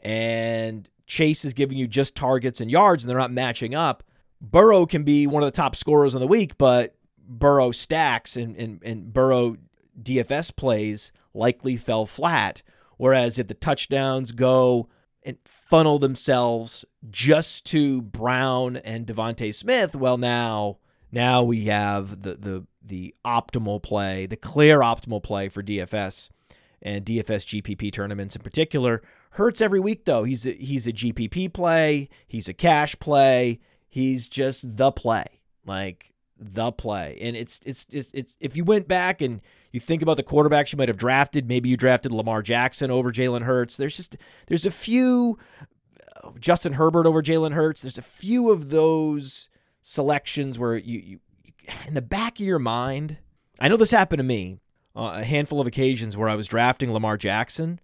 and 0.03 0.89
Chase 1.07 1.45
is 1.45 1.53
giving 1.53 1.77
you 1.77 1.87
just 1.87 2.15
targets 2.15 2.61
and 2.61 2.71
yards, 2.71 3.05
and 3.05 3.11
they're 3.11 3.19
not 3.19 3.31
matching 3.31 3.75
up, 3.75 4.03
Burrow 4.41 4.87
can 4.87 5.03
be 5.03 5.27
one 5.27 5.43
of 5.43 5.47
the 5.47 5.57
top 5.57 5.77
scorers 5.77 6.15
in 6.15 6.21
the 6.21 6.27
week, 6.27 6.57
but 6.57 6.95
Burrow 7.39 7.71
stacks 7.71 8.37
and, 8.37 8.57
and, 8.57 8.83
and 8.83 9.13
Burrow 9.13 9.57
DFS 10.01 10.55
plays 10.55 11.13
likely 11.33 11.77
fell 11.77 12.05
flat 12.05 12.63
Whereas 13.01 13.39
if 13.39 13.49
the 13.49 13.55
touchdowns 13.55 14.31
go 14.31 14.91
and 15.23 15.39
funnel 15.47 15.99
themselves 15.99 16.85
just 17.09 17.65
to 17.69 18.03
Brown 18.03 18.77
and 18.77 19.07
DeVonta 19.07 19.55
Smith, 19.55 19.97
well 19.97 20.19
now 20.19 20.77
now 21.11 21.43
we 21.43 21.65
have 21.65 22.21
the 22.21 22.35
the 22.35 22.67
the 22.85 23.15
optimal 23.25 23.83
play, 23.83 24.27
the 24.27 24.37
clear 24.37 24.81
optimal 24.81 25.23
play 25.23 25.49
for 25.49 25.63
DFS 25.63 26.29
and 26.83 27.07
DFS 27.07 27.63
GPP 27.63 27.91
tournaments 27.91 28.37
in 28.37 28.43
particular. 28.43 29.01
Hurts 29.31 29.63
every 29.63 29.81
week 29.81 30.05
though. 30.05 30.25
He's 30.25 30.47
a, 30.47 30.53
he's 30.53 30.87
a 30.87 30.93
GPP 30.93 31.55
play, 31.55 32.11
he's 32.29 32.51
a 32.51 32.55
cash 32.55 32.99
play, 32.99 33.61
he's 33.89 34.29
just 34.29 34.77
the 34.77 34.93
play. 34.93 35.25
Like 35.65 36.13
the 36.41 36.73
play. 36.73 37.19
And 37.21 37.37
it's 37.37 37.61
it's 37.67 37.87
it's, 37.93 38.11
it's 38.13 38.37
if 38.41 38.57
you 38.57 38.65
went 38.65 38.89
back 38.89 39.21
and 39.21 39.41
you 39.71 39.79
think 39.79 40.03
about 40.03 40.17
the 40.17 40.25
quarterbacks 40.25 40.73
you 40.73 40.79
might 40.79 40.89
have 40.89 40.97
drafted, 40.97 41.47
maybe 41.47 41.69
you 41.69 41.77
drafted 41.77 42.11
Lamar 42.11 42.43
Jackson 42.43 42.91
over 42.91 43.13
Jalen 43.13 43.43
Hurts. 43.43 43.77
There's 43.77 43.97
just 43.97 44.17
there's 44.47 44.67
a 44.67 44.71
few 44.71 45.39
uh, 46.23 46.31
Justin 46.41 46.73
Herbert 46.73 47.07
over 47.07 47.23
Jalen 47.23 47.53
Hurts. 47.53 47.83
There's 47.83 47.99
a 47.99 48.03
few 48.03 48.51
of 48.51 48.71
those 48.71 49.51
selections 49.83 50.59
where 50.59 50.77
you, 50.77 50.99
you 50.99 51.19
in 51.87 51.95
the 51.95 52.03
back 52.03 52.41
of 52.41 52.47
your 52.47 52.59
mind. 52.59 53.19
I 53.61 53.69
know 53.69 53.77
this 53.77 53.91
happened 53.91 54.19
to 54.19 54.25
me 54.25 54.59
uh, 54.97 55.13
a 55.17 55.25
handful 55.25 55.61
of 55.61 55.67
occasions 55.67 56.17
where 56.17 56.29
I 56.29 56.35
was 56.35 56.49
drafting 56.49 56.93
Lamar 56.93 57.19
Jackson. 57.19 57.79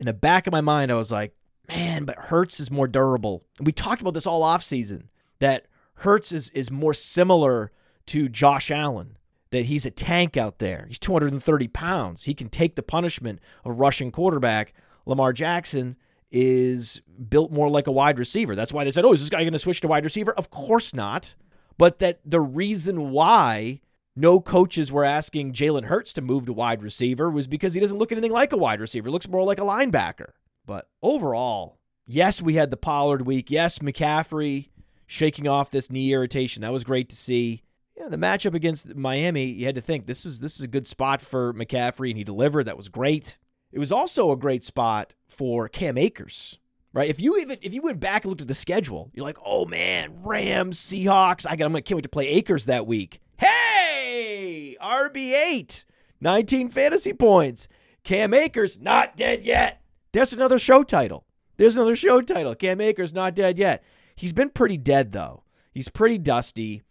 In 0.00 0.06
the 0.06 0.12
back 0.12 0.46
of 0.46 0.52
my 0.52 0.60
mind, 0.60 0.90
I 0.90 0.96
was 0.96 1.12
like, 1.12 1.34
man, 1.68 2.04
but 2.04 2.16
Hurts 2.16 2.58
is 2.58 2.70
more 2.70 2.88
durable. 2.88 3.44
We 3.60 3.70
talked 3.70 4.00
about 4.00 4.14
this 4.14 4.26
all 4.26 4.42
offseason 4.42 5.04
that 5.38 5.66
Hurts 5.94 6.32
is 6.32 6.50
is 6.50 6.70
more 6.70 6.94
similar 6.94 7.70
to 8.10 8.28
Josh 8.28 8.72
Allen 8.72 9.16
that 9.50 9.66
he's 9.66 9.86
a 9.86 9.90
tank 9.90 10.36
out 10.36 10.58
there. 10.58 10.86
He's 10.88 10.98
230 10.98 11.68
pounds. 11.68 12.24
He 12.24 12.34
can 12.34 12.48
take 12.48 12.74
the 12.74 12.82
punishment 12.82 13.38
of 13.64 13.78
rushing 13.78 14.10
quarterback. 14.10 14.72
Lamar 15.06 15.32
Jackson 15.32 15.96
is 16.30 17.00
built 17.28 17.52
more 17.52 17.68
like 17.68 17.86
a 17.86 17.92
wide 17.92 18.18
receiver. 18.18 18.56
That's 18.56 18.72
why 18.72 18.82
they 18.82 18.90
said, 18.90 19.04
oh, 19.04 19.12
is 19.12 19.20
this 19.20 19.30
guy 19.30 19.42
going 19.42 19.52
to 19.52 19.60
switch 19.60 19.80
to 19.82 19.88
wide 19.88 20.04
receiver? 20.04 20.32
Of 20.32 20.50
course 20.50 20.92
not. 20.92 21.36
But 21.78 22.00
that 22.00 22.20
the 22.24 22.40
reason 22.40 23.10
why 23.10 23.80
no 24.16 24.40
coaches 24.40 24.90
were 24.90 25.04
asking 25.04 25.52
Jalen 25.52 25.84
Hurts 25.84 26.12
to 26.14 26.20
move 26.20 26.46
to 26.46 26.52
wide 26.52 26.82
receiver 26.82 27.30
was 27.30 27.46
because 27.46 27.74
he 27.74 27.80
doesn't 27.80 27.98
look 27.98 28.10
anything 28.10 28.32
like 28.32 28.52
a 28.52 28.56
wide 28.56 28.80
receiver. 28.80 29.08
He 29.08 29.12
looks 29.12 29.28
more 29.28 29.44
like 29.44 29.58
a 29.58 29.62
linebacker. 29.62 30.32
But 30.66 30.88
overall, 31.00 31.78
yes, 32.06 32.42
we 32.42 32.54
had 32.54 32.72
the 32.72 32.76
Pollard 32.76 33.22
week. 33.22 33.50
Yes, 33.50 33.78
McCaffrey 33.78 34.68
shaking 35.06 35.46
off 35.46 35.70
this 35.70 35.90
knee 35.90 36.12
irritation. 36.12 36.62
That 36.62 36.72
was 36.72 36.84
great 36.84 37.08
to 37.10 37.16
see 37.16 37.62
yeah, 38.00 38.08
the 38.08 38.16
matchup 38.16 38.54
against 38.54 38.94
Miami, 38.94 39.44
you 39.44 39.66
had 39.66 39.74
to 39.74 39.80
think 39.82 40.06
this 40.06 40.24
is 40.24 40.40
this 40.40 40.56
is 40.56 40.62
a 40.62 40.68
good 40.68 40.86
spot 40.86 41.20
for 41.20 41.52
McCaffrey, 41.52 42.08
and 42.08 42.16
he 42.16 42.24
delivered. 42.24 42.64
That 42.64 42.76
was 42.78 42.88
great. 42.88 43.36
It 43.72 43.78
was 43.78 43.92
also 43.92 44.32
a 44.32 44.38
great 44.38 44.64
spot 44.64 45.14
for 45.28 45.68
Cam 45.68 45.98
Akers, 45.98 46.58
right? 46.94 47.10
If 47.10 47.20
you 47.20 47.36
even 47.36 47.58
if 47.60 47.74
you 47.74 47.82
went 47.82 48.00
back 48.00 48.24
and 48.24 48.30
looked 48.30 48.40
at 48.40 48.48
the 48.48 48.54
schedule, 48.54 49.10
you're 49.12 49.26
like, 49.26 49.36
oh 49.44 49.66
man, 49.66 50.22
Rams, 50.22 50.78
Seahawks. 50.78 51.46
I 51.46 51.56
got 51.56 51.66
I'm 51.66 51.72
gonna 51.72 51.82
can't 51.82 51.96
wait 51.96 52.04
to 52.04 52.08
play 52.08 52.26
Akers 52.28 52.64
that 52.66 52.86
week. 52.86 53.20
Hey, 53.36 54.78
RB 54.82 55.32
eight, 55.34 55.84
19 56.22 56.70
fantasy 56.70 57.12
points. 57.12 57.68
Cam 58.02 58.32
Akers 58.32 58.80
not 58.80 59.14
dead 59.14 59.44
yet. 59.44 59.82
There's 60.12 60.32
another 60.32 60.58
show 60.58 60.82
title. 60.82 61.26
There's 61.58 61.76
another 61.76 61.96
show 61.96 62.22
title. 62.22 62.54
Cam 62.54 62.80
Akers 62.80 63.12
not 63.12 63.34
dead 63.34 63.58
yet. 63.58 63.84
He's 64.16 64.32
been 64.32 64.48
pretty 64.48 64.78
dead 64.78 65.12
though. 65.12 65.42
He's 65.70 65.90
pretty 65.90 66.16
dusty 66.16 66.82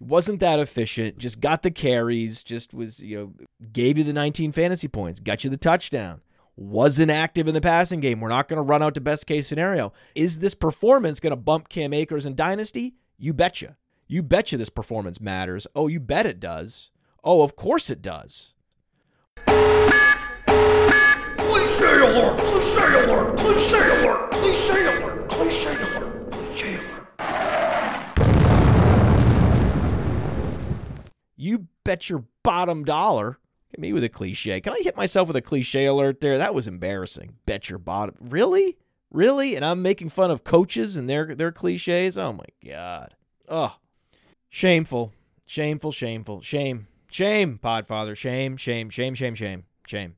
wasn't 0.00 0.40
that 0.40 0.58
efficient, 0.58 1.18
just 1.18 1.40
got 1.40 1.62
the 1.62 1.70
carries, 1.70 2.42
just 2.42 2.72
was, 2.72 3.00
you 3.00 3.16
know, 3.18 3.32
gave 3.72 3.98
you 3.98 4.04
the 4.04 4.12
19 4.14 4.50
fantasy 4.52 4.88
points, 4.88 5.20
got 5.20 5.44
you 5.44 5.50
the 5.50 5.56
touchdown. 5.56 6.22
Wasn't 6.56 7.10
active 7.10 7.48
in 7.48 7.54
the 7.54 7.60
passing 7.60 8.00
game. 8.00 8.20
We're 8.20 8.28
not 8.28 8.48
going 8.48 8.58
to 8.58 8.62
run 8.62 8.82
out 8.82 8.94
to 8.94 9.00
best 9.00 9.26
case 9.26 9.46
scenario. 9.46 9.94
Is 10.14 10.40
this 10.40 10.54
performance 10.54 11.18
going 11.20 11.30
to 11.30 11.36
bump 11.36 11.70
Cam 11.70 11.94
Akers 11.94 12.26
in 12.26 12.34
Dynasty? 12.34 12.96
You 13.18 13.32
betcha. 13.32 13.76
You 14.08 14.22
betcha 14.22 14.58
this 14.58 14.68
performance 14.68 15.20
matters. 15.20 15.66
Oh, 15.74 15.86
you 15.86 16.00
bet 16.00 16.26
it 16.26 16.38
does. 16.40 16.90
Oh, 17.24 17.40
of 17.42 17.56
course 17.56 17.88
it 17.88 18.02
does. 18.02 18.52
Cliche 21.38 22.00
alert! 22.00 22.38
Cliche 22.40 23.04
alert! 23.04 23.38
Cliche 23.38 23.78
alert! 23.78 24.30
Cliche 24.32 24.98
alert! 24.98 25.28
Cliche 25.28 25.70
alert! 25.96 26.30
Cliche 26.30 26.74
alert! 26.74 26.90
You 31.40 31.68
bet 31.84 32.10
your 32.10 32.26
bottom 32.42 32.84
dollar. 32.84 33.38
Hit 33.70 33.80
me 33.80 33.94
with 33.94 34.04
a 34.04 34.10
cliche. 34.10 34.60
Can 34.60 34.74
I 34.74 34.80
hit 34.82 34.94
myself 34.94 35.26
with 35.28 35.38
a 35.38 35.40
cliche 35.40 35.86
alert 35.86 36.20
there? 36.20 36.36
That 36.36 36.54
was 36.54 36.68
embarrassing. 36.68 37.36
Bet 37.46 37.70
your 37.70 37.78
bottom. 37.78 38.14
Really? 38.20 38.76
Really? 39.10 39.56
And 39.56 39.64
I'm 39.64 39.80
making 39.80 40.10
fun 40.10 40.30
of 40.30 40.44
coaches 40.44 40.98
and 40.98 41.08
their 41.08 41.34
their 41.34 41.50
cliches? 41.50 42.18
Oh 42.18 42.34
my 42.34 42.44
god. 42.62 43.14
Oh. 43.48 43.76
Shameful. 44.50 45.14
Shameful, 45.46 45.92
shameful. 45.92 46.42
Shame. 46.42 46.88
Shame, 47.10 47.58
Podfather. 47.62 48.14
Shame, 48.14 48.58
shame, 48.58 48.90
shame, 48.90 49.14
shame, 49.14 49.34
shame, 49.34 49.64
shame. 49.86 50.16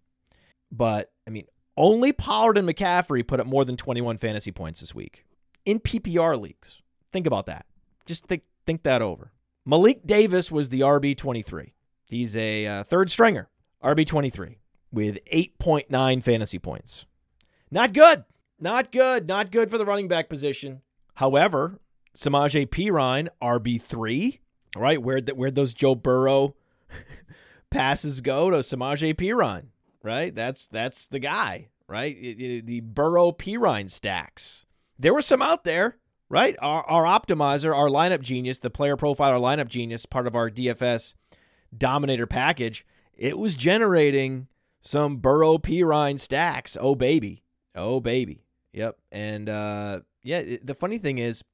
But 0.72 1.12
I 1.26 1.30
mean, 1.30 1.46
Only 1.76 2.12
Pollard 2.12 2.58
and 2.58 2.68
McCaffrey 2.68 3.24
put 3.24 3.38
up 3.38 3.46
more 3.46 3.64
than 3.64 3.76
21 3.76 4.16
fantasy 4.16 4.50
points 4.50 4.80
this 4.80 4.92
week 4.92 5.24
in 5.64 5.78
PPR 5.78 6.40
leagues. 6.40 6.82
Think 7.12 7.28
about 7.28 7.46
that. 7.46 7.66
Just 8.06 8.26
think 8.26 8.42
think 8.66 8.82
that 8.82 9.02
over. 9.02 9.31
Malik 9.64 10.04
Davis 10.04 10.50
was 10.50 10.70
the 10.70 10.80
RB 10.80 11.16
23. 11.16 11.74
He's 12.04 12.36
a 12.36 12.66
uh, 12.66 12.82
third 12.82 13.10
stringer, 13.10 13.48
RB 13.82 14.06
23 14.06 14.58
with 14.92 15.18
8.9 15.32 16.22
fantasy 16.22 16.58
points. 16.58 17.06
Not 17.70 17.92
good. 17.92 18.24
Not 18.58 18.92
good. 18.92 19.28
Not 19.28 19.50
good 19.52 19.70
for 19.70 19.78
the 19.78 19.86
running 19.86 20.08
back 20.08 20.28
position. 20.28 20.82
However, 21.14 21.80
Samaje 22.16 22.66
Perine, 22.66 23.28
RB3, 23.40 24.38
right? 24.76 25.00
Where'd, 25.00 25.28
where'd 25.30 25.54
those 25.54 25.74
Joe 25.74 25.94
Burrow 25.94 26.54
passes 27.70 28.20
go 28.20 28.50
to 28.50 28.58
Samaje 28.58 29.14
Perine, 29.14 29.66
right? 30.02 30.34
That's 30.34 30.68
that's 30.68 31.06
the 31.06 31.18
guy, 31.20 31.68
right? 31.86 32.14
The 32.20 32.80
Burrow 32.80 33.32
Perine 33.32 33.88
stacks. 33.88 34.66
There 34.98 35.14
were 35.14 35.22
some 35.22 35.40
out 35.40 35.64
there, 35.64 35.98
right? 36.32 36.56
Our, 36.62 36.82
our 36.84 37.04
optimizer, 37.04 37.76
our 37.76 37.88
lineup 37.88 38.22
genius, 38.22 38.58
the 38.58 38.70
player 38.70 38.96
profile, 38.96 39.32
our 39.32 39.38
lineup 39.38 39.68
genius, 39.68 40.06
part 40.06 40.26
of 40.26 40.34
our 40.34 40.50
DFS 40.50 41.14
Dominator 41.76 42.26
package, 42.26 42.86
it 43.14 43.38
was 43.38 43.54
generating 43.54 44.48
some 44.80 45.18
Burrow 45.18 45.58
Perine 45.58 46.18
stacks. 46.18 46.76
Oh 46.80 46.94
baby, 46.94 47.44
oh 47.76 48.00
baby, 48.00 48.46
yep. 48.72 48.96
And 49.12 49.48
uh, 49.48 50.00
yeah, 50.22 50.56
the 50.64 50.74
funny 50.74 50.96
thing 50.96 51.18
is, 51.18 51.44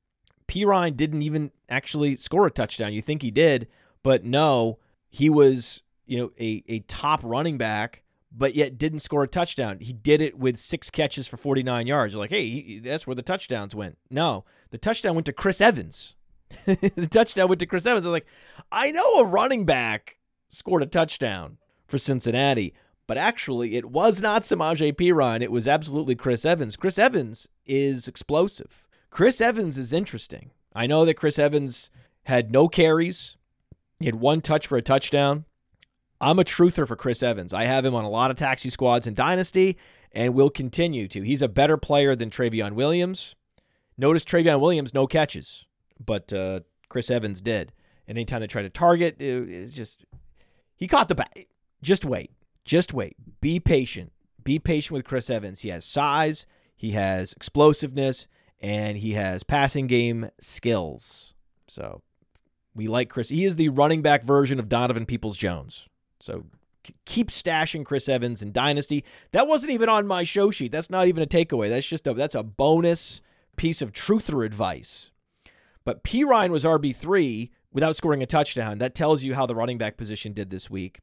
Perine 0.47 0.97
didn't 0.97 1.23
even 1.23 1.51
actually 1.69 2.17
score 2.17 2.47
a 2.47 2.51
touchdown. 2.51 2.93
You 2.93 3.03
think 3.03 3.21
he 3.23 3.33
did, 3.33 3.67
but 4.05 4.25
no, 4.25 4.79
he 5.11 5.29
was 5.29 5.83
you 6.07 6.19
know 6.19 6.31
a 6.38 6.62
a 6.69 6.79
top 6.81 7.21
running 7.25 7.59
back, 7.59 8.03
but 8.31 8.55
yet 8.55 8.79
didn't 8.79 9.01
score 9.01 9.23
a 9.23 9.29
touchdown. 9.29 9.79
He 9.81 9.93
did 9.93 10.21
it 10.21 10.38
with 10.38 10.59
six 10.59 10.91
catches 10.91 11.27
for 11.27 11.37
49 11.37 11.87
yards. 11.87 12.12
You're 12.12 12.21
like, 12.21 12.31
hey, 12.31 12.49
he, 12.49 12.79
that's 12.79 13.07
where 13.07 13.14
the 13.14 13.23
touchdowns 13.23 13.75
went. 13.75 13.99
No, 14.11 14.45
the 14.71 14.79
touchdown 14.79 15.14
went 15.14 15.27
to 15.27 15.33
Chris 15.33 15.61
Evans. 15.61 16.14
the 16.67 17.09
touchdown 17.11 17.49
went 17.49 17.61
to 17.61 17.67
Chris 17.67 17.87
Evans. 17.87 18.07
I'm 18.07 18.12
like, 18.12 18.27
I 18.71 18.91
know 18.91 19.21
a 19.21 19.25
running 19.25 19.64
back 19.64 20.19
scored 20.49 20.83
a 20.83 20.87
touchdown 20.87 21.59
for 21.87 21.99
Cincinnati, 21.99 22.75
but 23.07 23.19
actually 23.19 23.77
it 23.77 23.87
was 23.87 24.23
not 24.23 24.43
Samaje 24.43 24.95
Perine. 24.95 25.43
It 25.43 25.53
was 25.53 25.69
absolutely 25.69 26.14
Chris 26.14 26.45
Evans. 26.45 26.77
Chris 26.77 26.99
Evans 26.99 27.49
is 27.67 28.09
explosive. 28.09 28.87
Chris 29.11 29.41
Evans 29.41 29.79
is 29.79 29.93
interesting. 29.93 30.51
I 30.75 30.87
know 30.87 31.05
that 31.05 31.14
Chris 31.14 31.38
Evans 31.38 31.91
had 32.25 32.53
no 32.53 32.69
carries. 32.69 33.37
He 33.99 34.07
had 34.07 34.17
one 34.17 34.41
touch 34.43 34.67
for 34.67 34.77
a 34.77 34.83
touchdown. 34.83 35.45
I'm 36.20 36.38
a 36.38 36.44
truther 36.44 36.87
for 36.87 36.96
Chris 36.96 37.22
Evans. 37.22 37.54
I 37.54 37.64
have 37.64 37.85
him 37.85 37.94
on 37.94 38.04
a 38.04 38.11
lot 38.11 38.31
of 38.31 38.37
taxi 38.37 38.70
squads 38.70 39.07
in 39.07 39.14
Dynasty 39.14 39.76
and 40.12 40.35
will 40.35 40.50
continue 40.50 41.07
to. 41.09 41.22
He's 41.22 41.42
a 41.42 41.48
better 41.48 41.76
player 41.76 42.16
than 42.16 42.31
Trayveon 42.31 42.72
Williams. 42.72 43.37
Notice 43.96 44.24
Trayveon 44.24 44.61
Williams, 44.61 44.94
no 44.94 45.07
catches, 45.07 45.66
but 46.04 46.33
uh, 46.33 46.61
Chris 46.88 47.11
Evans 47.11 47.40
did. 47.40 47.72
And 48.07 48.16
anytime 48.16 48.40
they 48.40 48.46
try 48.46 48.62
to 48.62 48.70
target, 48.70 49.16
it's 49.20 49.74
just, 49.74 50.04
he 50.76 50.88
caught 50.88 51.09
the 51.09 51.14
bat. 51.14 51.37
Just 51.83 52.04
wait. 52.04 52.33
Just 52.64 52.92
wait. 52.92 53.16
Be 53.40 53.61
patient. 53.61 54.12
Be 54.42 54.59
patient 54.59 54.92
with 54.92 55.04
Chris 55.04 55.28
Evans. 55.31 55.61
He 55.61 55.68
has 55.68 55.85
size, 55.85 56.46
he 56.74 56.92
has 56.92 57.33
explosiveness, 57.33 58.26
and 58.61 58.98
he 58.98 59.12
has 59.12 59.42
passing 59.42 59.87
game 59.87 60.31
skills. 60.40 61.35
So 61.66 62.02
we 62.74 62.87
like 62.87 63.11
Chris. 63.11 63.28
He 63.28 63.44
is 63.44 63.57
the 63.57 63.68
running 63.68 64.00
back 64.00 64.24
version 64.24 64.59
of 64.59 64.68
Donovan 64.68 65.07
Peoples 65.07 65.37
Jones. 65.37 65.88
So 66.20 66.44
keep 67.04 67.28
stashing 67.28 67.85
Chris 67.85 68.09
Evans 68.09 68.42
in 68.42 68.52
Dynasty. 68.52 69.04
That 69.33 69.46
wasn't 69.46 69.72
even 69.72 69.88
on 69.88 70.07
my 70.07 70.24
show 70.24 70.50
sheet. 70.50 70.72
That's 70.72 70.90
not 70.90 71.09
even 71.09 71.22
a 71.22 71.26
takeaway. 71.26 71.68
That's 71.68 71.88
just 71.88 72.07
a 72.07 72.14
that's 72.14 72.35
a 72.35 72.42
bonus 72.42 73.22
piece 73.57 73.83
of 73.83 73.92
truther 73.92 74.44
advice. 74.44 75.11
But 75.85 76.04
Perine 76.04 76.50
was 76.50 76.64
RB3 76.64 77.50
without 77.72 77.96
scoring 77.96 78.22
a 78.22 78.26
touchdown. 78.26 78.78
That 78.78 78.94
tells 78.94 79.24
you 79.24 79.35
how 79.35 79.46
the 79.46 79.54
running 79.54 79.78
back 79.78 79.96
position 79.96 80.33
did 80.33 80.50
this 80.50 80.70
week. 80.70 81.00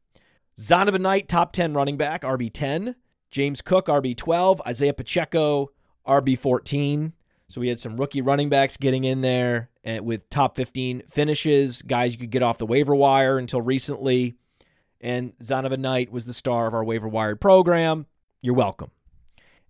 Zonovan 0.58 1.02
Knight, 1.02 1.28
top 1.28 1.52
10 1.52 1.74
running 1.74 1.98
back, 1.98 2.22
RB10. 2.22 2.96
James 3.30 3.62
Cook, 3.62 3.88
RB12. 3.88 4.62
Isaiah 4.66 4.94
Pacheco, 4.94 5.72
RB14. 6.08 7.12
So 7.48 7.62
we 7.62 7.68
had 7.68 7.80
some 7.80 7.98
rookie 7.98 8.22
running 8.22 8.50
backs 8.50 8.78
getting 8.78 9.04
in 9.04 9.22
there 9.22 9.70
eh, 9.84 10.00
with 10.00 10.30
top 10.30 10.56
15 10.56 11.04
finishes, 11.08 11.82
guys 11.82 12.14
you 12.14 12.20
could 12.20 12.32
get 12.32 12.42
off 12.42 12.58
the 12.58 12.66
waiver 12.66 12.96
wire 12.96 13.38
until 13.38 13.62
recently. 13.62 14.36
And 15.06 15.38
Zonovan 15.38 15.82
Knight 15.82 16.12
was 16.12 16.26
the 16.26 16.34
star 16.34 16.66
of 16.66 16.74
our 16.74 16.84
waiver 16.84 17.08
wired 17.08 17.40
program. 17.40 18.08
You're 18.42 18.56
welcome. 18.56 18.90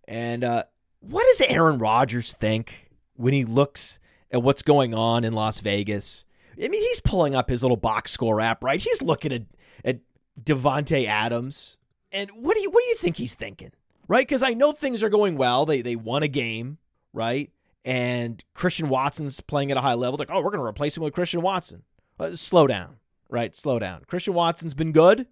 And 0.07 0.45
uh, 0.45 0.63
what 1.01 1.25
does 1.25 1.41
Aaron 1.49 1.77
Rodgers 1.77 2.31
think 2.31 2.89
when 3.17 3.33
he 3.33 3.43
looks 3.43 3.99
at 4.31 4.41
what's 4.41 4.61
going 4.61 4.93
on 4.93 5.25
in 5.25 5.33
Las 5.33 5.59
Vegas? 5.59 6.23
I 6.53 6.69
mean, 6.69 6.81
he's 6.81 7.01
pulling 7.01 7.35
up 7.35 7.49
his 7.49 7.63
little 7.63 7.75
box 7.75 8.11
score 8.11 8.39
app, 8.39 8.63
right? 8.63 8.81
He's 8.81 9.01
looking 9.01 9.33
at 9.33 9.43
at 9.83 9.99
Davante 10.41 11.05
Adams, 11.05 11.77
and 12.13 12.29
what 12.31 12.55
do 12.55 12.61
you 12.61 12.71
what 12.71 12.81
do 12.81 12.87
you 12.87 12.95
think 12.95 13.17
he's 13.17 13.35
thinking, 13.35 13.71
right? 14.07 14.25
Because 14.25 14.41
I 14.41 14.53
know 14.53 14.71
things 14.71 15.03
are 15.03 15.09
going 15.09 15.35
well. 15.35 15.65
They 15.65 15.81
they 15.81 15.97
won 15.97 16.23
a 16.23 16.29
game, 16.29 16.77
right? 17.11 17.51
and 17.85 18.43
Christian 18.55 18.89
Watson's 18.89 19.39
playing 19.41 19.69
at 19.69 19.77
a 19.77 19.81
high 19.81 19.93
level. 19.93 20.17
Like, 20.17 20.31
oh, 20.31 20.37
we're 20.37 20.49
going 20.49 20.59
to 20.59 20.65
replace 20.65 20.97
him 20.97 21.03
with 21.03 21.13
Christian 21.13 21.41
Watson. 21.41 21.83
Uh, 22.19 22.35
slow 22.35 22.65
down, 22.65 22.95
right? 23.35 23.53
Slow 23.53 23.79
down. 23.79 24.05
Christian 24.07 24.33
Watson's 24.33 24.73
been 24.73 24.93
good, 24.93 25.27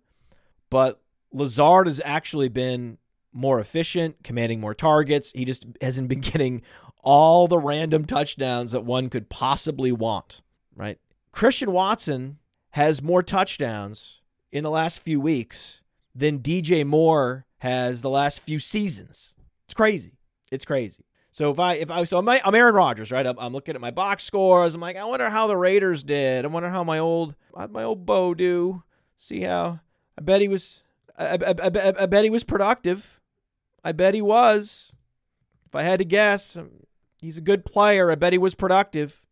but 0.70 1.02
Lazard 1.32 1.88
has 1.88 2.02
actually 2.04 2.50
been 2.50 2.98
more 3.32 3.62
efficient, 3.62 4.18
commanding 4.26 4.60
more 4.60 4.74
targets. 4.74 5.32
He 5.32 5.46
just 5.46 5.66
hasn't 5.82 6.10
been 6.10 6.20
getting 6.34 6.64
all 7.02 7.48
the 7.48 7.58
random 7.58 8.04
touchdowns 8.04 8.74
that 8.74 8.84
one 8.84 9.10
could 9.10 9.30
possibly 9.30 9.94
want, 9.94 10.42
right? 10.76 11.00
Christian 11.32 11.72
Watson 11.72 12.40
has 12.72 13.02
more 13.02 13.24
touchdowns 13.24 14.22
in 14.52 14.64
the 14.64 14.70
last 14.70 15.00
few 15.00 15.22
weeks 15.22 15.82
than 16.14 16.40
DJ 16.40 16.86
Moore 16.86 17.46
has 17.60 18.02
the 18.02 18.10
last 18.10 18.42
few 18.42 18.60
seasons. 18.60 19.34
It's 19.64 19.74
crazy. 19.74 20.18
It's 20.52 20.66
crazy. 20.66 21.06
So 21.34 21.50
if 21.50 21.60
I 21.60 21.74
if 21.74 21.90
I 21.90 22.04
so 22.04 22.20
I'm, 22.20 22.30
I'm 22.30 22.54
Aaron 22.54 22.76
Rodgers, 22.76 23.12
right? 23.12 23.26
I'm, 23.26 23.40
I'm, 23.40 23.54
looking 23.54 23.74
at 23.74 23.82
my 23.82 23.90
box 23.90 24.24
scores. 24.24 24.76
I'm 24.76 24.82
like, 24.82 24.96
I 24.96 25.04
wonder 25.04 25.32
how 25.32 25.48
the 25.48 25.58
Raiders 25.58 26.04
did. 26.04 26.46
I 26.46 26.48
wonder 26.48 26.70
how 26.70 26.84
my 26.84 27.00
old 27.00 27.36
my 27.72 27.82
old 27.82 28.06
Bo 28.06 28.36
do. 28.36 28.84
See 29.16 29.42
how 29.42 29.80
I 30.16 30.22
bet 30.22 30.42
he 30.42 30.48
was. 30.48 30.84
I, 31.18 31.34
I, 31.36 31.54
I, 31.64 31.94
I 32.02 32.06
bet 32.06 32.24
he 32.24 32.30
was 32.30 32.44
productive. 32.44 33.20
I 33.84 33.94
bet 33.94 34.14
he 34.14 34.22
was. 34.22 34.92
If 35.66 35.74
I 35.74 35.82
had 35.82 35.98
to 35.98 36.06
guess, 36.06 36.56
um, 36.56 36.70
he's 37.18 37.40
a 37.40 37.42
good 37.42 37.66
player. 37.66 38.12
I 38.12 38.16
bet 38.16 38.34
he 38.34 38.38
was 38.38 38.54
productive. 38.54 39.24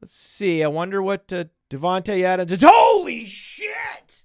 Let's 0.00 0.16
see. 0.16 0.64
I 0.64 0.66
wonder 0.66 1.00
what 1.00 1.32
uh, 1.32 1.44
Davante 1.70 2.24
Adams 2.24 2.50
is. 2.50 2.64
Holy 2.66 3.26
shit! 3.26 4.24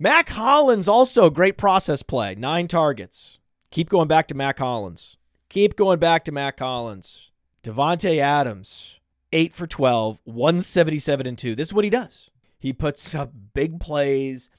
Mack 0.00 0.30
Hollins 0.30 0.88
also 0.88 1.30
great 1.30 1.56
process 1.56 2.02
play. 2.02 2.34
Nine 2.34 2.66
targets. 2.66 3.38
Keep 3.70 3.88
going 3.88 4.08
back 4.08 4.26
to 4.28 4.34
Mack 4.34 4.58
Hollins. 4.58 5.17
Keep 5.48 5.76
going 5.76 5.98
back 5.98 6.24
to 6.24 6.32
Mack 6.32 6.58
Hollins. 6.58 7.30
Davante 7.62 8.18
Adams, 8.18 9.00
8 9.32 9.54
for 9.54 9.66
12, 9.66 10.20
177 10.24 11.26
and 11.26 11.38
2. 11.38 11.54
This 11.54 11.68
is 11.68 11.74
what 11.74 11.84
he 11.84 11.90
does. 11.90 12.30
He 12.58 12.72
puts 12.72 13.14
up 13.14 13.32
big 13.54 13.80
plays, 13.80 14.50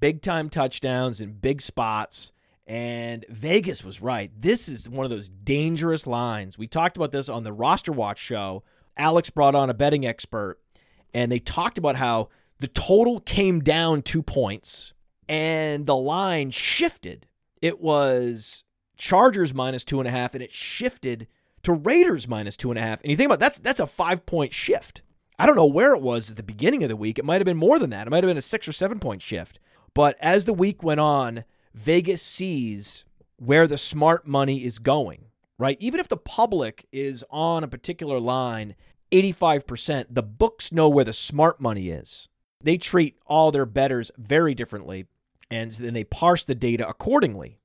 big 0.00 0.22
time 0.22 0.48
touchdowns 0.48 1.20
in 1.20 1.32
big 1.32 1.60
spots. 1.60 2.32
And 2.66 3.26
Vegas 3.28 3.84
was 3.84 4.00
right. 4.00 4.30
This 4.34 4.68
is 4.68 4.88
one 4.88 5.04
of 5.04 5.10
those 5.10 5.28
dangerous 5.28 6.06
lines. 6.06 6.56
We 6.56 6.66
talked 6.66 6.96
about 6.96 7.12
this 7.12 7.28
on 7.28 7.44
the 7.44 7.52
Roster 7.52 7.92
Watch 7.92 8.18
show. 8.18 8.62
Alex 8.96 9.28
brought 9.28 9.54
on 9.54 9.68
a 9.68 9.74
betting 9.74 10.06
expert, 10.06 10.58
and 11.12 11.30
they 11.30 11.38
talked 11.38 11.78
about 11.78 11.96
how 11.96 12.28
the 12.60 12.68
total 12.68 13.20
came 13.20 13.60
down 13.60 14.02
two 14.02 14.22
points 14.22 14.92
and 15.28 15.86
the 15.86 15.96
line 15.96 16.50
shifted. 16.50 17.26
It 17.60 17.80
was 17.80 18.64
Chargers 19.00 19.54
minus 19.54 19.82
two 19.82 19.98
and 19.98 20.06
a 20.06 20.12
half, 20.12 20.34
and 20.34 20.42
it 20.42 20.52
shifted 20.52 21.26
to 21.62 21.72
Raiders 21.72 22.28
minus 22.28 22.56
two 22.56 22.70
and 22.70 22.78
a 22.78 22.82
half. 22.82 23.00
And 23.00 23.10
you 23.10 23.16
think 23.16 23.26
about 23.26 23.38
it, 23.38 23.40
that's 23.40 23.58
that's 23.58 23.80
a 23.80 23.86
five 23.86 24.26
point 24.26 24.52
shift. 24.52 25.02
I 25.38 25.46
don't 25.46 25.56
know 25.56 25.64
where 25.64 25.94
it 25.94 26.02
was 26.02 26.30
at 26.30 26.36
the 26.36 26.42
beginning 26.42 26.82
of 26.82 26.90
the 26.90 26.96
week. 26.96 27.18
It 27.18 27.24
might 27.24 27.40
have 27.40 27.46
been 27.46 27.56
more 27.56 27.78
than 27.78 27.90
that. 27.90 28.06
It 28.06 28.10
might 28.10 28.22
have 28.22 28.30
been 28.30 28.36
a 28.36 28.42
six 28.42 28.68
or 28.68 28.72
seven 28.72 29.00
point 29.00 29.22
shift. 29.22 29.58
But 29.94 30.16
as 30.20 30.44
the 30.44 30.52
week 30.52 30.82
went 30.82 31.00
on, 31.00 31.44
Vegas 31.74 32.20
sees 32.22 33.06
where 33.36 33.66
the 33.66 33.78
smart 33.78 34.26
money 34.26 34.64
is 34.64 34.78
going, 34.78 35.26
right? 35.58 35.78
Even 35.80 35.98
if 35.98 36.08
the 36.08 36.18
public 36.18 36.86
is 36.92 37.24
on 37.30 37.64
a 37.64 37.68
particular 37.68 38.20
line, 38.20 38.76
85%, 39.10 40.06
the 40.10 40.22
books 40.22 40.72
know 40.72 40.88
where 40.90 41.04
the 41.04 41.12
smart 41.14 41.58
money 41.58 41.88
is. 41.88 42.28
They 42.62 42.76
treat 42.76 43.16
all 43.26 43.50
their 43.50 43.66
betters 43.66 44.10
very 44.18 44.54
differently, 44.54 45.06
and 45.50 45.70
then 45.70 45.94
they 45.94 46.04
parse 46.04 46.44
the 46.44 46.54
data 46.54 46.86
accordingly. 46.86 47.59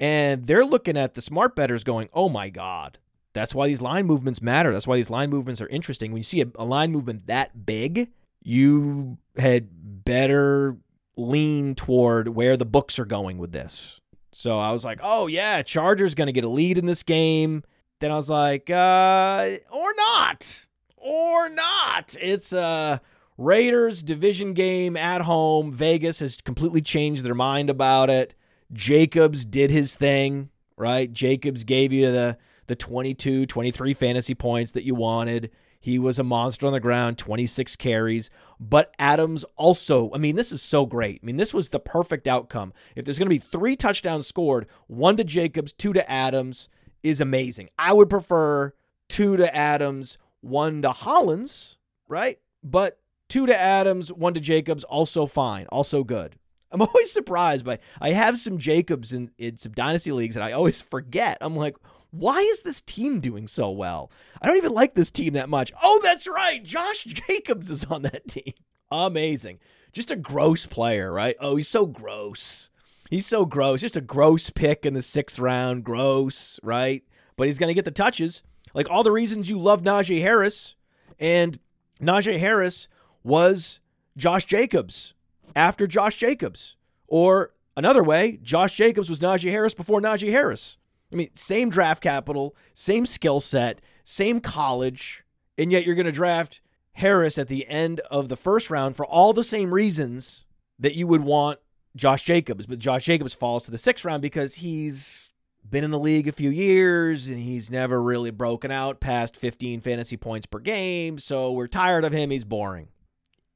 And 0.00 0.46
they're 0.46 0.64
looking 0.64 0.96
at 0.96 1.14
the 1.14 1.20
smart 1.20 1.54
betters 1.54 1.84
going, 1.84 2.08
oh 2.14 2.30
my 2.30 2.48
God. 2.48 2.98
That's 3.34 3.54
why 3.54 3.68
these 3.68 3.82
line 3.82 4.06
movements 4.06 4.42
matter. 4.42 4.72
That's 4.72 4.86
why 4.86 4.96
these 4.96 5.10
line 5.10 5.30
movements 5.30 5.60
are 5.60 5.68
interesting. 5.68 6.10
When 6.10 6.18
you 6.18 6.24
see 6.24 6.40
a, 6.40 6.46
a 6.56 6.64
line 6.64 6.90
movement 6.90 7.26
that 7.28 7.64
big, 7.64 8.10
you 8.42 9.18
had 9.36 9.68
better 10.04 10.78
lean 11.16 11.74
toward 11.74 12.28
where 12.28 12.56
the 12.56 12.64
books 12.64 12.98
are 12.98 13.04
going 13.04 13.38
with 13.38 13.52
this. 13.52 14.00
So 14.32 14.58
I 14.58 14.72
was 14.72 14.84
like, 14.84 15.00
oh, 15.02 15.26
yeah, 15.26 15.62
Chargers 15.62 16.14
going 16.14 16.26
to 16.26 16.32
get 16.32 16.44
a 16.44 16.48
lead 16.48 16.78
in 16.78 16.86
this 16.86 17.02
game. 17.02 17.62
Then 18.00 18.10
I 18.10 18.16
was 18.16 18.30
like, 18.30 18.70
uh, 18.70 19.50
or 19.70 19.94
not. 19.94 20.66
Or 20.96 21.48
not. 21.50 22.16
It's 22.20 22.52
a 22.52 23.00
Raiders 23.36 24.02
division 24.02 24.54
game 24.54 24.96
at 24.96 25.22
home. 25.22 25.72
Vegas 25.72 26.20
has 26.20 26.38
completely 26.38 26.80
changed 26.80 27.22
their 27.22 27.34
mind 27.34 27.70
about 27.70 28.08
it. 28.10 28.34
Jacobs 28.72 29.44
did 29.44 29.70
his 29.70 29.96
thing, 29.96 30.50
right? 30.76 31.12
Jacobs 31.12 31.64
gave 31.64 31.92
you 31.92 32.10
the 32.10 32.38
the 32.66 32.76
22, 32.76 33.46
23 33.46 33.94
fantasy 33.94 34.34
points 34.34 34.70
that 34.72 34.84
you 34.84 34.94
wanted. 34.94 35.50
He 35.80 35.98
was 35.98 36.20
a 36.20 36.22
monster 36.22 36.68
on 36.68 36.72
the 36.72 36.78
ground, 36.78 37.18
26 37.18 37.74
carries. 37.74 38.30
But 38.60 38.94
Adams 38.96 39.44
also, 39.56 40.10
I 40.14 40.18
mean, 40.18 40.36
this 40.36 40.52
is 40.52 40.62
so 40.62 40.86
great. 40.86 41.20
I 41.20 41.26
mean, 41.26 41.36
this 41.36 41.52
was 41.52 41.70
the 41.70 41.80
perfect 41.80 42.28
outcome. 42.28 42.72
If 42.94 43.04
there's 43.04 43.18
going 43.18 43.26
to 43.26 43.34
be 43.34 43.38
three 43.38 43.74
touchdowns 43.74 44.28
scored, 44.28 44.68
one 44.86 45.16
to 45.16 45.24
Jacobs, 45.24 45.72
two 45.72 45.92
to 45.94 46.08
Adams, 46.08 46.68
is 47.02 47.20
amazing. 47.20 47.70
I 47.76 47.92
would 47.92 48.08
prefer 48.08 48.72
two 49.08 49.36
to 49.36 49.56
Adams, 49.56 50.16
one 50.40 50.82
to 50.82 50.92
Hollins, 50.92 51.76
right? 52.06 52.38
But 52.62 53.00
two 53.28 53.46
to 53.46 53.58
Adams, 53.58 54.12
one 54.12 54.34
to 54.34 54.40
Jacobs, 54.40 54.84
also 54.84 55.26
fine, 55.26 55.66
also 55.72 56.04
good. 56.04 56.36
I'm 56.72 56.82
always 56.82 57.12
surprised 57.12 57.64
by 57.64 57.78
I 58.00 58.10
have 58.10 58.38
some 58.38 58.58
Jacobs 58.58 59.12
in, 59.12 59.30
in 59.38 59.56
some 59.56 59.72
dynasty 59.72 60.12
leagues 60.12 60.36
and 60.36 60.44
I 60.44 60.52
always 60.52 60.80
forget. 60.80 61.38
I'm 61.40 61.56
like, 61.56 61.76
why 62.10 62.40
is 62.40 62.62
this 62.62 62.80
team 62.80 63.20
doing 63.20 63.46
so 63.46 63.70
well? 63.70 64.10
I 64.40 64.46
don't 64.46 64.56
even 64.56 64.72
like 64.72 64.94
this 64.94 65.10
team 65.10 65.34
that 65.34 65.48
much. 65.48 65.72
Oh, 65.82 66.00
that's 66.02 66.26
right. 66.26 66.62
Josh 66.62 67.04
Jacobs 67.04 67.70
is 67.70 67.84
on 67.84 68.02
that 68.02 68.28
team. 68.28 68.54
Amazing. 68.90 69.58
Just 69.92 70.10
a 70.10 70.16
gross 70.16 70.66
player, 70.66 71.12
right? 71.12 71.36
Oh, 71.40 71.56
he's 71.56 71.68
so 71.68 71.86
gross. 71.86 72.70
He's 73.10 73.26
so 73.26 73.44
gross. 73.44 73.80
Just 73.80 73.96
a 73.96 74.00
gross 74.00 74.50
pick 74.50 74.86
in 74.86 74.94
the 74.94 75.02
sixth 75.02 75.38
round. 75.38 75.84
Gross, 75.84 76.60
right? 76.62 77.02
But 77.36 77.46
he's 77.46 77.58
going 77.58 77.68
to 77.68 77.74
get 77.74 77.84
the 77.84 77.90
touches. 77.90 78.42
Like 78.74 78.88
all 78.90 79.02
the 79.02 79.12
reasons 79.12 79.50
you 79.50 79.58
love 79.58 79.82
Najee 79.82 80.22
Harris. 80.22 80.74
And 81.18 81.58
Najee 82.00 82.38
Harris 82.38 82.88
was 83.22 83.80
Josh 84.16 84.44
Jacobs 84.44 85.14
after 85.54 85.86
Josh 85.86 86.16
Jacobs. 86.16 86.76
Or 87.06 87.52
another 87.76 88.02
way, 88.02 88.38
Josh 88.42 88.74
Jacobs 88.76 89.10
was 89.10 89.20
Najee 89.20 89.50
Harris 89.50 89.74
before 89.74 90.00
Najee 90.00 90.30
Harris. 90.30 90.76
I 91.12 91.16
mean, 91.16 91.30
same 91.34 91.70
draft 91.70 92.02
capital, 92.02 92.54
same 92.72 93.04
skill 93.04 93.40
set, 93.40 93.80
same 94.04 94.40
college, 94.40 95.24
and 95.58 95.72
yet 95.72 95.84
you're 95.84 95.96
going 95.96 96.06
to 96.06 96.12
draft 96.12 96.60
Harris 96.94 97.38
at 97.38 97.48
the 97.48 97.66
end 97.68 98.00
of 98.10 98.28
the 98.28 98.36
first 98.36 98.70
round 98.70 98.96
for 98.96 99.06
all 99.06 99.32
the 99.32 99.44
same 99.44 99.74
reasons 99.74 100.46
that 100.78 100.94
you 100.94 101.06
would 101.06 101.22
want 101.22 101.58
Josh 101.96 102.22
Jacobs. 102.22 102.66
But 102.66 102.78
Josh 102.78 103.04
Jacobs 103.04 103.34
falls 103.34 103.64
to 103.64 103.70
the 103.70 103.78
sixth 103.78 104.04
round 104.04 104.22
because 104.22 104.54
he's 104.54 105.30
been 105.68 105.84
in 105.84 105.90
the 105.90 105.98
league 105.98 106.28
a 106.28 106.32
few 106.32 106.50
years 106.50 107.28
and 107.28 107.38
he's 107.38 107.70
never 107.70 108.02
really 108.02 108.30
broken 108.30 108.70
out 108.70 109.00
past 109.00 109.36
15 109.36 109.80
fantasy 109.80 110.16
points 110.16 110.46
per 110.46 110.58
game. 110.58 111.18
So 111.18 111.52
we're 111.52 111.68
tired 111.68 112.04
of 112.04 112.12
him. 112.12 112.30
He's 112.30 112.44
boring. 112.44 112.88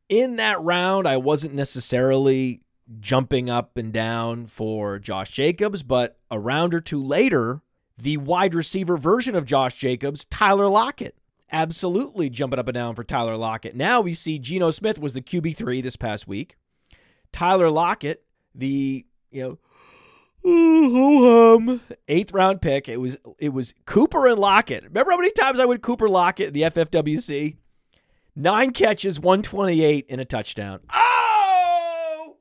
In 0.09 0.37
that 0.37 0.61
round, 0.61 1.09
I 1.09 1.17
wasn't 1.17 1.55
necessarily 1.55 2.61
jumping 3.01 3.49
up 3.49 3.77
and 3.77 3.93
down 3.93 4.47
for 4.47 4.99
Josh 4.99 5.31
Jacobs, 5.31 5.83
but 5.83 6.19
a 6.31 6.39
round 6.39 6.75
or 6.75 6.81
two 6.81 7.03
later, 7.03 7.63
the 7.97 8.19
wide 8.19 8.55
receiver 8.55 8.97
version 8.97 9.35
of 9.35 9.47
Josh 9.47 9.77
Jacobs, 9.77 10.25
Tyler 10.27 10.69
Lockett, 10.69 11.17
absolutely 11.51 12.29
jumping 12.29 12.59
up 12.59 12.69
and 12.69 12.75
down 12.75 12.95
for 12.95 13.05
Tyler 13.05 13.37
Lockett. 13.37 13.75
Now 13.75 14.01
we 14.01 14.13
see 14.13 14.39
Geno 14.39 14.71
Smith 14.71 14.99
was 14.99 15.13
the 15.13 15.23
QB3 15.23 15.83
this 15.83 15.97
past 15.97 16.27
week. 16.29 16.57
Tyler 17.33 17.71
Lockett, 17.71 18.25
the, 18.55 19.07
you 19.31 19.43
know, 19.43 19.59
eighth 22.07 22.33
round 22.33 22.61
pick. 22.61 22.89
It 22.89 23.01
was 23.01 23.17
it 23.39 23.49
was 23.49 23.73
Cooper 23.87 24.27
and 24.27 24.39
Lockett. 24.39 24.85
Remember 24.85 25.13
how 25.13 25.17
many 25.17 25.31
times 25.33 25.59
I 25.59 25.65
would 25.65 25.81
Cooper 25.81 26.09
Lockett 26.09 26.53
the 26.53 26.63
FFWC? 26.63 27.57
Nine 28.37 28.73
catches, 28.73 29.21
128, 29.21 30.07
and 30.09 30.21
a 30.21 30.25
touchdown. 30.25 30.81
Oh! 30.93 32.39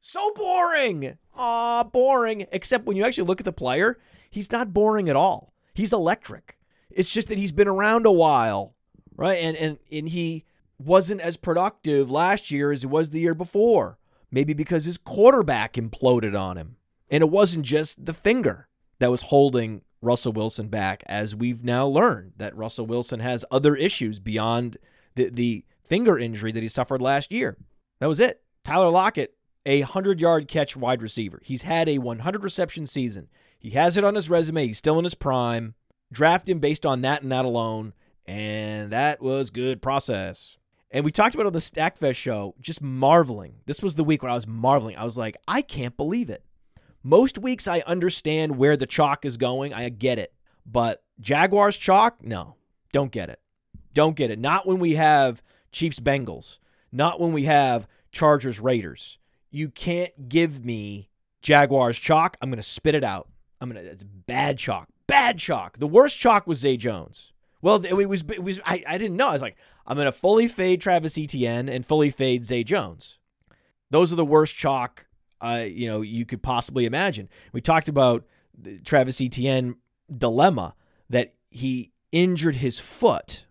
So 0.00 0.32
boring. 0.36 1.18
Aw, 1.34 1.84
boring. 1.84 2.46
Except 2.52 2.86
when 2.86 2.96
you 2.96 3.04
actually 3.04 3.26
look 3.26 3.40
at 3.40 3.44
the 3.44 3.52
player, 3.52 3.98
he's 4.30 4.52
not 4.52 4.72
boring 4.72 5.08
at 5.08 5.16
all. 5.16 5.52
He's 5.74 5.92
electric. 5.92 6.56
It's 6.88 7.12
just 7.12 7.26
that 7.28 7.38
he's 7.38 7.50
been 7.50 7.66
around 7.66 8.06
a 8.06 8.12
while, 8.12 8.76
right? 9.16 9.38
And 9.38 9.56
and 9.56 9.78
and 9.90 10.08
he 10.08 10.44
wasn't 10.78 11.20
as 11.20 11.36
productive 11.36 12.10
last 12.10 12.52
year 12.52 12.70
as 12.70 12.82
he 12.82 12.86
was 12.86 13.10
the 13.10 13.20
year 13.20 13.34
before. 13.34 13.98
Maybe 14.30 14.54
because 14.54 14.84
his 14.84 14.98
quarterback 14.98 15.74
imploded 15.74 16.38
on 16.38 16.56
him. 16.56 16.76
And 17.10 17.22
it 17.22 17.30
wasn't 17.30 17.64
just 17.64 18.04
the 18.04 18.14
finger 18.14 18.68
that 19.00 19.10
was 19.10 19.22
holding 19.22 19.82
Russell 20.00 20.32
Wilson 20.32 20.68
back, 20.68 21.02
as 21.06 21.34
we've 21.34 21.64
now 21.64 21.86
learned 21.86 22.32
that 22.36 22.56
Russell 22.56 22.86
Wilson 22.86 23.20
has 23.20 23.44
other 23.50 23.74
issues 23.74 24.20
beyond 24.20 24.76
the, 25.14 25.30
the 25.30 25.64
finger 25.84 26.18
injury 26.18 26.52
that 26.52 26.62
he 26.62 26.68
suffered 26.68 27.02
last 27.02 27.32
year. 27.32 27.56
That 28.00 28.06
was 28.08 28.20
it. 28.20 28.42
Tyler 28.64 28.90
Lockett, 28.90 29.34
a 29.66 29.80
100 29.80 30.20
yard 30.20 30.48
catch 30.48 30.76
wide 30.76 31.02
receiver. 31.02 31.40
He's 31.42 31.62
had 31.62 31.88
a 31.88 31.98
100 31.98 32.42
reception 32.42 32.86
season. 32.86 33.28
He 33.58 33.70
has 33.70 33.96
it 33.96 34.04
on 34.04 34.14
his 34.14 34.28
resume. 34.28 34.66
He's 34.66 34.78
still 34.78 34.98
in 34.98 35.04
his 35.04 35.14
prime. 35.14 35.74
Draft 36.12 36.48
him 36.48 36.58
based 36.58 36.84
on 36.84 37.00
that 37.02 37.22
and 37.22 37.32
that 37.32 37.44
alone. 37.44 37.92
And 38.26 38.92
that 38.92 39.20
was 39.20 39.50
good 39.50 39.82
process. 39.82 40.58
And 40.90 41.04
we 41.04 41.10
talked 41.10 41.34
about 41.34 41.46
on 41.46 41.52
the 41.52 41.58
Stackfest 41.58 42.14
show, 42.16 42.54
just 42.60 42.80
marveling. 42.80 43.56
This 43.66 43.82
was 43.82 43.96
the 43.96 44.04
week 44.04 44.22
where 44.22 44.30
I 44.30 44.34
was 44.34 44.46
marveling. 44.46 44.96
I 44.96 45.04
was 45.04 45.18
like, 45.18 45.36
I 45.48 45.60
can't 45.60 45.96
believe 45.96 46.30
it. 46.30 46.44
Most 47.02 47.38
weeks 47.38 47.66
I 47.66 47.80
understand 47.80 48.56
where 48.56 48.76
the 48.76 48.86
chalk 48.86 49.24
is 49.24 49.36
going. 49.36 49.74
I 49.74 49.88
get 49.88 50.18
it. 50.18 50.32
But 50.64 51.02
Jaguars 51.20 51.76
chalk? 51.76 52.22
No, 52.22 52.54
don't 52.92 53.10
get 53.10 53.28
it. 53.28 53.40
Don't 53.94 54.16
get 54.16 54.30
it. 54.30 54.38
Not 54.38 54.66
when 54.66 54.78
we 54.78 54.94
have 54.94 55.42
Chiefs 55.72 56.00
Bengals. 56.00 56.58
Not 56.92 57.20
when 57.20 57.32
we 57.32 57.44
have 57.44 57.88
Chargers 58.12 58.60
Raiders. 58.60 59.18
You 59.50 59.68
can't 59.68 60.28
give 60.28 60.64
me 60.64 61.08
Jaguars 61.42 61.98
chalk. 61.98 62.36
I'm 62.42 62.50
going 62.50 62.56
to 62.56 62.62
spit 62.62 62.94
it 62.94 63.04
out. 63.04 63.28
I'm 63.60 63.70
going 63.70 63.84
to, 63.84 63.90
it's 63.90 64.02
bad 64.02 64.58
chalk. 64.58 64.88
Bad 65.06 65.38
chalk. 65.38 65.78
The 65.78 65.86
worst 65.86 66.18
chalk 66.18 66.46
was 66.46 66.58
Zay 66.58 66.76
Jones. 66.76 67.32
Well, 67.62 67.84
it 67.84 67.94
was, 67.94 68.24
it 68.28 68.42
was 68.42 68.60
I, 68.64 68.84
I 68.86 68.98
didn't 68.98 69.16
know. 69.16 69.28
I 69.28 69.32
was 69.32 69.42
like, 69.42 69.56
I'm 69.86 69.96
going 69.96 70.06
to 70.06 70.12
fully 70.12 70.48
fade 70.48 70.80
Travis 70.80 71.16
Etienne 71.16 71.68
and 71.68 71.84
fully 71.84 72.10
fade 72.10 72.44
Zay 72.44 72.64
Jones. 72.64 73.18
Those 73.90 74.12
are 74.12 74.16
the 74.16 74.24
worst 74.24 74.56
chalk, 74.56 75.06
uh, 75.40 75.64
you 75.66 75.86
know, 75.86 76.00
you 76.00 76.26
could 76.26 76.42
possibly 76.42 76.84
imagine. 76.84 77.28
We 77.52 77.60
talked 77.60 77.88
about 77.88 78.24
the 78.56 78.78
Travis 78.78 79.20
Etienne 79.20 79.76
dilemma 80.14 80.74
that 81.10 81.34
he 81.50 81.92
injured 82.12 82.56
his 82.56 82.78
foot 82.78 83.46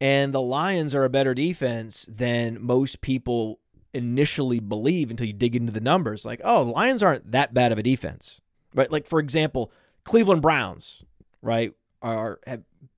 and 0.00 0.32
the 0.32 0.40
Lions 0.40 0.94
are 0.94 1.04
a 1.04 1.10
better 1.10 1.34
defense 1.34 2.06
than 2.10 2.60
most 2.60 3.00
people 3.00 3.60
initially 3.94 4.60
believe 4.60 5.10
until 5.10 5.26
you 5.26 5.32
dig 5.32 5.56
into 5.56 5.72
the 5.72 5.80
numbers. 5.80 6.24
Like, 6.24 6.40
oh, 6.44 6.64
the 6.64 6.70
Lions 6.70 7.02
aren't 7.02 7.32
that 7.32 7.54
bad 7.54 7.72
of 7.72 7.78
a 7.78 7.82
defense, 7.82 8.40
right? 8.74 8.90
Like, 8.90 9.06
for 9.06 9.18
example, 9.20 9.72
Cleveland 10.04 10.42
Browns, 10.42 11.02
right, 11.40 11.72
are 12.02 12.38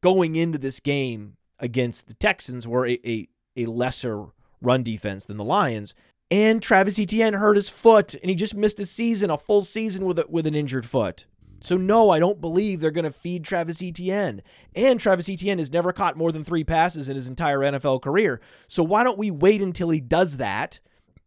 going 0.01 0.37
into 0.37 0.59
this 0.59 0.81
game 0.81 1.37
against 1.59 2.09
the 2.09 2.15
Texans 2.15 2.67
were 2.67 2.87
a, 2.87 2.99
a, 3.09 3.29
a 3.57 3.67
lesser 3.67 4.27
run 4.61 4.83
defense 4.83 5.25
than 5.25 5.37
the 5.37 5.45
Lions. 5.45 5.95
And 6.31 6.63
Travis 6.63 6.99
Etienne 6.99 7.35
hurt 7.35 7.57
his 7.57 7.71
foot, 7.71 8.15
and 8.15 8.29
he 8.29 8.35
just 8.35 8.55
missed 8.55 8.81
a 8.81 8.87
season, 8.87 9.31
a 9.31 9.39
full 9.39 9.65
season 9.65 10.05
with 10.05 10.19
a, 10.19 10.27
with 10.29 10.47
an 10.47 10.55
injured 10.55 10.85
foot. 10.85 11.25
So, 11.61 11.77
no, 11.77 12.11
I 12.11 12.19
don't 12.21 12.41
believe 12.41 12.81
they're 12.81 12.91
going 12.91 13.05
to 13.05 13.11
feed 13.11 13.45
Travis 13.45 13.83
Etienne. 13.83 14.43
And 14.75 15.01
Travis 15.01 15.29
Etienne 15.29 15.59
has 15.59 15.73
never 15.73 15.93
caught 15.93 16.17
more 16.17 16.31
than 16.31 16.45
three 16.45 16.65
passes 16.65 17.09
in 17.09 17.17
his 17.17 17.29
entire 17.29 17.59
NFL 17.59 18.03
career. 18.03 18.41
So, 18.69 18.83
why 18.83 19.03
don't 19.03 19.19
we 19.19 19.31
wait 19.31 19.61
until 19.61 19.91
he 19.91 20.01
does 20.01 20.37
that 20.37 20.81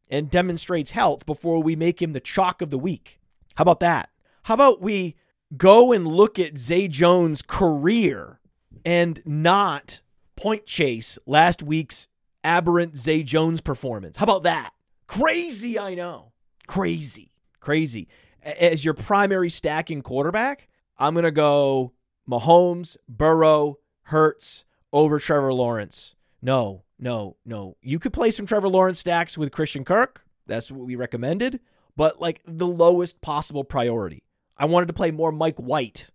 and 0.09 0.29
demonstrates 0.29 0.91
health 0.91 1.25
before 1.25 1.61
we 1.61 1.75
make 1.75 2.01
him 2.01 2.13
the 2.13 2.19
chalk 2.19 2.61
of 2.61 2.69
the 2.69 2.77
week? 2.77 3.19
How 3.55 3.63
about 3.63 3.81
that? 3.81 4.09
How 4.43 4.53
about 4.53 4.81
we 4.81 5.15
go 5.57 5.91
and 5.91 6.07
look 6.07 6.39
at 6.39 6.57
Zay 6.57 6.87
Jones' 6.87 7.41
career 7.41 8.39
and 8.85 9.21
not 9.25 10.01
point 10.37 10.65
chase 10.65 11.19
last 11.25 11.61
week's 11.61 12.07
aberrant 12.43 12.97
Zay 12.97 13.23
Jones 13.23 13.59
performance? 13.59 14.17
How 14.17 14.23
about 14.23 14.43
that? 14.43 14.71
Crazy, 15.07 15.77
I 15.77 15.93
know. 15.93 16.31
Crazy, 16.67 17.33
crazy 17.59 18.07
as 18.43 18.83
your 18.85 18.93
primary 18.93 19.49
stacking 19.49 20.01
quarterback, 20.01 20.67
I'm 20.97 21.13
going 21.13 21.23
to 21.23 21.31
go 21.31 21.93
Mahomes, 22.29 22.97
Burrow, 23.07 23.77
Hurts 24.03 24.65
over 24.91 25.19
Trevor 25.19 25.53
Lawrence. 25.53 26.15
No, 26.41 26.83
no, 26.99 27.37
no. 27.45 27.77
You 27.81 27.99
could 27.99 28.13
play 28.13 28.31
some 28.31 28.45
Trevor 28.45 28.67
Lawrence 28.69 28.99
stacks 28.99 29.37
with 29.37 29.51
Christian 29.51 29.85
Kirk. 29.85 30.25
That's 30.47 30.71
what 30.71 30.85
we 30.85 30.95
recommended, 30.95 31.59
but 31.95 32.19
like 32.19 32.41
the 32.45 32.67
lowest 32.67 33.21
possible 33.21 33.63
priority. 33.63 34.23
I 34.57 34.65
wanted 34.65 34.87
to 34.87 34.93
play 34.93 35.11
more 35.11 35.31
Mike 35.31 35.57
White 35.57 36.09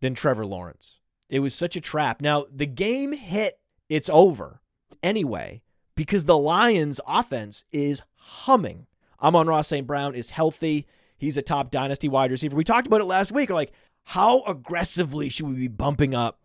than 0.00 0.14
Trevor 0.14 0.46
Lawrence. 0.46 1.00
It 1.28 1.40
was 1.40 1.54
such 1.54 1.76
a 1.76 1.80
trap. 1.80 2.20
Now, 2.20 2.46
the 2.54 2.66
game 2.66 3.12
hit, 3.12 3.58
it's 3.88 4.10
over 4.10 4.60
anyway, 5.02 5.62
because 5.94 6.24
the 6.24 6.38
Lions' 6.38 7.00
offense 7.06 7.64
is 7.72 8.02
humming. 8.14 8.86
Amon-Ra 9.22 9.62
St. 9.62 9.86
Brown 9.86 10.14
is 10.14 10.30
healthy. 10.30 10.86
He's 11.24 11.36
a 11.36 11.42
top 11.42 11.70
dynasty 11.70 12.08
wide 12.08 12.30
receiver. 12.30 12.56
We 12.56 12.64
talked 12.64 12.86
about 12.86 13.00
it 13.00 13.04
last 13.04 13.32
week. 13.32 13.50
Like, 13.50 13.72
how 14.04 14.40
aggressively 14.40 15.28
should 15.28 15.48
we 15.48 15.54
be 15.54 15.68
bumping 15.68 16.14
up 16.14 16.40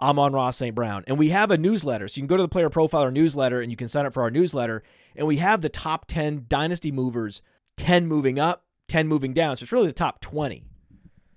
Amon-Ra 0.00 0.50
St. 0.50 0.74
Brown? 0.74 1.04
And 1.06 1.18
we 1.18 1.30
have 1.30 1.50
a 1.50 1.58
newsletter. 1.58 2.08
So 2.08 2.18
you 2.18 2.22
can 2.22 2.28
go 2.28 2.36
to 2.36 2.42
the 2.42 2.48
player 2.48 2.70
profiler 2.70 3.12
newsletter 3.12 3.60
and 3.60 3.70
you 3.70 3.76
can 3.76 3.88
sign 3.88 4.06
up 4.06 4.12
for 4.12 4.22
our 4.22 4.30
newsletter. 4.30 4.82
And 5.16 5.26
we 5.26 5.38
have 5.38 5.62
the 5.62 5.68
top 5.68 6.06
10 6.06 6.46
dynasty 6.48 6.92
movers 6.92 7.42
10 7.76 8.06
moving 8.06 8.38
up, 8.38 8.64
10 8.88 9.08
moving 9.08 9.32
down. 9.32 9.56
So 9.56 9.64
it's 9.64 9.72
really 9.72 9.86
the 9.86 9.92
top 9.92 10.20
20. 10.20 10.64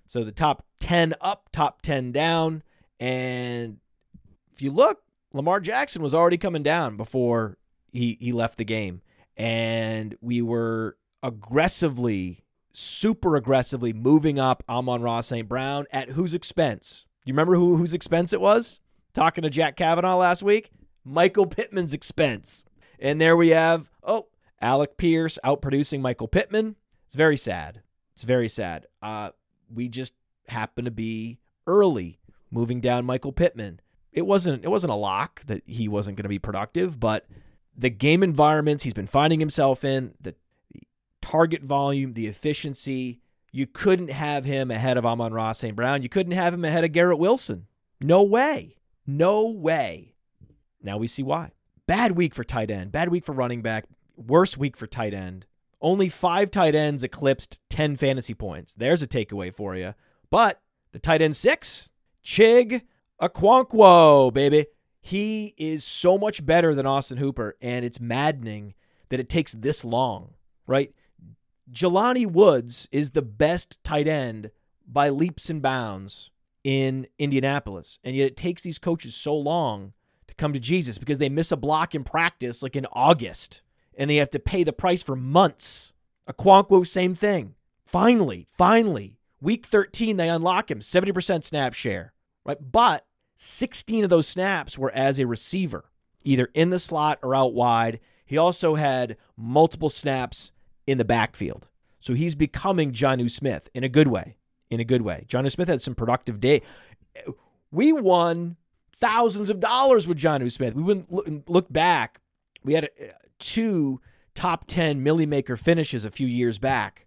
So 0.05 0.23
the 0.23 0.31
top 0.31 0.65
10 0.79 1.13
up, 1.21 1.49
top 1.53 1.81
10 1.81 2.11
down. 2.11 2.63
And 2.99 3.77
if 4.51 4.61
you 4.61 4.69
look, 4.69 5.03
Lamar 5.31 5.59
Jackson 5.59 6.01
was 6.01 6.13
already 6.13 6.37
coming 6.37 6.63
down 6.63 6.97
before 6.97 7.57
he, 7.91 8.17
he 8.19 8.31
left 8.31 8.57
the 8.57 8.65
game. 8.65 9.01
And 9.37 10.15
we 10.21 10.41
were 10.41 10.97
aggressively, 11.23 12.42
super 12.73 13.35
aggressively 13.35 13.93
moving 13.93 14.39
up 14.39 14.63
Amon-Ra 14.67 15.21
St. 15.21 15.47
Brown 15.47 15.85
at 15.91 16.09
whose 16.09 16.33
expense? 16.33 17.05
You 17.25 17.33
remember 17.33 17.55
who 17.55 17.77
whose 17.77 17.93
expense 17.93 18.33
it 18.33 18.41
was? 18.41 18.79
Talking 19.13 19.43
to 19.43 19.49
Jack 19.49 19.77
Kavanaugh 19.77 20.17
last 20.17 20.43
week? 20.43 20.71
Michael 21.05 21.45
Pittman's 21.45 21.93
expense. 21.93 22.65
And 22.99 23.19
there 23.21 23.37
we 23.37 23.49
have, 23.49 23.89
oh, 24.03 24.27
Alec 24.61 24.97
Pierce 24.97 25.37
outproducing 25.43 26.01
Michael 26.01 26.27
Pittman. 26.27 26.75
It's 27.05 27.15
very 27.15 27.37
sad. 27.37 27.81
It's 28.13 28.23
very 28.23 28.49
sad. 28.49 28.87
Uh, 29.01 29.31
we 29.73 29.89
just 29.89 30.13
happen 30.47 30.85
to 30.85 30.91
be 30.91 31.39
early 31.67 32.19
moving 32.49 32.79
down 32.79 33.05
Michael 33.05 33.31
Pittman. 33.31 33.79
It 34.11 34.25
wasn't 34.25 34.63
it 34.63 34.69
wasn't 34.69 34.93
a 34.93 34.95
lock 34.95 35.43
that 35.45 35.63
he 35.65 35.87
wasn't 35.87 36.17
going 36.17 36.23
to 36.23 36.29
be 36.29 36.39
productive, 36.39 36.99
but 36.99 37.25
the 37.75 37.89
game 37.89 38.21
environments 38.21 38.83
he's 38.83 38.93
been 38.93 39.07
finding 39.07 39.39
himself 39.39 39.83
in, 39.83 40.13
the 40.21 40.35
target 41.23 41.63
volume, 41.63 42.13
the 42.13 42.27
efficiency, 42.27 43.21
you 43.51 43.65
couldn't 43.65 44.11
have 44.11 44.45
him 44.45 44.69
ahead 44.69 44.97
of 44.97 45.05
Amon-Ra 45.05 45.53
St. 45.53 45.75
Brown. 45.75 46.03
You 46.03 46.09
couldn't 46.09 46.33
have 46.33 46.53
him 46.53 46.65
ahead 46.65 46.83
of 46.83 46.91
Garrett 46.91 47.17
Wilson. 47.17 47.67
No 48.01 48.21
way. 48.21 48.77
No 49.07 49.47
way. 49.47 50.15
Now 50.81 50.97
we 50.97 51.07
see 51.07 51.23
why. 51.23 51.51
Bad 51.87 52.11
week 52.11 52.33
for 52.33 52.43
tight 52.43 52.69
end, 52.69 52.91
bad 52.91 53.09
week 53.09 53.23
for 53.23 53.33
running 53.33 53.61
back, 53.61 53.85
worst 54.17 54.57
week 54.57 54.75
for 54.75 54.87
tight 54.87 55.13
end. 55.13 55.45
Only 55.81 56.09
five 56.09 56.51
tight 56.51 56.75
ends 56.75 57.03
eclipsed 57.03 57.59
10 57.69 57.95
fantasy 57.95 58.33
points. 58.33 58.75
There's 58.75 59.01
a 59.01 59.07
takeaway 59.07 59.53
for 59.53 59.75
you. 59.75 59.93
But 60.29 60.61
the 60.91 60.99
tight 60.99 61.21
end 61.21 61.35
six, 61.35 61.91
Chig 62.23 62.81
Okonkwo, 63.21 64.33
baby. 64.33 64.67
He 65.01 65.53
is 65.57 65.83
so 65.83 66.17
much 66.17 66.45
better 66.45 66.73
than 66.73 66.85
Austin 66.85 67.17
Hooper, 67.17 67.57
and 67.61 67.83
it's 67.83 67.99
maddening 67.99 68.73
that 69.09 69.19
it 69.19 69.27
takes 69.27 69.53
this 69.53 69.83
long, 69.83 70.33
right? 70.65 70.93
Jelani 71.71 72.25
Woods 72.25 72.87
is 72.91 73.11
the 73.11 73.21
best 73.21 73.83
tight 73.83 74.07
end 74.07 74.51
by 74.87 75.09
leaps 75.09 75.49
and 75.49 75.61
bounds 75.61 76.31
in 76.63 77.07
Indianapolis. 77.17 77.99
And 78.03 78.15
yet 78.15 78.27
it 78.27 78.37
takes 78.37 78.63
these 78.63 78.79
coaches 78.79 79.15
so 79.15 79.35
long 79.35 79.93
to 80.27 80.35
come 80.35 80.53
to 80.53 80.59
Jesus 80.59 80.97
because 80.97 81.19
they 81.19 81.29
miss 81.29 81.51
a 81.51 81.57
block 81.57 81.95
in 81.95 82.03
practice 82.03 82.63
like 82.63 82.75
in 82.75 82.85
August 82.91 83.61
and 83.95 84.09
they 84.09 84.17
have 84.17 84.29
to 84.31 84.39
pay 84.39 84.63
the 84.63 84.73
price 84.73 85.03
for 85.03 85.15
months. 85.15 85.93
Okonkwo, 86.29 86.85
same 86.85 87.13
thing. 87.13 87.55
Finally, 87.85 88.47
finally, 88.49 89.17
week 89.41 89.65
13, 89.65 90.17
they 90.17 90.29
unlock 90.29 90.71
him, 90.71 90.79
70% 90.79 91.43
snap 91.43 91.73
share, 91.73 92.13
right? 92.45 92.57
But 92.59 93.05
16 93.35 94.03
of 94.03 94.09
those 94.09 94.27
snaps 94.27 94.77
were 94.77 94.91
as 94.91 95.19
a 95.19 95.27
receiver, 95.27 95.91
either 96.23 96.49
in 96.53 96.69
the 96.69 96.79
slot 96.79 97.19
or 97.21 97.35
out 97.35 97.53
wide. 97.53 97.99
He 98.25 98.37
also 98.37 98.75
had 98.75 99.17
multiple 99.37 99.89
snaps 99.89 100.51
in 100.87 100.97
the 100.97 101.05
backfield. 101.05 101.67
So 101.99 102.13
he's 102.13 102.35
becoming 102.35 102.91
Jonnu 102.91 103.31
Smith 103.31 103.69
in 103.73 103.83
a 103.83 103.89
good 103.89 104.07
way. 104.07 104.37
In 104.69 104.79
a 104.79 104.83
good 104.83 105.03
way. 105.03 105.25
Jonnu 105.29 105.51
Smith 105.51 105.67
had 105.67 105.81
some 105.81 105.95
productive 105.95 106.39
day. 106.39 106.61
We 107.71 107.93
won 107.93 108.57
thousands 108.99 109.49
of 109.49 109.59
dollars 109.59 110.07
with 110.07 110.17
Jonnu 110.17 110.51
Smith. 110.51 110.75
We 110.75 110.83
wouldn't 110.83 111.49
look 111.49 111.71
back. 111.71 112.21
We 112.63 112.73
had 112.73 112.89
two 113.39 114.01
top 114.33 114.65
10 114.67 115.03
Milly 115.03 115.25
Maker 115.25 115.55
finishes 115.55 116.05
a 116.05 116.11
few 116.11 116.27
years 116.27 116.59
back. 116.59 117.05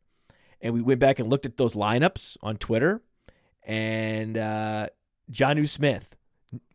And 0.60 0.72
we 0.72 0.80
went 0.80 1.00
back 1.00 1.18
and 1.18 1.28
looked 1.28 1.46
at 1.46 1.56
those 1.56 1.74
lineups 1.74 2.38
on 2.42 2.56
Twitter. 2.56 3.02
And 3.62 4.38
uh, 4.38 4.88
Jonnu 5.30 5.68
Smith 5.68 6.16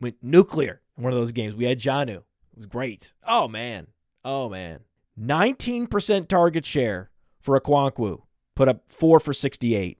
went 0.00 0.16
nuclear 0.22 0.80
in 0.96 1.04
one 1.04 1.12
of 1.12 1.18
those 1.18 1.32
games. 1.32 1.54
We 1.54 1.64
had 1.64 1.78
Jonnu. 1.78 2.18
It 2.18 2.56
was 2.56 2.66
great. 2.66 3.14
Oh, 3.26 3.48
man. 3.48 3.88
Oh, 4.24 4.48
man. 4.48 4.80
19% 5.18 6.28
target 6.28 6.64
share 6.64 7.10
for 7.40 7.58
Okonkwo. 7.58 8.22
Put 8.54 8.68
up 8.68 8.82
four 8.86 9.20
for 9.20 9.32
68. 9.32 9.98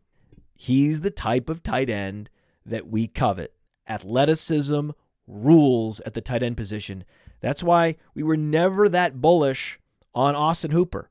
He's 0.55 1.01
the 1.01 1.11
type 1.11 1.49
of 1.49 1.63
tight 1.63 1.91
end 1.91 2.31
that 2.65 2.89
we 2.89 3.09
covet. 3.09 3.55
Athleticism 3.89 4.91
rules 5.27 6.01
at 6.01 6.15
the 6.15 6.21
tight 6.21 6.43
end 6.43 6.57
position. 6.57 7.05
That's 7.41 7.63
why 7.63 7.97
we 8.15 8.23
were 8.23 8.37
never 8.37 8.89
that 8.89 9.21
bullish 9.21 9.81
on 10.15 10.37
Austin 10.37 10.71
Hooper. 10.71 11.11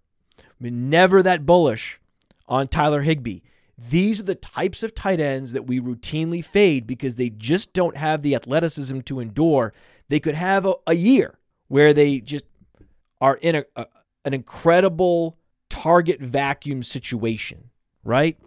We 0.60 0.70
were 0.70 0.76
never 0.76 1.22
that 1.24 1.46
bullish 1.46 2.00
on 2.48 2.68
Tyler 2.68 3.02
Higbee. 3.02 3.40
These 3.78 4.20
are 4.20 4.24
the 4.24 4.36
types 4.36 4.84
of 4.84 4.94
tight 4.94 5.20
ends 5.20 5.54
that 5.54 5.66
we 5.66 5.80
routinely 5.80 6.46
fade 6.46 6.86
because 6.86 7.16
they 7.16 7.30
just 7.30 7.74
don't 7.74 7.98
have 7.98 8.22
the 8.22 8.36
athleticism 8.36 9.00
to 9.02 9.20
endure. 9.20 9.74
They 10.08 10.20
could 10.20 10.36
have 10.36 10.66
a, 10.66 10.76
a 10.86 10.94
year 10.94 11.40
where 11.68 11.94
they 11.94 12.20
just 12.20 12.46
are 13.22 13.36
in 13.36 13.56
a, 13.56 13.64
a, 13.76 13.86
an 14.26 14.34
incredible 14.34 15.38
target 15.70 16.20
vacuum 16.20 16.84
situation, 16.84 17.70
right? 18.04 18.38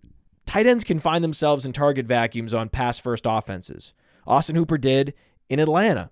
Tight 0.44 0.66
ends 0.66 0.84
can 0.84 0.98
find 0.98 1.24
themselves 1.24 1.64
in 1.64 1.72
target 1.72 2.06
vacuums 2.06 2.52
on 2.52 2.68
pass 2.68 2.98
first 2.98 3.24
offenses. 3.26 3.94
Austin 4.26 4.56
Hooper 4.56 4.76
did 4.76 5.14
in 5.48 5.58
Atlanta. 5.58 6.10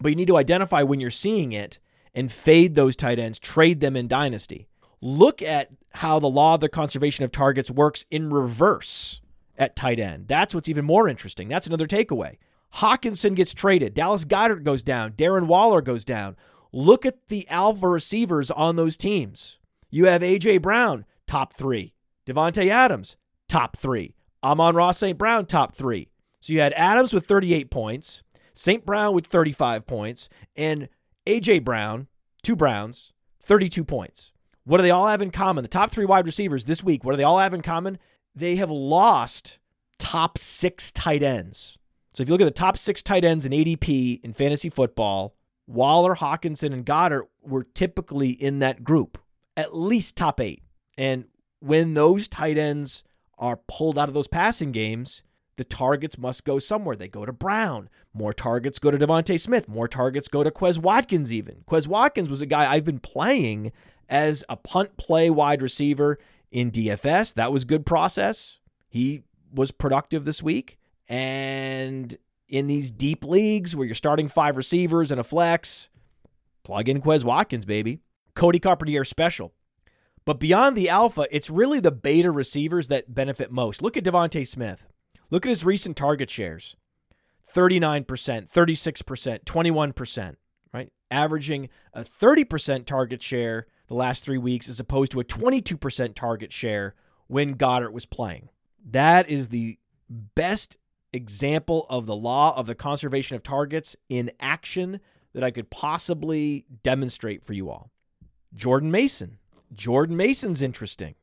But 0.00 0.10
you 0.10 0.16
need 0.16 0.28
to 0.28 0.38
identify 0.38 0.82
when 0.82 1.00
you're 1.00 1.10
seeing 1.10 1.52
it 1.52 1.78
and 2.14 2.32
fade 2.32 2.74
those 2.74 2.96
tight 2.96 3.18
ends, 3.18 3.38
trade 3.38 3.80
them 3.80 3.96
in 3.96 4.08
dynasty. 4.08 4.66
Look 5.02 5.42
at 5.42 5.68
how 5.94 6.18
the 6.18 6.28
law 6.28 6.54
of 6.54 6.60
the 6.60 6.68
conservation 6.68 7.24
of 7.24 7.32
targets 7.32 7.70
works 7.70 8.06
in 8.10 8.30
reverse 8.30 9.20
at 9.58 9.76
tight 9.76 9.98
end. 9.98 10.28
That's 10.28 10.54
what's 10.54 10.68
even 10.68 10.84
more 10.84 11.08
interesting. 11.08 11.48
That's 11.48 11.66
another 11.66 11.86
takeaway. 11.86 12.36
Hockenson 12.76 13.34
gets 13.34 13.52
traded. 13.52 13.94
Dallas 13.94 14.24
Goedert 14.24 14.62
goes 14.62 14.82
down. 14.82 15.12
Darren 15.12 15.46
Waller 15.46 15.82
goes 15.82 16.04
down. 16.04 16.36
Look 16.72 17.04
at 17.04 17.28
the 17.28 17.48
alpha 17.48 17.88
receivers 17.88 18.50
on 18.50 18.76
those 18.76 18.96
teams. 18.96 19.58
You 19.90 20.06
have 20.06 20.22
A.J. 20.22 20.58
Brown, 20.58 21.04
top 21.26 21.52
three. 21.52 21.94
Davante 22.26 22.68
Adams, 22.68 23.16
top 23.48 23.76
three. 23.76 24.14
Amon-Ra 24.42 24.92
St. 24.92 25.18
Brown, 25.18 25.46
top 25.46 25.74
three. 25.74 26.08
So 26.40 26.52
you 26.52 26.60
had 26.60 26.72
Adams 26.74 27.12
with 27.12 27.26
38 27.26 27.70
points. 27.70 28.22
St. 28.54 28.84
Brown 28.84 29.14
with 29.14 29.26
35 29.26 29.86
points, 29.86 30.28
and 30.56 30.88
A.J. 31.26 31.60
Brown, 31.60 32.08
two 32.42 32.56
Browns, 32.56 33.12
32 33.40 33.84
points. 33.84 34.32
What 34.64 34.76
do 34.76 34.82
they 34.82 34.90
all 34.90 35.08
have 35.08 35.22
in 35.22 35.30
common? 35.30 35.64
The 35.64 35.68
top 35.68 35.90
three 35.90 36.04
wide 36.04 36.26
receivers 36.26 36.66
this 36.66 36.84
week, 36.84 37.02
what 37.02 37.12
do 37.12 37.16
they 37.16 37.24
all 37.24 37.38
have 37.38 37.54
in 37.54 37.62
common? 37.62 37.98
They 38.34 38.56
have 38.56 38.70
lost 38.70 39.58
top 39.98 40.38
six 40.38 40.92
tight 40.92 41.22
ends. 41.22 41.78
So 42.12 42.22
if 42.22 42.28
you 42.28 42.34
look 42.34 42.42
at 42.42 42.44
the 42.44 42.50
top 42.50 42.76
six 42.76 43.02
tight 43.02 43.24
ends 43.24 43.44
in 43.44 43.52
ADP 43.52 44.20
in 44.22 44.32
fantasy 44.32 44.68
football, 44.68 45.34
Waller, 45.70 46.16
Hockenson, 46.16 46.72
and 46.72 46.84
Goedert 46.84 47.28
were 47.42 47.64
typically 47.64 48.30
in 48.30 48.58
that 48.58 48.82
group, 48.82 49.18
at 49.56 49.76
least 49.76 50.16
top 50.16 50.40
eight. 50.40 50.62
And 50.98 51.26
when 51.60 51.94
those 51.94 52.26
tight 52.26 52.58
ends 52.58 53.04
are 53.38 53.56
pulled 53.56 53.98
out 53.98 54.08
of 54.08 54.14
those 54.14 54.28
passing 54.28 54.72
games, 54.72 55.22
the 55.56 55.64
targets 55.64 56.18
must 56.18 56.44
go 56.44 56.58
somewhere. 56.58 56.96
They 56.96 57.08
go 57.08 57.24
to 57.24 57.32
Brown. 57.32 57.88
More 58.12 58.32
targets 58.32 58.78
go 58.78 58.90
to 58.90 58.98
DeVonta 58.98 59.38
Smith. 59.38 59.68
More 59.68 59.88
targets 59.88 60.26
go 60.26 60.42
to 60.42 60.50
Quez 60.50 60.78
Watkins, 60.78 61.32
even. 61.32 61.62
Quez 61.66 61.86
Watkins 61.86 62.28
was 62.28 62.42
a 62.42 62.46
guy 62.46 62.70
I've 62.70 62.84
been 62.84 62.98
playing 62.98 63.70
as 64.08 64.42
a 64.48 64.56
punt 64.56 64.96
play 64.96 65.30
wide 65.30 65.62
receiver 65.62 66.18
in 66.50 66.70
DFS. 66.70 67.34
That 67.34 67.52
was 67.52 67.64
good 67.64 67.86
process. 67.86 68.58
He 68.88 69.22
was 69.52 69.70
productive 69.70 70.24
this 70.24 70.42
week. 70.42 70.78
And 71.08 72.16
in 72.50 72.66
these 72.66 72.90
deep 72.90 73.24
leagues 73.24 73.74
where 73.74 73.86
you're 73.86 73.94
starting 73.94 74.28
five 74.28 74.56
receivers 74.56 75.10
and 75.10 75.20
a 75.20 75.24
flex, 75.24 75.88
plug 76.64 76.88
in 76.88 77.00
Quez 77.00 77.24
Watkins, 77.24 77.64
baby. 77.64 78.00
Cody 78.34 78.58
Carpenter 78.58 79.04
special. 79.04 79.52
But 80.24 80.38
beyond 80.38 80.76
the 80.76 80.88
alpha, 80.88 81.26
it's 81.30 81.48
really 81.48 81.80
the 81.80 81.90
beta 81.90 82.30
receivers 82.30 82.88
that 82.88 83.14
benefit 83.14 83.50
most. 83.50 83.82
Look 83.82 83.96
at 83.96 84.04
DeVonta 84.04 84.46
Smith. 84.46 84.86
Look 85.30 85.46
at 85.46 85.50
his 85.50 85.64
recent 85.64 85.96
target 85.96 86.30
shares 86.30 86.76
39%, 87.54 88.04
36%, 88.06 89.44
21%, 89.44 90.34
right? 90.72 90.92
Averaging 91.10 91.68
a 91.92 92.02
30% 92.02 92.84
target 92.84 93.22
share 93.22 93.66
the 93.88 93.94
last 93.94 94.24
three 94.24 94.38
weeks 94.38 94.68
as 94.68 94.78
opposed 94.78 95.12
to 95.12 95.20
a 95.20 95.24
22% 95.24 96.14
target 96.14 96.52
share 96.52 96.94
when 97.26 97.56
Goedert 97.56 97.92
was 97.92 98.06
playing. 98.06 98.50
That 98.84 99.28
is 99.28 99.48
the 99.48 99.78
best 100.08 100.76
example 101.12 101.86
of 101.88 102.06
the 102.06 102.16
law 102.16 102.56
of 102.56 102.66
the 102.66 102.74
conservation 102.74 103.36
of 103.36 103.42
targets 103.42 103.96
in 104.08 104.30
action 104.40 105.00
that 105.32 105.44
I 105.44 105.50
could 105.50 105.70
possibly 105.70 106.66
demonstrate 106.82 107.44
for 107.44 107.52
you 107.52 107.70
all. 107.70 107.90
Jordan 108.54 108.90
Mason. 108.90 109.38
Jordan 109.72 110.16
Mason's 110.16 110.62
interesting. 110.62 111.14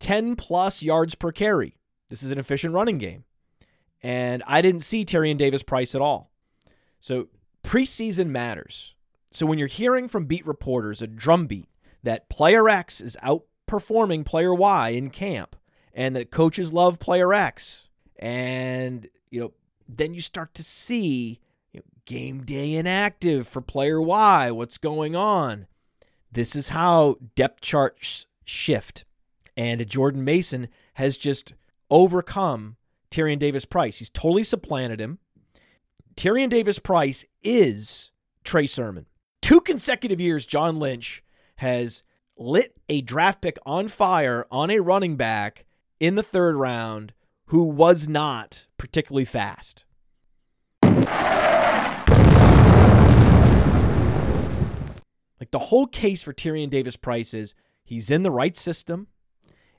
10 0.00 0.36
plus 0.36 0.82
yards 0.82 1.14
per 1.14 1.32
carry. 1.32 1.76
This 2.08 2.22
is 2.22 2.30
an 2.30 2.38
efficient 2.38 2.74
running 2.74 2.98
game. 2.98 3.24
And 4.02 4.42
I 4.46 4.62
didn't 4.62 4.82
see 4.82 5.04
Tyrion 5.04 5.36
Davis 5.36 5.62
Price 5.62 5.94
at 5.94 6.00
all. 6.00 6.30
So 7.00 7.28
preseason 7.64 8.28
matters. 8.28 8.94
So 9.32 9.46
when 9.46 9.58
you're 9.58 9.68
hearing 9.68 10.08
from 10.08 10.26
beat 10.26 10.46
reporters 10.46 11.02
a 11.02 11.06
drumbeat 11.06 11.68
that 12.02 12.28
player 12.28 12.68
X 12.68 13.00
is 13.00 13.16
outperforming 13.22 14.24
player 14.24 14.54
Y 14.54 14.90
in 14.90 15.10
camp 15.10 15.56
and 15.92 16.14
that 16.16 16.30
coaches 16.30 16.72
love 16.72 16.98
player 16.98 17.34
X 17.34 17.87
and 18.18 19.08
you 19.30 19.40
know 19.40 19.52
then 19.88 20.14
you 20.14 20.20
start 20.20 20.54
to 20.54 20.62
see 20.62 21.40
you 21.72 21.80
know, 21.80 21.84
game 22.04 22.42
day 22.44 22.74
inactive 22.74 23.48
for 23.48 23.60
player 23.60 24.00
Y, 24.00 24.50
what's 24.50 24.78
going 24.78 25.16
on? 25.16 25.66
This 26.30 26.54
is 26.54 26.70
how 26.70 27.16
depth 27.34 27.60
charts 27.60 28.26
shift. 28.44 29.04
And 29.56 29.86
Jordan 29.88 30.24
Mason 30.24 30.68
has 30.94 31.16
just 31.16 31.54
overcome 31.90 32.76
Tyrion 33.10 33.38
Davis 33.38 33.64
Price. 33.64 33.98
He's 33.98 34.10
totally 34.10 34.44
supplanted 34.44 35.00
him. 35.00 35.18
Tyrion 36.16 36.48
Davis 36.48 36.78
Price 36.78 37.24
is 37.42 38.10
Trey 38.44 38.66
Sermon. 38.66 39.06
Two 39.40 39.60
consecutive 39.60 40.20
years, 40.20 40.46
John 40.46 40.78
Lynch 40.78 41.22
has 41.56 42.02
lit 42.36 42.76
a 42.88 43.00
draft 43.00 43.40
pick 43.40 43.58
on 43.64 43.88
fire 43.88 44.46
on 44.50 44.70
a 44.70 44.80
running 44.80 45.16
back 45.16 45.64
in 45.98 46.14
the 46.14 46.22
third 46.22 46.54
round 46.54 47.12
who 47.48 47.64
was 47.64 48.08
not 48.08 48.66
particularly 48.76 49.24
fast. 49.24 49.84
Like 55.40 55.50
the 55.50 55.58
whole 55.58 55.86
case 55.86 56.22
for 56.22 56.32
Tyrion 56.32 56.68
Davis 56.68 56.96
Price 56.96 57.32
is 57.32 57.54
he's 57.84 58.10
in 58.10 58.22
the 58.22 58.30
right 58.30 58.56
system 58.56 59.06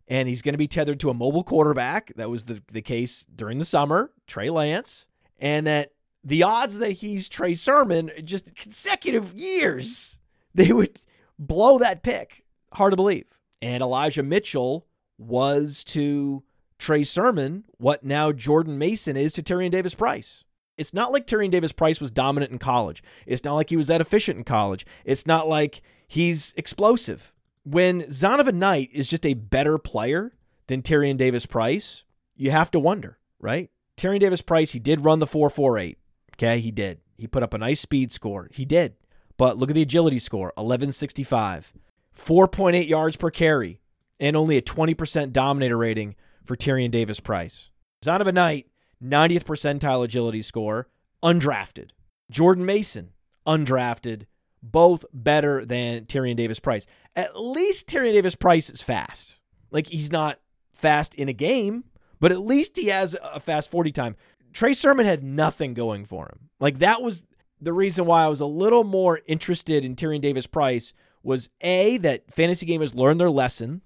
and 0.08 0.28
he's 0.28 0.42
going 0.42 0.54
to 0.54 0.60
be 0.60 0.68
tethered 0.68 1.00
to 1.02 1.12
a 1.12 1.14
mobile 1.14 1.44
quarterback. 1.44 2.12
That 2.16 2.30
was 2.30 2.46
the, 2.46 2.64
the 2.72 2.82
case 2.82 3.26
during 3.34 3.60
the 3.60 3.66
summer, 3.66 4.12
Trey 4.26 4.50
Lance. 4.50 5.06
And 5.38 5.68
that 5.68 5.92
the 6.24 6.42
odds 6.42 6.80
that 6.80 6.94
he's 6.94 7.30
Trey 7.30 7.54
Sermon, 7.54 8.10
just 8.24 8.56
consecutive 8.56 9.34
years, 9.36 10.20
they 10.56 10.72
would 10.72 11.02
blow 11.38 11.78
that 11.78 12.02
pick. 12.02 12.44
Hard 12.74 12.94
to 12.94 12.98
believe. 12.98 13.40
And 13.62 13.84
Elijah 13.84 14.24
Mitchell 14.24 14.88
was 15.20 15.84
to 15.84 16.44
Trey 16.80 17.04
Sermon 17.04 17.66
what 17.78 18.04
now 18.04 18.32
Jordan 18.32 18.78
Mason 18.78 19.16
is 19.16 19.34
to 19.34 19.44
Tyrion 19.44 19.70
Davis 19.70 19.94
Price. 19.94 20.46
It's 20.78 20.94
not 20.94 21.12
like 21.12 21.28
Tyrion 21.28 21.52
Davis 21.52 21.74
Price 21.74 22.00
was 22.00 22.10
dominant 22.10 22.54
in 22.54 22.58
college. 22.58 23.04
It's 23.26 23.44
not 23.44 23.56
like 23.56 23.70
he 23.70 23.78
was 23.78 23.88
that 23.88 24.02
efficient 24.02 24.38
in 24.38 24.46
college. 24.46 24.86
It's 25.04 25.28
not 25.28 25.48
like 25.48 25.82
he's 26.08 26.54
explosive. 26.56 27.34
When 27.66 28.04
Zonovan 28.04 28.56
Knight 28.56 28.90
is 28.94 29.10
just 29.10 29.26
a 29.26 29.34
better 29.34 29.78
player 29.78 30.34
than 30.68 30.82
Tyrion 30.82 31.18
Davis 31.18 31.46
Price, 31.46 32.06
you 32.36 32.52
have 32.52 32.72
to 32.72 32.80
wonder, 32.80 33.20
right? 33.40 33.70
Tyrion 33.98 34.22
Davis 34.22 34.42
Price, 34.42 34.72
he 34.72 34.80
did 34.80 35.04
run 35.04 35.20
the 35.20 35.28
448. 35.28 35.98
Okay, 36.36 36.62
he 36.62 36.72
did. 36.72 37.02
He 37.18 37.28
put 37.28 37.44
up 37.44 37.54
a 37.54 37.58
nice 37.58 37.82
speed 37.82 38.14
score. 38.14 38.48
He 38.54 38.64
did. 38.64 38.96
But 39.38 39.58
look 39.58 39.70
at 39.70 39.74
the 39.74 39.82
agility 39.82 40.20
score 40.20 40.54
1165, 40.56 41.74
4.8 42.18 42.88
yards 42.88 43.18
per 43.18 43.30
carry, 43.30 43.82
and 44.18 44.38
only 44.38 44.56
a 44.56 44.62
20% 44.62 45.34
dominator 45.34 45.78
rating 45.78 46.16
for 46.50 46.56
Tyrion 46.56 46.90
Davis 46.90 47.20
Price. 47.20 47.70
Zonovan 48.04 48.34
Knight, 48.34 48.66
90th 49.04 49.44
percentile 49.44 50.04
agility 50.04 50.42
score, 50.42 50.88
undrafted. 51.24 51.92
Jordan 52.32 52.66
Mason, 52.66 53.12
undrafted, 53.46 54.24
both 54.64 55.06
better 55.14 55.64
than 55.64 56.06
Tyrion 56.06 56.36
Davis 56.36 56.60
Price. 56.60 56.88
At 57.16 57.40
least 57.40 57.88
Tyrion 57.88 58.14
Davis 58.14 58.34
Price 58.34 58.68
is 58.72 58.82
fast. 58.82 59.38
Like 59.70 59.86
he's 59.90 60.12
not 60.12 60.40
fast 60.72 61.14
in 61.14 61.30
a 61.30 61.34
game, 61.34 61.84
but 62.20 62.32
at 62.32 62.40
least 62.40 62.78
he 62.78 62.88
has 62.88 63.16
a 63.22 63.40
fast 63.40 63.70
40 63.70 63.92
time. 63.92 64.16
Trey 64.52 64.74
Sermon 64.74 65.06
had 65.06 65.24
nothing 65.24 65.76
going 65.76 66.04
for 66.04 66.26
him. 66.26 66.50
Like 66.60 66.80
that 66.80 67.04
was 67.04 67.28
the 67.62 67.74
reason 67.74 68.08
why 68.08 68.24
I 68.24 68.28
was 68.28 68.42
a 68.42 68.48
little 68.48 68.84
more 68.84 69.22
interested 69.28 69.86
in 69.86 69.96
Tyrion 69.96 70.22
Davis 70.22 70.48
Price 70.48 70.94
was 71.22 71.52
A, 71.62 71.98
that 71.98 72.34
fantasy 72.34 72.66
gamers 72.66 72.96
learned 72.96 73.20
their 73.20 73.30
lesson 73.30 73.84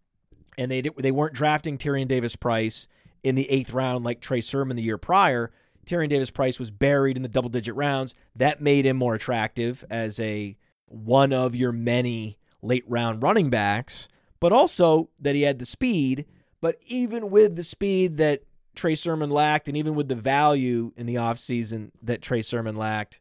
and 0.57 0.69
they 0.69 0.81
they 0.81 1.11
weren't 1.11 1.33
drafting 1.33 1.77
Tyrion 1.77 2.07
Davis 2.07 2.35
Price 2.35 2.87
in 3.23 3.35
the 3.35 3.49
eighth 3.49 3.73
round 3.73 4.03
like 4.03 4.19
Trey 4.19 4.41
Sermon 4.41 4.75
the 4.75 4.83
year 4.83 4.97
prior. 4.97 5.51
Tyrion 5.85 6.09
Davis 6.09 6.31
Price 6.31 6.59
was 6.59 6.71
buried 6.71 7.17
in 7.17 7.23
the 7.23 7.29
double 7.29 7.49
digit 7.49 7.75
rounds. 7.75 8.13
That 8.35 8.61
made 8.61 8.85
him 8.85 8.97
more 8.97 9.15
attractive 9.15 9.83
as 9.89 10.19
a 10.19 10.57
one 10.87 11.33
of 11.33 11.55
your 11.55 11.71
many 11.71 12.37
late 12.61 12.85
round 12.87 13.23
running 13.23 13.49
backs, 13.49 14.07
but 14.39 14.51
also 14.51 15.09
that 15.19 15.35
he 15.35 15.41
had 15.41 15.59
the 15.59 15.65
speed. 15.65 16.25
But 16.61 16.77
even 16.85 17.29
with 17.29 17.55
the 17.55 17.63
speed 17.63 18.17
that 18.17 18.43
Trey 18.75 18.95
Sermon 18.95 19.29
lacked, 19.29 19.67
and 19.67 19.75
even 19.75 19.95
with 19.95 20.07
the 20.07 20.15
value 20.15 20.93
in 20.95 21.05
the 21.05 21.15
offseason 21.15 21.91
that 22.01 22.21
Trey 22.21 22.41
Sermon 22.41 22.75
lacked, 22.75 23.19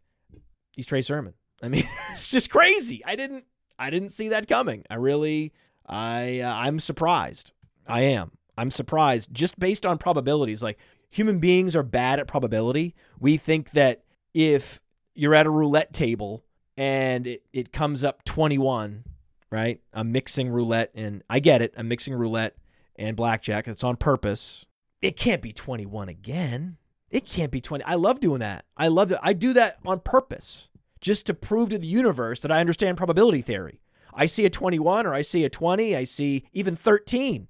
he's 0.76 0.86
Trey 0.86 1.02
Sermon. 1.02 1.34
I 1.62 1.68
mean, 1.68 1.84
it's 2.12 2.30
just 2.30 2.50
crazy. 2.50 3.04
I 3.04 3.16
didn't 3.16 3.44
I 3.78 3.90
didn't 3.90 4.10
see 4.10 4.28
that 4.28 4.48
coming. 4.48 4.84
I 4.88 4.94
really 4.94 5.52
I 5.86 6.40
uh, 6.40 6.52
I'm 6.52 6.80
surprised. 6.80 7.52
I 7.86 8.02
am. 8.02 8.32
I'm 8.56 8.70
surprised 8.70 9.32
just 9.32 9.58
based 9.58 9.84
on 9.86 9.98
probabilities. 9.98 10.62
Like 10.62 10.78
human 11.08 11.38
beings 11.38 11.74
are 11.76 11.82
bad 11.82 12.20
at 12.20 12.26
probability. 12.26 12.94
We 13.18 13.36
think 13.36 13.70
that 13.72 14.02
if 14.34 14.80
you're 15.14 15.34
at 15.34 15.46
a 15.46 15.50
roulette 15.50 15.92
table 15.92 16.44
and 16.76 17.26
it, 17.26 17.42
it 17.52 17.72
comes 17.72 18.02
up 18.02 18.24
21, 18.24 19.04
right? 19.50 19.80
I'm 19.92 20.12
mixing 20.12 20.48
roulette 20.48 20.90
and 20.94 21.22
I 21.28 21.40
get 21.40 21.62
it. 21.62 21.74
I'm 21.76 21.88
mixing 21.88 22.14
roulette 22.14 22.56
and 22.96 23.16
blackjack. 23.16 23.68
It's 23.68 23.84
on 23.84 23.96
purpose. 23.96 24.66
It 25.00 25.16
can't 25.16 25.42
be 25.42 25.52
21 25.52 26.08
again. 26.08 26.76
It 27.10 27.26
can't 27.26 27.50
be 27.50 27.60
20. 27.60 27.84
I 27.84 27.94
love 27.94 28.20
doing 28.20 28.38
that. 28.38 28.64
I 28.76 28.88
love 28.88 29.12
it. 29.12 29.18
I 29.22 29.34
do 29.34 29.52
that 29.52 29.78
on 29.84 30.00
purpose 30.00 30.70
just 31.00 31.26
to 31.26 31.34
prove 31.34 31.68
to 31.70 31.78
the 31.78 31.86
universe 31.86 32.40
that 32.40 32.52
I 32.52 32.60
understand 32.60 32.96
probability 32.96 33.42
theory. 33.42 33.81
I 34.12 34.26
see 34.26 34.44
a 34.44 34.50
21 34.50 35.06
or 35.06 35.14
I 35.14 35.22
see 35.22 35.44
a 35.44 35.50
20, 35.50 35.96
I 35.96 36.04
see 36.04 36.44
even 36.52 36.76
13. 36.76 37.48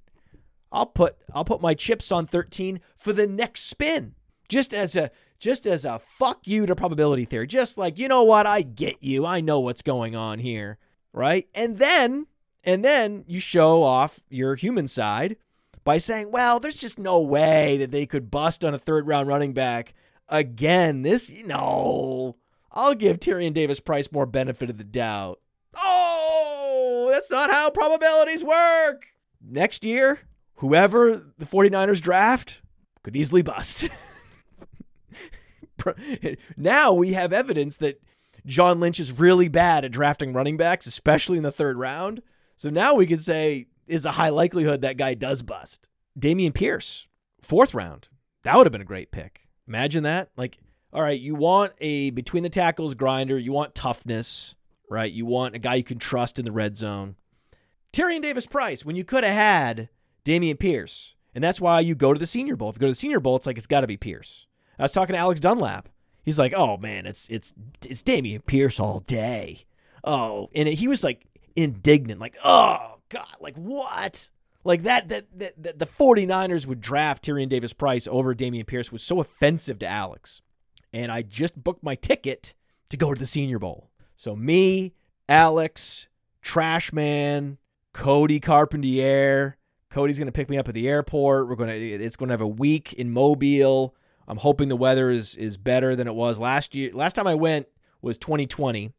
I'll 0.70 0.86
put 0.86 1.16
I'll 1.34 1.44
put 1.44 1.60
my 1.60 1.74
chips 1.74 2.10
on 2.10 2.26
13 2.26 2.80
for 2.96 3.12
the 3.12 3.26
next 3.26 3.62
spin. 3.62 4.14
Just 4.48 4.72
as 4.72 4.96
a 4.96 5.10
just 5.38 5.66
as 5.66 5.84
a 5.84 5.98
fuck 5.98 6.46
you 6.46 6.66
to 6.66 6.76
probability 6.76 7.24
theory. 7.24 7.46
Just 7.46 7.76
like, 7.76 7.98
you 7.98 8.08
know 8.08 8.22
what? 8.22 8.46
I 8.46 8.62
get 8.62 9.02
you. 9.02 9.26
I 9.26 9.40
know 9.40 9.60
what's 9.60 9.82
going 9.82 10.14
on 10.14 10.38
here, 10.38 10.78
right? 11.12 11.48
And 11.54 11.78
then 11.78 12.26
and 12.64 12.84
then 12.84 13.24
you 13.26 13.40
show 13.40 13.82
off 13.82 14.20
your 14.30 14.54
human 14.54 14.88
side 14.88 15.36
by 15.84 15.98
saying, 15.98 16.30
"Well, 16.30 16.60
there's 16.60 16.80
just 16.80 16.98
no 16.98 17.20
way 17.20 17.76
that 17.78 17.90
they 17.90 18.06
could 18.06 18.30
bust 18.30 18.64
on 18.64 18.72
a 18.72 18.78
third 18.78 19.06
round 19.06 19.28
running 19.28 19.52
back 19.52 19.94
again. 20.28 21.02
This 21.02 21.30
no. 21.44 22.36
I'll 22.70 22.94
give 22.94 23.20
Tyrion 23.20 23.52
Davis 23.52 23.80
Price 23.80 24.10
more 24.10 24.26
benefit 24.26 24.70
of 24.70 24.78
the 24.78 24.84
doubt. 24.84 25.40
Oh, 25.76 26.11
that's 27.12 27.30
not 27.30 27.50
how 27.50 27.70
probabilities 27.70 28.42
work. 28.42 29.04
Next 29.40 29.84
year, 29.84 30.20
whoever 30.56 31.32
the 31.36 31.46
49ers 31.46 32.00
draft 32.00 32.62
could 33.02 33.16
easily 33.16 33.42
bust. 33.42 33.88
now 36.56 36.92
we 36.92 37.12
have 37.12 37.32
evidence 37.32 37.76
that 37.78 38.00
John 38.46 38.80
Lynch 38.80 38.98
is 38.98 39.18
really 39.18 39.48
bad 39.48 39.84
at 39.84 39.92
drafting 39.92 40.32
running 40.32 40.56
backs, 40.56 40.86
especially 40.86 41.36
in 41.36 41.42
the 41.42 41.52
third 41.52 41.76
round. 41.76 42.22
So 42.56 42.70
now 42.70 42.94
we 42.94 43.06
can 43.06 43.18
say 43.18 43.66
is 43.86 44.06
a 44.06 44.12
high 44.12 44.30
likelihood 44.30 44.80
that 44.80 44.96
guy 44.96 45.14
does 45.14 45.42
bust. 45.42 45.88
Dameon 46.18 46.54
Pierce, 46.54 47.08
fourth 47.42 47.74
round. 47.74 48.08
That 48.42 48.56
would 48.56 48.66
have 48.66 48.72
been 48.72 48.80
a 48.80 48.86
great 48.86 49.10
pick. 49.10 49.48
Imagine 49.68 50.02
that. 50.04 50.30
Like, 50.36 50.58
all 50.92 51.02
right, 51.02 51.20
you 51.20 51.34
want 51.34 51.72
a 51.78 52.10
between 52.10 52.42
the 52.42 52.50
tackles 52.50 52.94
grinder, 52.94 53.38
you 53.38 53.52
want 53.52 53.74
toughness, 53.74 54.54
right? 54.92 55.12
You 55.12 55.26
want 55.26 55.54
a 55.54 55.58
guy 55.58 55.76
you 55.76 55.84
can 55.84 55.98
trust 55.98 56.38
in 56.38 56.44
the 56.44 56.52
red 56.52 56.76
zone. 56.76 57.16
Tyrion 57.92 58.22
Davis 58.22 58.46
Price, 58.46 58.84
when 58.84 58.96
you 58.96 59.04
could 59.04 59.24
have 59.24 59.34
had 59.34 59.88
Dameon 60.24 60.58
Pierce. 60.58 61.14
And 61.34 61.42
that's 61.42 61.60
why 61.60 61.80
you 61.80 61.94
go 61.94 62.12
to 62.12 62.18
the 62.18 62.26
Senior 62.26 62.56
Bowl. 62.56 62.68
If 62.70 62.76
you 62.76 62.80
go 62.80 62.86
to 62.86 62.92
the 62.92 62.96
Senior 62.96 63.20
Bowl, 63.20 63.36
it's 63.36 63.46
like 63.46 63.56
it's 63.56 63.66
got 63.66 63.80
to 63.80 63.86
be 63.86 63.96
Pierce. 63.96 64.46
I 64.78 64.82
was 64.82 64.92
talking 64.92 65.14
to 65.14 65.18
Alex 65.18 65.40
Dunlap. 65.40 65.88
He's 66.22 66.38
like, 66.38 66.52
"Oh 66.56 66.76
man, 66.76 67.06
it's 67.06 67.28
it's 67.28 67.52
it's 67.84 68.02
Dameon 68.02 68.46
Pierce 68.46 68.78
all 68.78 69.00
day." 69.00 69.64
Oh, 70.04 70.50
and 70.54 70.68
he 70.68 70.88
was 70.88 71.02
like 71.02 71.26
indignant, 71.56 72.20
like, 72.20 72.36
"Oh 72.44 72.98
god, 73.08 73.36
like 73.40 73.56
what?" 73.56 74.30
Like 74.64 74.82
that 74.82 75.08
that, 75.08 75.26
that, 75.38 75.62
that 75.62 75.78
the 75.78 75.86
49ers 75.86 76.66
would 76.66 76.80
draft 76.80 77.24
Tyrion 77.24 77.48
Davis 77.48 77.72
Price 77.72 78.06
over 78.06 78.34
Dameon 78.34 78.66
Pierce 78.66 78.92
was 78.92 79.02
so 79.02 79.20
offensive 79.20 79.78
to 79.80 79.86
Alex. 79.86 80.40
And 80.92 81.10
I 81.10 81.22
just 81.22 81.62
booked 81.62 81.82
my 81.82 81.94
ticket 81.94 82.54
to 82.90 82.96
go 82.96 83.12
to 83.12 83.18
the 83.18 83.26
Senior 83.26 83.58
Bowl. 83.58 83.90
So 84.22 84.36
me, 84.36 84.94
Alex, 85.28 86.06
Trashman, 86.44 87.56
Cody 87.92 88.38
Carpenter, 88.38 89.56
Cody's 89.90 90.16
going 90.16 90.26
to 90.26 90.32
pick 90.32 90.48
me 90.48 90.56
up 90.56 90.68
at 90.68 90.74
the 90.74 90.88
airport. 90.88 91.48
We're 91.48 91.56
going 91.56 91.70
to 91.70 91.76
it's 91.76 92.14
going 92.14 92.28
to 92.28 92.32
have 92.32 92.40
a 92.40 92.46
week 92.46 92.92
in 92.92 93.10
Mobile. 93.12 93.96
I'm 94.28 94.36
hoping 94.36 94.68
the 94.68 94.76
weather 94.76 95.10
is 95.10 95.34
is 95.34 95.56
better 95.56 95.96
than 95.96 96.06
it 96.06 96.14
was 96.14 96.38
last 96.38 96.76
year. 96.76 96.92
Last 96.94 97.14
time 97.14 97.26
I 97.26 97.34
went 97.34 97.66
was 98.00 98.16
2020. 98.16 98.92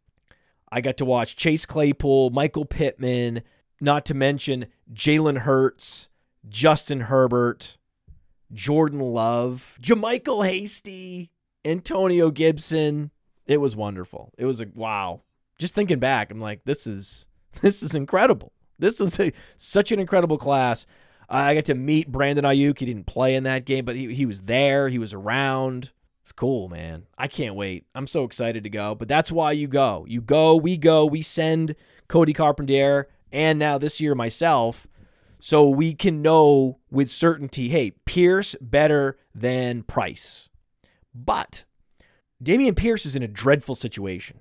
I 0.70 0.82
got 0.82 0.98
to 0.98 1.06
watch 1.06 1.38
Chase 1.38 1.66
Claypool, 1.66 2.32
Michael 2.32 2.66
Pittman, 2.66 3.44
not 3.80 4.06
to 4.08 4.14
mention 4.14 4.66
Jalen 4.92 5.38
Hurts, 5.38 6.10
Justin 6.50 7.00
Herbert, 7.00 7.78
Jordan 8.52 9.00
Love, 9.00 9.80
JaMycal 9.82 10.46
Hasty, 10.46 11.32
Antonio 11.64 12.30
Gibson. 12.30 13.12
It 13.46 13.60
was 13.60 13.76
wonderful. 13.76 14.34
It 14.38 14.46
was 14.46 14.62
a 14.62 14.68
wow. 14.74 15.22
Just 15.60 15.76
thinking 15.76 16.00
back, 16.00 16.32
I'm 16.32 16.40
like, 16.40 16.64
this 16.66 16.88
is 16.88 17.28
this 17.62 17.84
is 17.84 17.96
incredible. 17.96 18.54
This 18.80 19.00
is 19.00 19.20
a, 19.20 19.32
such 19.58 19.92
an 19.92 20.00
incredible 20.00 20.38
class. 20.38 20.86
I 21.30 21.56
got 21.56 21.66
to 21.66 21.74
meet 21.74 22.12
Brandon 22.12 22.46
Aiyuk. 22.46 22.80
He 22.80 22.86
didn't 22.86 23.06
play 23.06 23.36
in 23.36 23.44
that 23.44 23.66
game, 23.66 23.86
but 23.86 23.96
he, 23.96 24.14
he 24.14 24.26
was 24.26 24.42
there. 24.42 24.90
He 24.90 25.00
was 25.00 25.14
around. 25.14 25.92
It's 26.22 26.32
cool, 26.32 26.70
man. 26.70 27.04
I 27.18 27.28
can't 27.28 27.56
wait. 27.56 27.86
I'm 27.96 28.08
so 28.08 28.24
excited 28.24 28.64
to 28.64 28.70
go. 28.70 28.96
But 28.96 29.08
that's 29.08 29.32
why 29.32 29.52
you 29.52 29.68
go. 29.68 30.06
You 30.08 30.22
go, 30.22 30.56
we 30.56 30.78
go, 30.78 31.06
we 31.06 31.22
send 31.22 31.76
Cody 32.08 32.34
Carpenter 32.34 33.10
and 33.32 33.58
now 33.58 33.78
this 33.78 34.00
year 34.00 34.16
myself 34.16 34.88
so 35.40 35.68
we 35.68 35.94
can 35.94 36.22
know 36.22 36.80
with 36.90 37.10
certainty 37.10 37.70
hey, 37.70 37.92
Pierce 38.06 38.56
better 38.62 39.18
than 39.36 39.84
Price. 39.84 40.50
But 41.14 41.66
Dameon 42.44 42.76
Pierce 42.76 43.06
is 43.06 43.16
in 43.16 43.24
a 43.24 43.28
dreadful 43.28 43.76
situation. 43.76 44.40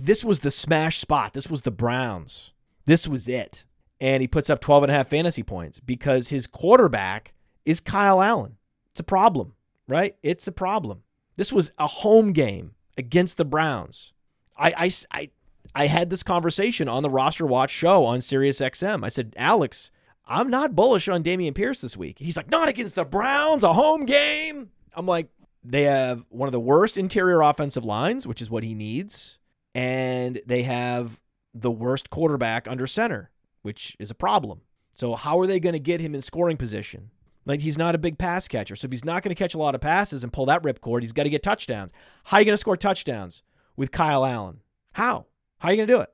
This 0.00 0.24
was 0.24 0.40
the 0.40 0.50
smash 0.50 0.98
spot. 0.98 1.34
This 1.34 1.50
was 1.50 1.62
the 1.62 1.70
Browns. 1.70 2.52
This 2.86 3.06
was 3.06 3.28
it. 3.28 3.66
And 4.00 4.20
he 4.20 4.26
puts 4.26 4.48
up 4.48 4.60
12 4.60 4.84
and 4.84 4.92
a 4.92 4.94
half 4.94 5.08
fantasy 5.08 5.42
points 5.42 5.78
because 5.78 6.28
his 6.28 6.46
quarterback 6.46 7.34
is 7.64 7.78
Kyle 7.78 8.22
Allen. 8.22 8.56
It's 8.90 9.00
a 9.00 9.04
problem, 9.04 9.54
right? 9.86 10.16
It's 10.22 10.46
a 10.48 10.52
problem. 10.52 11.02
This 11.36 11.52
was 11.52 11.70
a 11.78 11.86
home 11.86 12.32
game 12.32 12.74
against 12.96 13.36
the 13.36 13.44
Browns. 13.44 14.12
I, 14.56 14.72
I, 14.76 14.90
I, 15.10 15.30
I 15.74 15.86
had 15.86 16.10
this 16.10 16.22
conversation 16.22 16.88
on 16.88 17.02
the 17.02 17.10
Roster 17.10 17.46
Watch 17.46 17.70
show 17.70 18.04
on 18.04 18.20
Sirius 18.20 18.60
XM. 18.60 19.04
I 19.04 19.08
said, 19.08 19.34
Alex, 19.36 19.90
I'm 20.26 20.48
not 20.48 20.74
bullish 20.74 21.08
on 21.08 21.22
Dameon 21.22 21.54
Pierce 21.54 21.80
this 21.80 21.96
week. 21.96 22.18
He's 22.18 22.36
like, 22.36 22.50
not 22.50 22.68
against 22.68 22.94
the 22.94 23.04
Browns, 23.04 23.62
a 23.62 23.72
home 23.72 24.04
game. 24.04 24.70
I'm 24.94 25.06
like, 25.06 25.28
they 25.64 25.82
have 25.82 26.26
one 26.28 26.48
of 26.48 26.52
the 26.52 26.60
worst 26.60 26.98
interior 26.98 27.40
offensive 27.40 27.84
lines, 27.84 28.26
which 28.26 28.42
is 28.42 28.50
what 28.50 28.64
he 28.64 28.74
needs. 28.74 29.38
And 29.74 30.40
they 30.46 30.62
have 30.62 31.20
the 31.54 31.70
worst 31.70 32.10
quarterback 32.10 32.68
under 32.68 32.86
center, 32.86 33.30
which 33.62 33.96
is 33.98 34.10
a 34.10 34.14
problem. 34.14 34.62
So, 34.92 35.14
how 35.14 35.40
are 35.40 35.46
they 35.46 35.60
going 35.60 35.72
to 35.72 35.78
get 35.78 36.00
him 36.00 36.14
in 36.14 36.20
scoring 36.20 36.56
position? 36.56 37.10
Like, 37.44 37.60
he's 37.60 37.78
not 37.78 37.94
a 37.94 37.98
big 37.98 38.18
pass 38.18 38.46
catcher. 38.46 38.76
So, 38.76 38.86
if 38.86 38.92
he's 38.92 39.04
not 39.04 39.22
going 39.22 39.34
to 39.34 39.38
catch 39.38 39.54
a 39.54 39.58
lot 39.58 39.74
of 39.74 39.80
passes 39.80 40.22
and 40.22 40.32
pull 40.32 40.46
that 40.46 40.62
ripcord, 40.62 41.00
he's 41.00 41.12
got 41.12 41.22
to 41.22 41.30
get 41.30 41.42
touchdowns. 41.42 41.90
How 42.24 42.36
are 42.36 42.40
you 42.40 42.44
going 42.44 42.54
to 42.54 42.58
score 42.58 42.76
touchdowns 42.76 43.42
with 43.76 43.90
Kyle 43.90 44.26
Allen? 44.26 44.60
How? 44.92 45.26
How 45.58 45.68
are 45.68 45.72
you 45.72 45.78
going 45.78 45.88
to 45.88 45.94
do 45.94 46.00
it? 46.00 46.10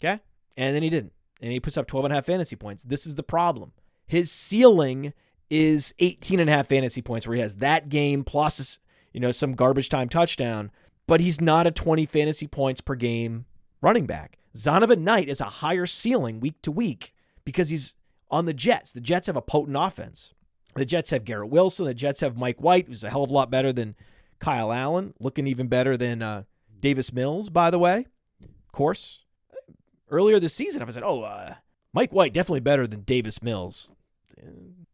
Okay. 0.00 0.20
And 0.56 0.74
then 0.74 0.82
he 0.82 0.90
didn't. 0.90 1.12
And 1.40 1.52
he 1.52 1.60
puts 1.60 1.76
up 1.76 1.86
12 1.86 2.06
and 2.06 2.12
a 2.12 2.16
half 2.16 2.26
fantasy 2.26 2.56
points. 2.56 2.82
This 2.82 3.06
is 3.06 3.14
the 3.14 3.22
problem. 3.22 3.72
His 4.06 4.32
ceiling 4.32 5.12
is 5.50 5.94
18 5.98 6.40
and 6.40 6.50
a 6.50 6.52
half 6.52 6.66
fantasy 6.66 7.02
points 7.02 7.26
where 7.26 7.34
he 7.34 7.42
has 7.42 7.56
that 7.56 7.88
game 7.88 8.24
plus, 8.24 8.78
you 9.16 9.20
know, 9.20 9.30
some 9.30 9.54
garbage 9.54 9.88
time 9.88 10.10
touchdown, 10.10 10.70
but 11.06 11.20
he's 11.20 11.40
not 11.40 11.66
a 11.66 11.70
20 11.70 12.04
fantasy 12.04 12.46
points 12.46 12.82
per 12.82 12.94
game 12.94 13.46
running 13.80 14.04
back. 14.04 14.36
Zonovan 14.54 14.98
Knight 14.98 15.30
is 15.30 15.40
a 15.40 15.44
higher 15.44 15.86
ceiling 15.86 16.38
week 16.38 16.60
to 16.60 16.70
week 16.70 17.14
because 17.42 17.70
he's 17.70 17.94
on 18.30 18.44
the 18.44 18.52
Jets. 18.52 18.92
The 18.92 19.00
Jets 19.00 19.26
have 19.26 19.36
a 19.36 19.40
potent 19.40 19.78
offense. 19.80 20.34
The 20.74 20.84
Jets 20.84 21.12
have 21.12 21.24
Garrett 21.24 21.48
Wilson. 21.48 21.86
The 21.86 21.94
Jets 21.94 22.20
have 22.20 22.36
Mike 22.36 22.60
White, 22.60 22.88
who's 22.88 23.04
a 23.04 23.08
hell 23.08 23.24
of 23.24 23.30
a 23.30 23.32
lot 23.32 23.50
better 23.50 23.72
than 23.72 23.94
Kyle 24.38 24.70
Allen, 24.70 25.14
looking 25.18 25.46
even 25.46 25.66
better 25.66 25.96
than 25.96 26.20
uh, 26.20 26.42
Davis 26.78 27.10
Mills, 27.10 27.48
by 27.48 27.70
the 27.70 27.78
way. 27.78 28.04
Of 28.42 28.72
course, 28.72 29.24
earlier 30.10 30.38
this 30.38 30.52
season, 30.52 30.82
I 30.82 30.90
said, 30.90 31.02
"Oh, 31.02 31.22
uh, 31.22 31.54
Mike 31.94 32.12
White 32.12 32.34
definitely 32.34 32.60
better 32.60 32.86
than 32.86 33.00
Davis 33.00 33.42
Mills." 33.42 33.94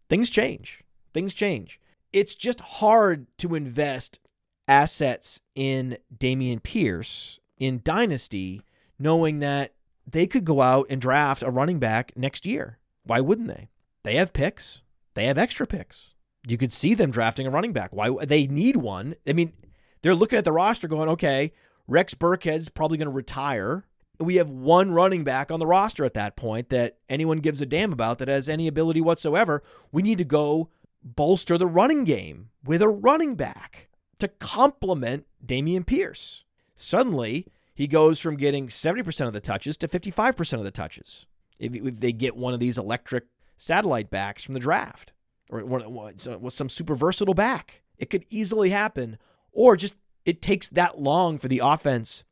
Things 0.08 0.30
change. 0.30 0.84
Things 1.12 1.34
change. 1.34 1.80
It's 2.12 2.34
just 2.34 2.60
hard 2.60 3.26
to 3.38 3.54
invest 3.54 4.20
assets 4.68 5.40
in 5.54 5.98
Dameon 6.16 6.62
Pierce 6.62 7.40
in 7.58 7.80
Dynasty, 7.84 8.62
knowing 8.98 9.38
that 9.38 9.74
they 10.06 10.26
could 10.26 10.44
go 10.44 10.60
out 10.60 10.86
and 10.90 11.00
draft 11.00 11.42
a 11.42 11.50
running 11.50 11.78
back 11.78 12.12
next 12.16 12.44
year. 12.44 12.78
Why 13.04 13.20
wouldn't 13.20 13.48
they? 13.48 13.68
They 14.02 14.16
have 14.16 14.32
picks. 14.32 14.82
They 15.14 15.26
have 15.26 15.38
extra 15.38 15.66
picks. 15.66 16.14
You 16.46 16.58
could 16.58 16.72
see 16.72 16.94
them 16.94 17.10
drafting 17.10 17.46
a 17.46 17.50
running 17.50 17.72
back. 17.72 17.92
Why 17.92 18.10
they 18.24 18.46
need 18.46 18.76
one? 18.76 19.14
I 19.26 19.32
mean, 19.32 19.52
they're 20.02 20.14
looking 20.14 20.38
at 20.38 20.44
the 20.44 20.52
roster 20.52 20.88
going, 20.88 21.08
okay, 21.10 21.52
Rex 21.86 22.14
Burkhead's 22.14 22.68
probably 22.68 22.98
going 22.98 23.06
to 23.06 23.14
retire 23.14 23.86
we 24.22 24.36
have 24.36 24.50
one 24.50 24.92
running 24.92 25.24
back 25.24 25.50
on 25.50 25.60
the 25.60 25.66
roster 25.66 26.04
at 26.04 26.14
that 26.14 26.36
point 26.36 26.68
that 26.70 26.98
anyone 27.08 27.38
gives 27.38 27.60
a 27.60 27.66
damn 27.66 27.92
about 27.92 28.18
that 28.18 28.28
has 28.28 28.48
any 28.48 28.68
ability 28.68 29.00
whatsoever. 29.00 29.62
We 29.90 30.02
need 30.02 30.18
to 30.18 30.24
go 30.24 30.68
bolster 31.02 31.58
the 31.58 31.66
running 31.66 32.04
game 32.04 32.50
with 32.64 32.82
a 32.82 32.88
running 32.88 33.34
back 33.34 33.88
to 34.18 34.28
complement 34.28 35.26
Dameon 35.44 35.86
Pierce. 35.86 36.44
Suddenly, 36.74 37.46
he 37.74 37.86
goes 37.86 38.20
from 38.20 38.36
getting 38.36 38.68
70% 38.68 39.26
of 39.26 39.32
the 39.32 39.40
touches 39.40 39.76
to 39.78 39.88
55% 39.88 40.58
of 40.58 40.64
the 40.64 40.70
touches 40.70 41.26
if, 41.58 41.74
if 41.74 42.00
they 42.00 42.12
get 42.12 42.36
one 42.36 42.54
of 42.54 42.60
these 42.60 42.78
electric 42.78 43.24
satellite 43.56 44.10
backs 44.10 44.42
from 44.42 44.54
the 44.54 44.60
draft 44.60 45.12
or 45.50 45.64
with 45.64 46.52
some 46.52 46.68
super 46.68 46.94
versatile 46.94 47.34
back. 47.34 47.82
It 47.98 48.10
could 48.10 48.24
easily 48.30 48.70
happen, 48.70 49.18
or 49.52 49.76
just 49.76 49.94
it 50.24 50.42
takes 50.42 50.68
that 50.70 51.00
long 51.00 51.38
for 51.38 51.48
the 51.48 51.60
offense 51.62 52.24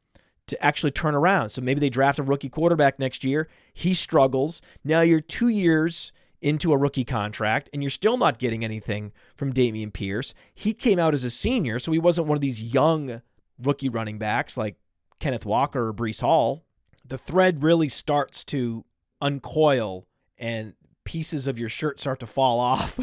to 0.47 0.65
actually 0.65 0.91
turn 0.91 1.15
around. 1.15 1.51
So 1.51 1.61
maybe 1.61 1.81
they 1.81 1.91
draft 1.91 2.19
a 2.19 2.23
rookie 2.23 2.49
quarterback 2.49 2.99
next 2.99 3.23
year. 3.23 3.49
He 3.73 3.95
struggles. 3.95 4.61
Now 4.83 5.03
you're 5.03 5.21
two 5.21 5.49
years 5.49 6.13
into 6.41 6.73
a 6.73 6.77
rookie 6.79 7.05
contract 7.05 7.69
and 7.73 7.83
you're 7.83 7.91
still 7.91 8.17
not 8.17 8.39
getting 8.39 8.65
anything 8.65 9.13
from 9.37 9.53
Dameon 9.53 9.93
Pierce. 9.93 10.35
He 10.55 10.73
came 10.73 10.99
out 10.99 11.15
as 11.15 11.25
a 11.25 11.31
senior, 11.31 11.79
so 11.79 11.93
he 11.93 11.99
wasn't 11.99 12.27
one 12.27 12.37
of 12.37 12.41
these 12.41 12.63
young 12.63 13.23
rookie 13.63 13.89
running 13.89 14.19
backs 14.19 14.57
like 14.57 14.77
Kenneth 15.19 15.45
Walker 15.45 15.89
or 15.89 15.95
Breece 15.95 16.23
Hall. 16.23 16.65
The 17.05 17.19
thread 17.19 17.63
really 17.63 17.89
starts 17.89 18.45
to 18.45 18.85
uncoil 19.21 20.07
and 20.39 20.75
pieces 21.05 21.47
of 21.47 21.59
your 21.59 21.69
shirt 21.69 22.01
start 22.01 22.21
to 22.21 22.27
fall 22.27 22.59
off. 22.59 22.99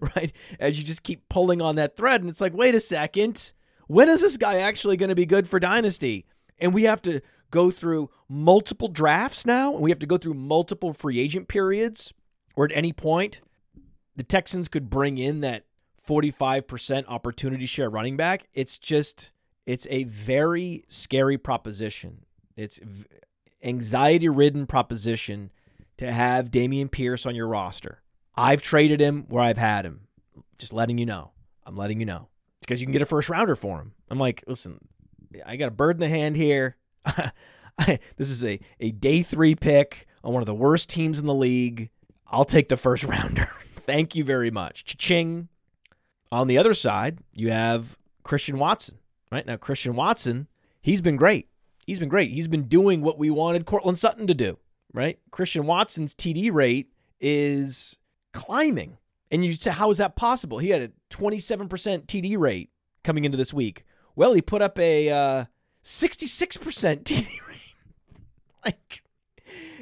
right? 0.16 0.32
As 0.58 0.78
you 0.78 0.84
just 0.84 1.02
keep 1.02 1.28
pulling 1.28 1.62
on 1.62 1.76
that 1.76 1.96
thread 1.96 2.20
and 2.20 2.28
it's 2.28 2.40
like, 2.40 2.54
wait 2.54 2.74
a 2.74 2.80
second 2.80 3.52
when 3.86 4.08
is 4.08 4.20
this 4.20 4.36
guy 4.36 4.58
actually 4.58 4.96
going 4.96 5.08
to 5.08 5.14
be 5.14 5.26
good 5.26 5.48
for 5.48 5.60
Dynasty? 5.60 6.26
And 6.58 6.72
we 6.72 6.84
have 6.84 7.02
to 7.02 7.20
go 7.54 7.70
through 7.70 8.10
multiple 8.28 8.88
drafts 8.88 9.46
now, 9.46 9.72
and 9.72 9.80
we 9.80 9.90
have 9.92 10.00
to 10.00 10.06
go 10.06 10.18
through 10.18 10.34
multiple 10.34 10.92
free 10.92 11.20
agent 11.20 11.46
periods, 11.46 12.12
or 12.56 12.64
at 12.64 12.72
any 12.74 12.92
point, 12.92 13.40
the 14.16 14.24
Texans 14.24 14.66
could 14.66 14.90
bring 14.90 15.18
in 15.18 15.40
that 15.40 15.64
45% 16.04 17.04
opportunity 17.06 17.64
share 17.64 17.88
running 17.88 18.16
back. 18.16 18.48
It's 18.52 18.76
just, 18.76 19.30
it's 19.66 19.86
a 19.88 20.02
very 20.04 20.84
scary 20.88 21.38
proposition. 21.38 22.24
It's 22.56 22.80
anxiety 23.62 24.28
ridden 24.28 24.66
proposition 24.66 25.52
to 25.96 26.10
have 26.10 26.50
Dameon 26.50 26.90
Pierce 26.90 27.24
on 27.24 27.36
your 27.36 27.46
roster. 27.46 28.02
I've 28.36 28.62
traded 28.62 29.00
him 29.00 29.26
where 29.28 29.44
I've 29.44 29.58
had 29.58 29.86
him. 29.86 30.08
Just 30.58 30.72
letting 30.72 30.98
you 30.98 31.06
know. 31.06 31.30
I'm 31.64 31.76
letting 31.76 32.00
you 32.00 32.06
know 32.06 32.28
because 32.60 32.80
you 32.80 32.86
can 32.86 32.92
get 32.92 33.02
a 33.02 33.06
first 33.06 33.28
rounder 33.28 33.54
for 33.54 33.78
him. 33.78 33.92
I'm 34.10 34.18
like, 34.18 34.42
listen, 34.48 34.80
I 35.46 35.56
got 35.56 35.68
a 35.68 35.70
bird 35.70 35.96
in 35.96 36.00
the 36.00 36.08
hand 36.08 36.36
here. 36.36 36.76
this 38.16 38.30
is 38.30 38.44
a, 38.44 38.60
a 38.80 38.90
day 38.90 39.22
three 39.22 39.54
pick 39.54 40.06
on 40.22 40.32
one 40.32 40.42
of 40.42 40.46
the 40.46 40.54
worst 40.54 40.88
teams 40.88 41.18
in 41.18 41.26
the 41.26 41.34
league. 41.34 41.90
I'll 42.28 42.44
take 42.44 42.68
the 42.68 42.76
first 42.76 43.04
rounder. 43.04 43.48
Thank 43.76 44.14
you 44.14 44.24
very 44.24 44.50
much. 44.50 44.84
Cha-ching. 44.84 45.48
On 46.32 46.46
the 46.48 46.58
other 46.58 46.74
side, 46.74 47.18
you 47.32 47.50
have 47.50 47.96
Christian 48.22 48.58
Watson. 48.58 48.98
Right 49.30 49.46
now, 49.46 49.56
Christian 49.56 49.94
Watson, 49.94 50.48
he's 50.80 51.00
been 51.00 51.16
great. 51.16 51.48
He's 51.86 51.98
been 51.98 52.08
great. 52.08 52.30
He's 52.30 52.48
been 52.48 52.64
doing 52.64 53.02
what 53.02 53.18
we 53.18 53.30
wanted 53.30 53.66
Courtland 53.66 53.98
Sutton 53.98 54.26
to 54.26 54.34
do. 54.34 54.58
Right? 54.92 55.18
Christian 55.30 55.66
Watson's 55.66 56.14
TD 56.14 56.52
rate 56.52 56.88
is 57.20 57.98
climbing. 58.32 58.98
And 59.30 59.44
you 59.44 59.52
say, 59.54 59.72
how 59.72 59.90
is 59.90 59.98
that 59.98 60.14
possible? 60.16 60.58
He 60.58 60.70
had 60.70 60.82
a 60.82 60.90
27% 61.10 61.68
TD 62.06 62.38
rate 62.38 62.70
coming 63.02 63.24
into 63.24 63.36
this 63.36 63.52
week. 63.52 63.84
Well, 64.14 64.34
he 64.34 64.40
put 64.40 64.62
up 64.62 64.78
a 64.78 65.10
uh, 65.10 65.44
66% 65.84 67.04
TD 67.04 67.28
rate. 67.48 67.74
like, 68.64 69.02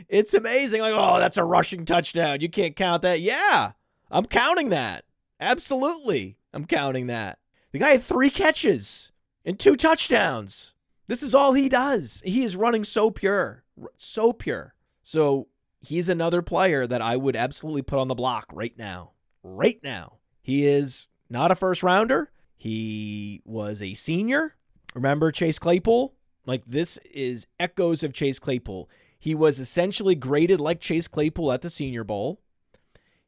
it's 0.09 0.35
amazing. 0.35 0.81
Like, 0.81 0.95
oh, 0.95 1.19
that's 1.19 1.37
a 1.37 1.45
rushing 1.45 1.85
touchdown. 1.85 2.41
You 2.41 2.51
can't 2.51 2.77
count 2.77 3.03
that. 3.03 3.21
Yeah, 3.21 3.73
I'm 4.11 4.27
counting 4.27 4.69
that. 4.71 5.05
Absolutely. 5.41 6.37
I'm 6.53 6.67
counting 6.67 7.07
that. 7.07 7.39
The 7.73 7.79
guy 7.79 7.93
had 7.93 8.03
three 8.03 8.31
catches 8.31 9.13
and 9.45 9.59
two 9.59 9.77
touchdowns. 9.77 10.75
This 11.07 11.23
is 11.23 11.35
all 11.35 11.55
he 11.55 11.69
does. 11.69 12.23
He 12.25 12.45
is 12.45 12.57
running 12.57 12.85
so 12.85 13.11
pure, 13.11 13.65
so 13.97 14.33
pure. 14.33 14.75
So 15.03 15.49
he's 15.81 16.09
another 16.09 16.43
player 16.43 16.87
that 16.87 17.03
I 17.03 17.17
would 17.17 17.37
absolutely 17.37 17.83
put 17.83 17.99
on 17.99 18.09
the 18.09 18.15
block 18.15 18.47
right 18.53 18.77
now 18.77 19.13
right 19.43 19.81
now. 19.83 20.19
He 20.43 20.67
is 20.67 21.09
not 21.29 21.51
a 21.51 21.57
first 21.57 21.83
rounder. 21.83 22.31
He 22.57 23.43
was 23.45 23.83
a 23.83 23.95
senior. 23.95 24.55
Remember 24.95 25.33
Chase 25.33 25.59
Claypool? 25.59 26.15
Like 26.47 26.65
this 26.67 26.99
is 26.99 27.47
echoes 27.59 28.03
of 28.03 28.13
Chase 28.13 28.39
Claypool. 28.39 28.89
He 29.19 29.35
was 29.35 29.59
essentially 29.59 30.15
graded 30.15 30.61
like 30.61 30.81
Chase 30.81 31.09
Claypool 31.09 31.53
at 31.53 31.63
the 31.63 31.71
Senior 31.71 32.05
Bowl. 32.05 32.41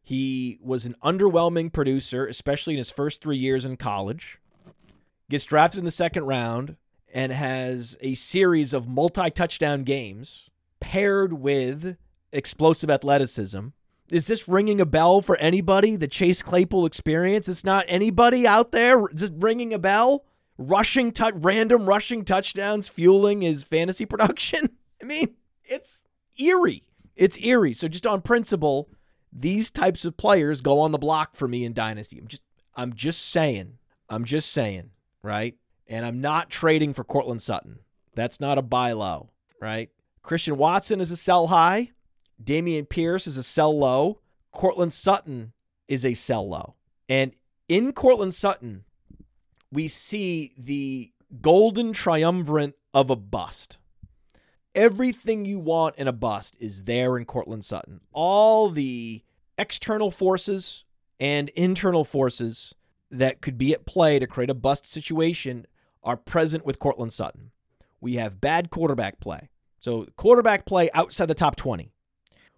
He 0.02 0.58
was 0.60 0.84
an 0.84 0.96
underwhelming 1.02 1.72
producer, 1.72 2.26
especially 2.26 2.74
in 2.74 2.78
his 2.78 2.90
first 2.90 3.22
three 3.22 3.38
years 3.38 3.64
in 3.64 3.76
college. 3.76 4.38
Gets 5.30 5.46
drafted 5.46 5.78
in 5.78 5.84
the 5.84 5.90
second 5.90 6.24
round 6.24 6.76
and 7.12 7.32
has 7.32 7.96
a 8.00 8.14
series 8.14 8.74
of 8.74 8.88
multi 8.88 9.30
touchdown 9.30 9.84
games 9.84 10.50
paired 10.80 11.32
with 11.34 11.96
explosive 12.32 12.90
athleticism. 12.90 13.68
Is 14.10 14.26
this 14.26 14.46
ringing 14.46 14.80
a 14.80 14.86
bell 14.86 15.22
for 15.22 15.36
anybody? 15.38 15.96
The 15.96 16.08
Chase 16.08 16.42
Claypool 16.42 16.84
experience? 16.84 17.48
It's 17.48 17.64
not 17.64 17.86
anybody 17.88 18.46
out 18.46 18.72
there 18.72 19.08
just 19.14 19.32
ringing 19.36 19.72
a 19.72 19.78
bell? 19.78 20.24
Rushing, 20.56 21.12
tu- 21.12 21.32
random 21.34 21.86
rushing 21.86 22.24
touchdowns 22.24 22.88
fueling 22.88 23.42
his 23.42 23.64
fantasy 23.64 24.06
production? 24.06 24.70
I 25.02 25.04
mean, 25.04 25.34
it's 25.64 26.04
eerie. 26.38 26.84
It's 27.16 27.38
eerie. 27.38 27.74
So 27.74 27.88
just 27.88 28.06
on 28.06 28.22
principle, 28.22 28.88
these 29.32 29.70
types 29.70 30.04
of 30.04 30.16
players 30.16 30.60
go 30.60 30.80
on 30.80 30.92
the 30.92 30.98
block 30.98 31.34
for 31.34 31.48
me 31.48 31.64
in 31.64 31.72
Dynasty. 31.72 32.18
I'm 32.18 32.28
just 32.28 32.42
I'm 32.76 32.92
just 32.92 33.28
saying. 33.28 33.78
I'm 34.08 34.24
just 34.24 34.50
saying, 34.52 34.90
right? 35.22 35.56
And 35.86 36.04
I'm 36.04 36.20
not 36.20 36.50
trading 36.50 36.92
for 36.92 37.04
Courtland 37.04 37.42
Sutton. 37.42 37.80
That's 38.14 38.40
not 38.40 38.58
a 38.58 38.62
buy 38.62 38.92
low, 38.92 39.30
right? 39.60 39.90
Christian 40.22 40.56
Watson 40.56 41.00
is 41.00 41.10
a 41.10 41.16
sell 41.16 41.48
high. 41.48 41.90
Dameon 42.42 42.88
Pierce 42.88 43.26
is 43.26 43.36
a 43.36 43.42
sell 43.42 43.76
low. 43.76 44.20
Courtland 44.52 44.92
Sutton 44.92 45.52
is 45.88 46.04
a 46.04 46.14
sell 46.14 46.48
low. 46.48 46.74
And 47.08 47.32
in 47.68 47.92
Courtland 47.92 48.34
Sutton, 48.34 48.84
we 49.74 49.88
see 49.88 50.52
the 50.56 51.12
golden 51.40 51.92
triumvirate 51.92 52.74
of 52.94 53.10
a 53.10 53.16
bust. 53.16 53.78
Everything 54.72 55.44
you 55.44 55.58
want 55.58 55.96
in 55.96 56.06
a 56.06 56.12
bust 56.12 56.56
is 56.60 56.84
there 56.84 57.18
in 57.18 57.24
Courtland 57.24 57.64
Sutton. 57.64 58.00
All 58.12 58.70
the 58.70 59.24
external 59.58 60.12
forces 60.12 60.84
and 61.18 61.48
internal 61.50 62.04
forces 62.04 62.74
that 63.10 63.40
could 63.40 63.58
be 63.58 63.72
at 63.72 63.84
play 63.84 64.18
to 64.20 64.26
create 64.28 64.50
a 64.50 64.54
bust 64.54 64.86
situation 64.86 65.66
are 66.04 66.16
present 66.16 66.64
with 66.64 66.78
Courtland 66.78 67.12
Sutton. 67.12 67.50
We 68.00 68.14
have 68.14 68.40
bad 68.40 68.70
quarterback 68.70 69.18
play. 69.18 69.50
So, 69.80 70.06
quarterback 70.16 70.66
play 70.66 70.88
outside 70.94 71.26
the 71.26 71.34
top 71.34 71.56
20. 71.56 71.90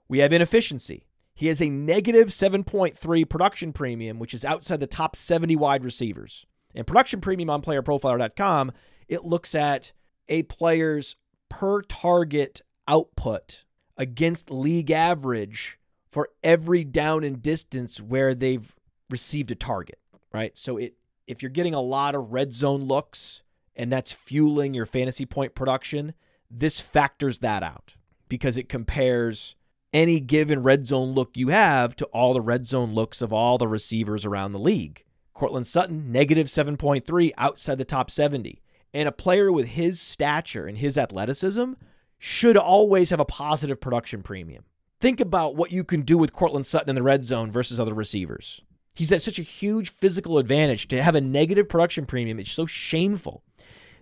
We 0.09 0.19
have 0.19 0.33
inefficiency. 0.33 1.07
He 1.35 1.49
has 1.49 1.61
a 1.61 1.71
negative 1.71 2.29
7.3 2.29 3.29
production 3.29 3.73
premium, 3.73 4.19
which 4.19 4.35
is 4.35 4.45
outside 4.45 4.81
the 4.81 4.87
top 4.87 5.17
70 5.17 5.57
wide 5.57 5.85
receivers. 5.85 6.47
And 6.77 6.87
production 6.87 7.21
premium 7.21 7.51
on 7.51 7.63
playerprofiler.com, 7.63 8.73
it 9.09 9.25
looks 9.25 9.55
at 9.55 9.93
a 10.29 10.43
player's 10.45 11.17
per 11.49 11.83
target 11.83 12.61
output 12.87 13.65
against 13.97 14.51
league 14.51 14.91
average 14.91 15.79
for 16.09 16.29
every 16.45 16.85
down 16.85 17.25
and 17.25 17.43
distance 17.43 18.01
where 18.01 18.35
they've 18.35 18.75
received 19.11 19.51
a 19.51 19.55
target, 19.55 19.99
right? 20.33 20.57
So 20.57 20.77
it 20.77 20.95
if 21.27 21.43
you're 21.43 21.51
getting 21.51 21.75
a 21.75 21.81
lot 21.81 22.15
of 22.15 22.33
red 22.33 22.53
zone 22.53 22.85
looks 22.85 23.43
and 23.75 23.91
that's 23.91 24.13
fueling 24.13 24.75
your 24.75 24.87
fantasy 24.87 25.27
point 25.27 25.55
production, 25.55 26.15
this 26.51 26.81
factors 26.81 27.41
that 27.41 27.63
out 27.63 27.97
because 28.29 28.57
it 28.57 28.69
compares 28.69 29.57
any 29.93 30.21
given 30.21 30.63
red 30.63 30.87
zone 30.87 31.13
look 31.13 31.37
you 31.37 31.49
have 31.49 31.97
to 31.97 32.05
all 32.07 32.33
the 32.35 32.41
red 32.41 32.67
zone 32.67 32.95
looks 32.95 33.23
of 33.23 33.33
all 33.33 33.59
the 33.59 33.69
receivers 33.69 34.25
around 34.25 34.53
the 34.53 34.59
league. 34.59 35.05
Courtland 35.37 35.67
Sutton, 35.67 36.11
negative 36.11 36.47
7.3 36.47 37.33
outside 37.37 37.77
the 37.77 37.85
top 37.85 38.11
70. 38.11 38.63
And 38.95 39.07
a 39.07 39.13
player 39.13 39.53
with 39.53 39.69
his 39.69 40.01
stature 40.01 40.67
and 40.67 40.79
his 40.79 40.97
athleticism 40.97 41.73
should 42.19 42.57
always 42.57 43.11
have 43.11 43.21
a 43.21 43.27
positive 43.27 43.79
production 43.79 44.23
premium. 44.23 44.65
Think 44.99 45.21
about 45.21 45.55
what 45.55 45.71
you 45.71 45.85
can 45.85 46.01
do 46.01 46.17
with 46.17 46.33
Courtland 46.33 46.65
Sutton 46.65 46.89
in 46.89 46.95
the 46.95 47.03
red 47.03 47.23
zone 47.23 47.53
versus 47.53 47.79
other 47.79 47.93
receivers. 47.93 48.63
He's 48.95 49.13
at 49.13 49.21
such 49.21 49.39
a 49.39 49.43
huge 49.43 49.91
physical 49.91 50.39
advantage 50.39 50.89
to 50.89 51.03
have 51.03 51.15
a 51.15 51.21
negative 51.21 51.69
production 51.69 52.07
premium. 52.07 52.39
It's 52.41 52.51
so 52.51 52.65
shameful. 52.65 53.45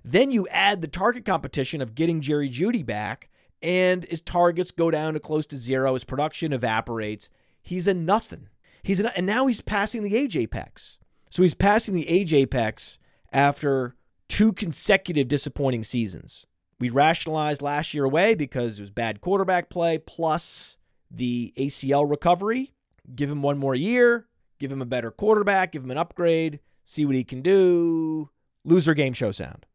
Then 0.04 0.30
you 0.30 0.46
add 0.52 0.82
the 0.82 0.88
target 0.88 1.24
competition 1.24 1.80
of 1.80 1.96
getting 1.96 2.20
Jerry 2.20 2.48
Jeudy 2.48 2.86
back, 2.86 3.28
and 3.60 4.04
his 4.04 4.20
targets 4.20 4.70
go 4.70 4.92
down 4.92 5.14
to 5.14 5.20
close 5.20 5.46
to 5.46 5.56
zero. 5.56 5.94
His 5.94 6.04
production 6.04 6.52
evaporates. 6.52 7.28
He's 7.60 7.88
a 7.88 7.94
nothing. 7.94 8.50
He's 8.84 9.00
an, 9.00 9.06
and 9.16 9.26
now 9.26 9.48
he's 9.48 9.60
passing 9.60 10.04
the 10.04 10.14
age 10.14 10.36
apex. 10.36 10.98
So 11.34 11.42
he's 11.42 11.52
passing 11.52 11.94
the 11.96 12.08
age 12.08 12.32
apex 12.32 13.00
after 13.32 13.96
two 14.28 14.52
consecutive 14.52 15.26
disappointing 15.26 15.82
seasons. 15.82 16.46
We 16.78 16.90
rationalized 16.90 17.60
last 17.60 17.92
year 17.92 18.04
away 18.04 18.36
because 18.36 18.78
it 18.78 18.82
was 18.82 18.92
bad 18.92 19.20
quarterback 19.20 19.68
play 19.68 19.98
plus 19.98 20.76
the 21.10 21.52
ACL 21.58 22.08
recovery. 22.08 22.72
Give 23.16 23.28
him 23.28 23.42
one 23.42 23.58
more 23.58 23.74
year, 23.74 24.28
give 24.60 24.70
him 24.70 24.80
a 24.80 24.86
better 24.86 25.10
quarterback, 25.10 25.72
give 25.72 25.82
him 25.82 25.90
an 25.90 25.98
upgrade, 25.98 26.60
see 26.84 27.04
what 27.04 27.16
he 27.16 27.24
can 27.24 27.42
do. 27.42 28.30
Loser 28.64 28.94
game 28.94 29.12
show 29.12 29.32
sound. 29.32 29.66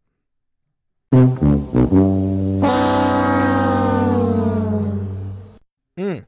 Mm, 5.99 6.26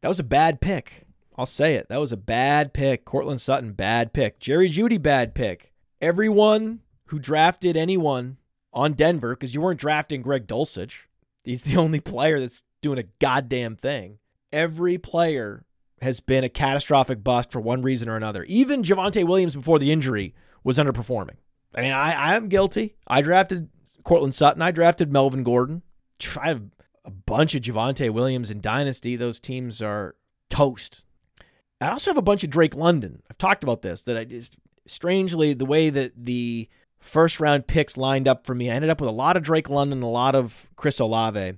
that 0.00 0.08
was 0.08 0.18
a 0.18 0.24
bad 0.24 0.60
pick. 0.60 1.07
I'll 1.38 1.46
say 1.46 1.76
it. 1.76 1.88
That 1.88 2.00
was 2.00 2.10
a 2.10 2.16
bad 2.16 2.74
pick. 2.74 3.04
Courtland 3.04 3.40
Sutton, 3.40 3.72
bad 3.72 4.12
pick. 4.12 4.40
Jerry 4.40 4.68
Jeudy, 4.68 5.00
bad 5.00 5.36
pick. 5.36 5.72
Everyone 6.02 6.80
who 7.06 7.20
drafted 7.20 7.76
anyone 7.76 8.38
on 8.72 8.94
Denver, 8.94 9.36
because 9.36 9.54
you 9.54 9.60
weren't 9.60 9.78
drafting 9.78 10.20
Greg 10.20 10.48
Dulcich. 10.48 11.06
He's 11.44 11.62
the 11.62 11.76
only 11.80 12.00
player 12.00 12.40
that's 12.40 12.64
doing 12.82 12.98
a 12.98 13.04
goddamn 13.20 13.76
thing. 13.76 14.18
Every 14.52 14.98
player 14.98 15.64
has 16.02 16.18
been 16.18 16.42
a 16.42 16.48
catastrophic 16.48 17.22
bust 17.22 17.52
for 17.52 17.60
one 17.60 17.82
reason 17.82 18.08
or 18.08 18.16
another. 18.16 18.42
Even 18.44 18.82
Javonte 18.82 19.24
Williams 19.24 19.54
before 19.54 19.78
the 19.78 19.92
injury 19.92 20.34
was 20.64 20.78
underperforming. 20.78 21.36
I 21.76 21.82
mean, 21.82 21.92
I, 21.92 22.34
I'm 22.34 22.48
guilty. 22.48 22.96
I 23.06 23.22
drafted 23.22 23.68
Courtland 24.02 24.34
Sutton. 24.34 24.62
I 24.62 24.72
drafted 24.72 25.12
Melvin 25.12 25.44
Gordon. 25.44 25.82
I 26.40 26.48
have 26.48 26.62
a 27.04 27.10
bunch 27.10 27.54
of 27.54 27.62
Javonte 27.62 28.10
Williams 28.10 28.50
in 28.50 28.60
Dynasty. 28.60 29.14
Those 29.16 29.38
teams 29.38 29.80
are 29.80 30.16
toast. 30.50 31.04
I 31.80 31.90
also 31.90 32.10
have 32.10 32.18
a 32.18 32.22
bunch 32.22 32.44
of 32.44 32.50
Drake 32.50 32.74
London. 32.74 33.22
I've 33.30 33.38
talked 33.38 33.62
about 33.62 33.82
this 33.82 34.02
that 34.02 34.16
I 34.16 34.24
just 34.24 34.56
strangely 34.86 35.52
the 35.52 35.64
way 35.64 35.90
that 35.90 36.12
the 36.16 36.68
first 36.98 37.38
round 37.38 37.66
picks 37.66 37.96
lined 37.96 38.26
up 38.26 38.46
for 38.46 38.54
me, 38.54 38.70
I 38.70 38.74
ended 38.74 38.90
up 38.90 39.00
with 39.00 39.08
a 39.08 39.12
lot 39.12 39.36
of 39.36 39.42
Drake 39.42 39.70
London, 39.70 40.02
a 40.02 40.08
lot 40.08 40.34
of 40.34 40.68
Chris 40.76 40.98
Olave. 40.98 41.54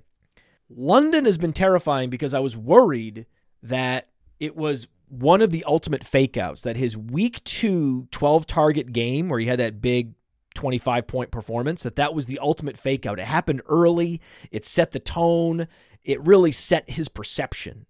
London 0.69 1.25
has 1.25 1.37
been 1.37 1.53
terrifying 1.53 2.09
because 2.09 2.33
I 2.33 2.39
was 2.39 2.55
worried 2.55 3.25
that 3.63 4.09
it 4.39 4.55
was 4.55 4.87
one 5.09 5.41
of 5.41 5.49
the 5.49 5.63
ultimate 5.65 6.03
fake 6.03 6.37
outs, 6.37 6.61
that 6.61 6.77
his 6.77 6.95
week 6.95 7.43
two 7.43 8.07
12 8.11 8.47
target 8.47 8.93
game 8.93 9.27
where 9.27 9.39
he 9.39 9.47
had 9.47 9.59
that 9.59 9.81
big 9.81 10.13
25 10.53 11.07
point 11.07 11.31
performance, 11.31 11.83
that 11.83 11.95
that 11.95 12.13
was 12.13 12.27
the 12.27 12.39
ultimate 12.39 12.77
fake 12.77 13.05
out. 13.05 13.19
It 13.19 13.25
happened 13.25 13.61
early, 13.67 14.21
it 14.51 14.63
set 14.63 14.91
the 14.91 14.99
tone, 14.99 15.67
it 16.03 16.25
really 16.25 16.51
set 16.51 16.89
his 16.91 17.09
perception 17.09 17.85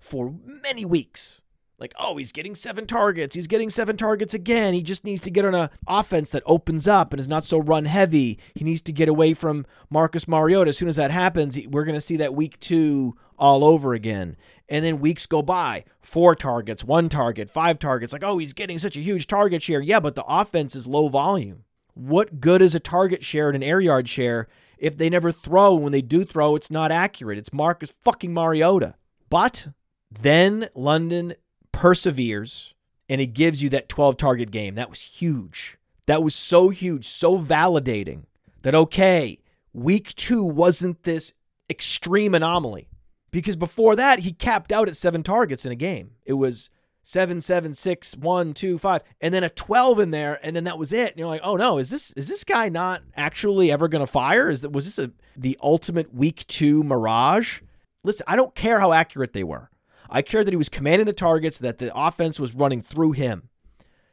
for 0.00 0.34
many 0.62 0.84
weeks. 0.84 1.42
Like, 1.78 1.94
oh, 1.96 2.16
he's 2.16 2.32
getting 2.32 2.56
seven 2.56 2.86
targets. 2.86 3.36
He's 3.36 3.46
getting 3.46 3.70
seven 3.70 3.96
targets 3.96 4.34
again. 4.34 4.74
He 4.74 4.82
just 4.82 5.04
needs 5.04 5.22
to 5.22 5.30
get 5.30 5.44
on 5.44 5.54
an 5.54 5.70
offense 5.86 6.30
that 6.30 6.42
opens 6.44 6.88
up 6.88 7.12
and 7.12 7.20
is 7.20 7.28
not 7.28 7.44
so 7.44 7.58
run 7.58 7.84
heavy. 7.84 8.38
He 8.54 8.64
needs 8.64 8.82
to 8.82 8.92
get 8.92 9.08
away 9.08 9.32
from 9.32 9.64
Marcus 9.88 10.26
Mariota. 10.26 10.70
As 10.70 10.78
soon 10.78 10.88
as 10.88 10.96
that 10.96 11.12
happens, 11.12 11.56
we're 11.68 11.84
going 11.84 11.94
to 11.94 12.00
see 12.00 12.16
that 12.16 12.34
week 12.34 12.58
two 12.58 13.16
all 13.38 13.64
over 13.64 13.94
again. 13.94 14.36
And 14.68 14.84
then 14.84 14.98
weeks 14.98 15.26
go 15.26 15.40
by 15.40 15.84
four 16.00 16.34
targets, 16.34 16.82
one 16.82 17.08
target, 17.08 17.48
five 17.48 17.78
targets. 17.78 18.12
Like, 18.12 18.24
oh, 18.24 18.38
he's 18.38 18.52
getting 18.52 18.78
such 18.78 18.96
a 18.96 19.00
huge 19.00 19.28
target 19.28 19.62
share. 19.62 19.80
Yeah, 19.80 20.00
but 20.00 20.16
the 20.16 20.24
offense 20.24 20.74
is 20.74 20.88
low 20.88 21.08
volume. 21.08 21.64
What 21.94 22.40
good 22.40 22.60
is 22.60 22.74
a 22.74 22.80
target 22.80 23.24
share 23.24 23.48
and 23.48 23.56
an 23.56 23.62
air 23.62 23.80
yard 23.80 24.08
share 24.08 24.48
if 24.78 24.96
they 24.96 25.08
never 25.08 25.30
throw? 25.30 25.74
When 25.74 25.92
they 25.92 26.02
do 26.02 26.24
throw, 26.24 26.56
it's 26.56 26.72
not 26.72 26.90
accurate. 26.90 27.38
It's 27.38 27.52
Marcus 27.52 27.92
fucking 28.02 28.34
Mariota. 28.34 28.96
But 29.30 29.68
then 30.10 30.68
London 30.74 31.34
perseveres 31.72 32.74
and 33.08 33.20
it 33.20 33.28
gives 33.28 33.62
you 33.62 33.68
that 33.70 33.88
12 33.88 34.16
target 34.16 34.50
game. 34.50 34.74
That 34.74 34.90
was 34.90 35.00
huge. 35.00 35.78
That 36.06 36.22
was 36.22 36.34
so 36.34 36.70
huge, 36.70 37.06
so 37.06 37.38
validating 37.38 38.24
that, 38.62 38.74
okay, 38.74 39.38
week 39.72 40.14
two 40.14 40.42
wasn't 40.42 41.02
this 41.02 41.32
extreme 41.68 42.34
anomaly. 42.34 42.88
Because 43.30 43.56
before 43.56 43.94
that, 43.96 44.20
he 44.20 44.32
capped 44.32 44.72
out 44.72 44.88
at 44.88 44.96
seven 44.96 45.22
targets 45.22 45.66
in 45.66 45.72
a 45.72 45.76
game. 45.76 46.12
It 46.24 46.34
was 46.34 46.70
seven, 47.02 47.40
seven, 47.40 47.74
six, 47.74 48.16
one, 48.16 48.54
two, 48.54 48.78
five, 48.78 49.02
and 49.20 49.34
then 49.34 49.44
a 49.44 49.50
12 49.50 49.98
in 49.98 50.10
there, 50.10 50.38
and 50.42 50.56
then 50.56 50.64
that 50.64 50.78
was 50.78 50.92
it. 50.92 51.10
And 51.10 51.18
you're 51.18 51.28
like, 51.28 51.42
oh 51.44 51.56
no, 51.56 51.78
is 51.78 51.90
this 51.90 52.10
is 52.12 52.28
this 52.28 52.44
guy 52.44 52.68
not 52.68 53.02
actually 53.16 53.70
ever 53.70 53.88
gonna 53.88 54.06
fire? 54.06 54.50
Is 54.50 54.62
that 54.62 54.72
was 54.72 54.84
this 54.84 54.98
a 54.98 55.12
the 55.36 55.58
ultimate 55.62 56.14
week 56.14 56.46
two 56.46 56.82
mirage? 56.82 57.60
Listen, 58.02 58.24
I 58.26 58.36
don't 58.36 58.54
care 58.54 58.80
how 58.80 58.92
accurate 58.92 59.32
they 59.34 59.44
were. 59.44 59.70
I 60.08 60.22
care 60.22 60.44
that 60.44 60.52
he 60.52 60.56
was 60.56 60.68
commanding 60.68 61.06
the 61.06 61.12
targets, 61.12 61.58
that 61.58 61.78
the 61.78 61.92
offense 61.94 62.40
was 62.40 62.54
running 62.54 62.82
through 62.82 63.12
him. 63.12 63.48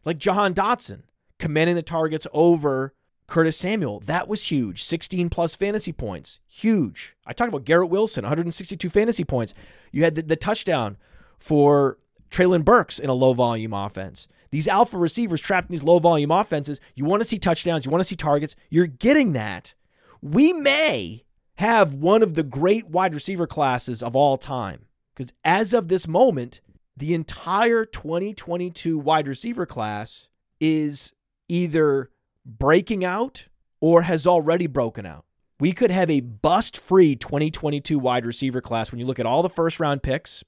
Like 0.04 0.18
Jahan 0.18 0.54
Dotson, 0.54 1.04
commanding 1.40 1.76
the 1.76 1.82
targets 1.82 2.28
over 2.34 2.94
Curtis 3.28 3.58
Samuel. 3.58 4.00
That 4.02 4.28
was 4.28 4.52
huge. 4.52 4.84
16 4.84 5.30
plus 5.30 5.56
fantasy 5.56 5.92
points. 5.92 6.40
Huge. 6.48 7.16
I 7.26 7.34
talked 7.34 7.50
about 7.50 7.66
Garrett 7.66 7.90
Wilson, 7.90 8.24
162 8.24 8.90
fantasy 8.90 9.24
points. 9.24 9.54
You 9.92 10.04
had 10.04 10.16
the, 10.16 10.22
the 10.22 10.36
touchdown 10.36 10.98
for 11.40 11.98
Treylon 12.30 12.64
Burks 12.64 13.00
in 13.00 13.10
a 13.10 13.14
low 13.14 13.34
volume 13.34 13.74
offense. 13.74 14.28
These 14.52 14.68
alpha 14.68 14.98
receivers 14.98 15.42
trapped 15.42 15.70
in 15.70 15.74
these 15.74 15.84
low 15.84 16.00
volume 16.00 16.32
offenses, 16.32 16.80
you 16.94 17.04
want 17.04 17.22
to 17.22 17.28
see 17.28 17.40
touchdowns, 17.40 17.86
you 17.86 17.92
want 17.92 18.02
to 18.02 18.08
see 18.08 18.16
targets. 18.16 18.56
You're 18.70 18.88
getting 18.88 19.34
that. 19.34 19.74
We 20.22 20.54
may 20.54 21.24
have 21.56 21.94
one 21.94 22.22
of 22.22 22.36
the 22.36 22.44
great 22.44 22.88
wide 22.88 23.14
receiver 23.14 23.48
classes 23.48 24.04
of 24.04 24.16
all 24.16 24.38
time 24.38 24.86
because 25.16 25.34
as 25.44 25.74
of 25.74 25.88
this 25.88 26.08
moment, 26.08 26.62
the 26.98 27.14
entire 27.14 27.86
2022 27.86 28.98
wide 28.98 29.28
receiver 29.28 29.66
class 29.66 30.28
is 30.60 31.14
either 31.48 32.12
breaking 32.46 33.04
out 33.04 33.48
or 33.80 34.04
has 34.04 34.28
already 34.28 34.68
broken 34.68 35.06
out. 35.06 35.26
We 35.60 35.72
could 35.72 35.92
have 35.92 36.10
a 36.10 36.20
bust 36.20 36.78
free 36.78 37.16
2022 37.16 37.98
wide 37.98 38.26
receiver 38.26 38.62
class 38.62 38.92
when 38.92 39.00
you 39.00 39.06
look 39.06 39.20
at 39.20 39.26
all 39.26 39.42
the 39.42 39.50
first 39.50 39.80
round 39.80 40.04
picks. 40.04 40.44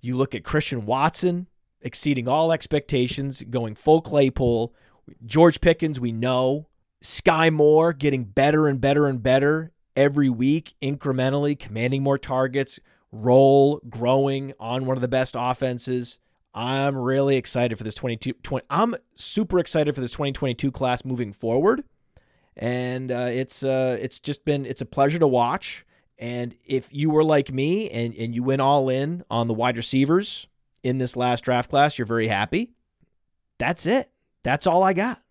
You 0.00 0.16
look 0.16 0.34
at 0.34 0.44
Christian 0.44 0.86
Watson 0.86 1.48
exceeding 1.82 2.28
all 2.28 2.52
expectations, 2.52 3.42
going 3.42 3.74
full 3.74 4.00
Claypool. 4.00 4.74
George 5.26 5.60
Pickens, 5.60 6.00
we 6.00 6.12
know. 6.12 6.68
Sky 7.00 7.50
Moore 7.50 7.92
getting 7.92 8.24
better 8.24 8.68
and 8.68 8.80
better 8.80 9.06
and 9.08 9.22
better 9.22 9.72
every 9.96 10.30
week, 10.30 10.74
incrementally, 10.80 11.58
commanding 11.58 12.02
more 12.02 12.18
targets, 12.18 12.78
role 13.12 13.80
growing 13.88 14.54
on 14.58 14.86
one 14.86 14.96
of 14.96 15.02
the 15.02 15.08
best 15.08 15.36
offenses. 15.38 16.18
I'm 16.54 16.96
really 16.96 17.36
excited 17.36 17.78
for 17.78 17.84
this 17.84 17.94
22 17.94 18.32
20, 18.34 18.66
I'm 18.68 18.94
super 19.14 19.58
excited 19.58 19.94
for 19.94 20.00
this 20.00 20.12
2022 20.12 20.70
class 20.70 21.04
moving 21.04 21.32
forward. 21.32 21.84
And 22.56 23.10
uh, 23.10 23.28
it's 23.30 23.62
uh, 23.62 23.96
it's 24.00 24.20
just 24.20 24.44
been 24.44 24.66
it's 24.66 24.80
a 24.80 24.86
pleasure 24.86 25.18
to 25.18 25.28
watch. 25.28 25.86
And 26.18 26.54
if 26.64 26.88
you 26.92 27.10
were 27.10 27.24
like 27.24 27.52
me 27.52 27.88
and, 27.90 28.14
and 28.14 28.34
you 28.34 28.42
went 28.42 28.60
all 28.60 28.88
in 28.88 29.24
on 29.30 29.48
the 29.48 29.54
wide 29.54 29.76
receivers 29.76 30.46
in 30.82 30.98
this 30.98 31.16
last 31.16 31.44
draft 31.44 31.70
class, 31.70 31.98
you're 31.98 32.06
very 32.06 32.28
happy. 32.28 32.72
That's 33.58 33.86
it. 33.86 34.08
That's 34.42 34.66
all 34.66 34.82
I 34.82 34.92
got. 34.92 35.21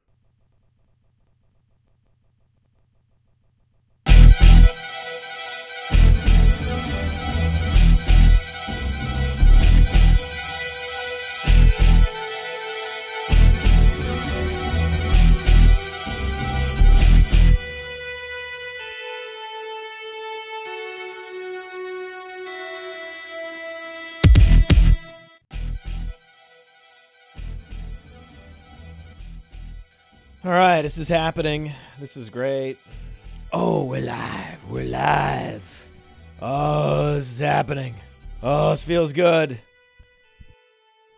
All 30.43 30.49
right, 30.49 30.81
this 30.81 30.97
is 30.97 31.07
happening. 31.07 31.71
This 31.99 32.17
is 32.17 32.31
great. 32.31 32.79
Oh, 33.53 33.85
we're 33.85 34.01
live. 34.01 34.67
We're 34.67 34.85
live. 34.85 35.87
Oh, 36.41 37.13
this 37.13 37.31
is 37.33 37.39
happening. 37.39 37.93
Oh, 38.41 38.71
this 38.71 38.83
feels 38.83 39.13
good. 39.13 39.61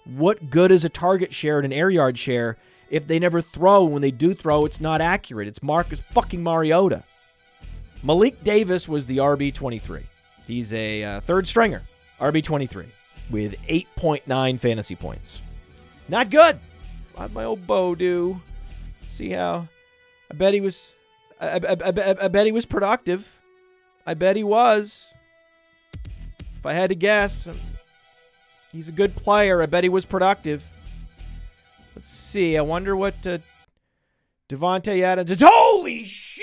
What 0.04 0.50
good 0.50 0.72
is 0.72 0.84
a 0.84 0.90
target 0.90 1.34
share 1.34 1.58
and 1.58 1.66
an 1.66 1.72
air 1.72 1.90
yard 1.90 2.18
share 2.18 2.58
if 2.90 3.08
they 3.08 3.18
never 3.18 3.40
throw? 3.40 3.86
When 3.86 4.02
they 4.02 4.12
do 4.12 4.34
throw, 4.34 4.66
it's 4.66 4.82
not 4.82 5.00
accurate. 5.00 5.48
It's 5.48 5.64
Marcus 5.64 6.02
fucking 6.02 6.44
Mariota. 6.44 7.06
Malik 8.04 8.44
Davis 8.44 8.90
was 8.90 9.06
the 9.06 9.20
RB23. 9.20 10.04
He's 10.46 10.74
a 10.74 11.02
uh, 11.02 11.20
third 11.22 11.48
stringer, 11.48 11.84
RB23, 12.20 12.88
with 13.30 13.56
8.9 13.70 14.60
fantasy 14.60 14.96
points. 14.98 15.42
Not 16.10 16.30
good. 16.30 16.60
How'd 17.18 17.32
my 17.32 17.46
old 17.46 17.66
bow 17.66 17.96
do? 17.96 18.42
See 19.08 19.30
how? 19.32 19.68
I 20.32 20.36
bet 20.36 20.54
he 20.54 20.62
was. 20.62 20.94
I, 21.40 21.58
I, 21.58 21.76
I, 21.86 22.16
I 22.24 22.28
bet 22.28 22.46
he 22.46 22.52
was 22.52 22.66
productive. 22.66 23.40
I 24.06 24.14
bet 24.14 24.36
he 24.36 24.44
was. 24.44 25.08
If 26.58 26.66
I 26.66 26.74
had 26.74 26.90
to 26.90 26.96
guess, 26.96 27.48
he's 28.72 28.90
a 28.90 28.94
good 28.94 29.16
player. 29.16 29.62
I 29.62 29.66
bet 29.66 29.84
he 29.84 29.90
was 29.90 30.06
productive. 30.06 30.66
Let's 31.96 32.10
see. 32.10 32.58
I 32.58 32.62
wonder 32.62 32.96
what 32.96 33.16
uh, 33.28 33.40
Davante 34.50 35.02
Adams 35.02 35.32
is. 35.32 35.44
Holy 35.46 36.06
shit! 36.06 36.43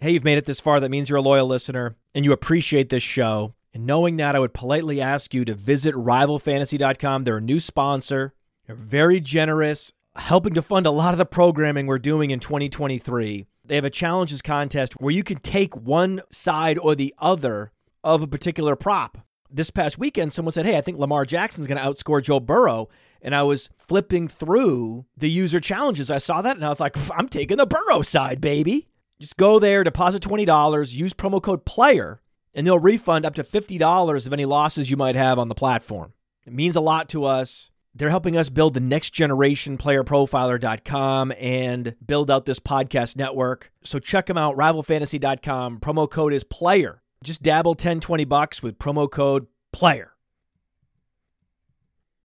Hey, 0.00 0.12
you've 0.12 0.22
made 0.22 0.38
it 0.38 0.44
this 0.44 0.60
far. 0.60 0.78
That 0.78 0.92
means 0.92 1.10
you're 1.10 1.18
a 1.18 1.22
loyal 1.22 1.48
listener 1.48 1.96
and 2.14 2.24
you 2.24 2.30
appreciate 2.30 2.88
this 2.88 3.02
show. 3.02 3.54
And 3.74 3.84
knowing 3.84 4.16
that, 4.18 4.36
I 4.36 4.38
would 4.38 4.54
politely 4.54 5.00
ask 5.00 5.34
you 5.34 5.44
to 5.44 5.54
visit 5.54 5.92
rivalfantasy.com. 5.96 7.24
They're 7.24 7.38
a 7.38 7.40
new 7.40 7.58
sponsor, 7.58 8.32
they're 8.66 8.76
very 8.76 9.18
generous, 9.18 9.92
helping 10.14 10.54
to 10.54 10.62
fund 10.62 10.86
a 10.86 10.92
lot 10.92 11.14
of 11.14 11.18
the 11.18 11.26
programming 11.26 11.88
we're 11.88 11.98
doing 11.98 12.30
in 12.30 12.38
2023. 12.38 13.46
They 13.64 13.74
have 13.74 13.84
a 13.84 13.90
challenges 13.90 14.40
contest 14.40 15.00
where 15.00 15.12
you 15.12 15.24
can 15.24 15.38
take 15.38 15.74
one 15.74 16.22
side 16.30 16.78
or 16.78 16.94
the 16.94 17.12
other 17.18 17.72
of 18.04 18.22
a 18.22 18.28
particular 18.28 18.76
prop. 18.76 19.18
This 19.50 19.70
past 19.70 19.98
weekend, 19.98 20.32
someone 20.32 20.52
said, 20.52 20.64
Hey, 20.64 20.76
I 20.76 20.80
think 20.80 20.98
Lamar 20.98 21.24
Jackson's 21.24 21.66
going 21.66 21.78
to 21.78 21.84
outscore 21.84 22.22
Joe 22.22 22.38
Burrow. 22.38 22.88
And 23.20 23.34
I 23.34 23.42
was 23.42 23.68
flipping 23.76 24.28
through 24.28 25.06
the 25.16 25.28
user 25.28 25.58
challenges. 25.58 26.08
I 26.08 26.18
saw 26.18 26.40
that 26.42 26.54
and 26.54 26.64
I 26.64 26.68
was 26.68 26.78
like, 26.78 26.96
I'm 27.18 27.28
taking 27.28 27.56
the 27.56 27.66
Burrow 27.66 28.02
side, 28.02 28.40
baby. 28.40 28.86
Just 29.20 29.36
go 29.36 29.58
there, 29.58 29.82
deposit 29.82 30.22
$20, 30.22 30.94
use 30.94 31.12
promo 31.12 31.42
code 31.42 31.64
PLAYER, 31.64 32.20
and 32.54 32.66
they'll 32.66 32.78
refund 32.78 33.26
up 33.26 33.34
to 33.34 33.42
$50 33.42 34.26
of 34.26 34.32
any 34.32 34.44
losses 34.44 34.90
you 34.90 34.96
might 34.96 35.16
have 35.16 35.38
on 35.38 35.48
the 35.48 35.54
platform. 35.54 36.12
It 36.46 36.52
means 36.52 36.76
a 36.76 36.80
lot 36.80 37.08
to 37.10 37.24
us. 37.24 37.70
They're 37.94 38.10
helping 38.10 38.36
us 38.36 38.48
build 38.48 38.74
the 38.74 38.80
next 38.80 39.10
generation 39.10 39.76
playerprofiler.com 39.76 41.32
and 41.36 41.96
build 42.06 42.30
out 42.30 42.44
this 42.44 42.60
podcast 42.60 43.16
network. 43.16 43.72
So 43.82 43.98
check 43.98 44.26
them 44.26 44.38
out, 44.38 44.56
rivalfantasy.com. 44.56 45.80
Promo 45.80 46.08
code 46.08 46.32
is 46.32 46.44
PLAYER. 46.44 47.00
Just 47.24 47.42
dabble 47.42 47.74
10, 47.74 47.98
20 47.98 48.24
bucks 48.24 48.62
with 48.62 48.78
promo 48.78 49.10
code 49.10 49.48
PLAYER. 49.72 50.12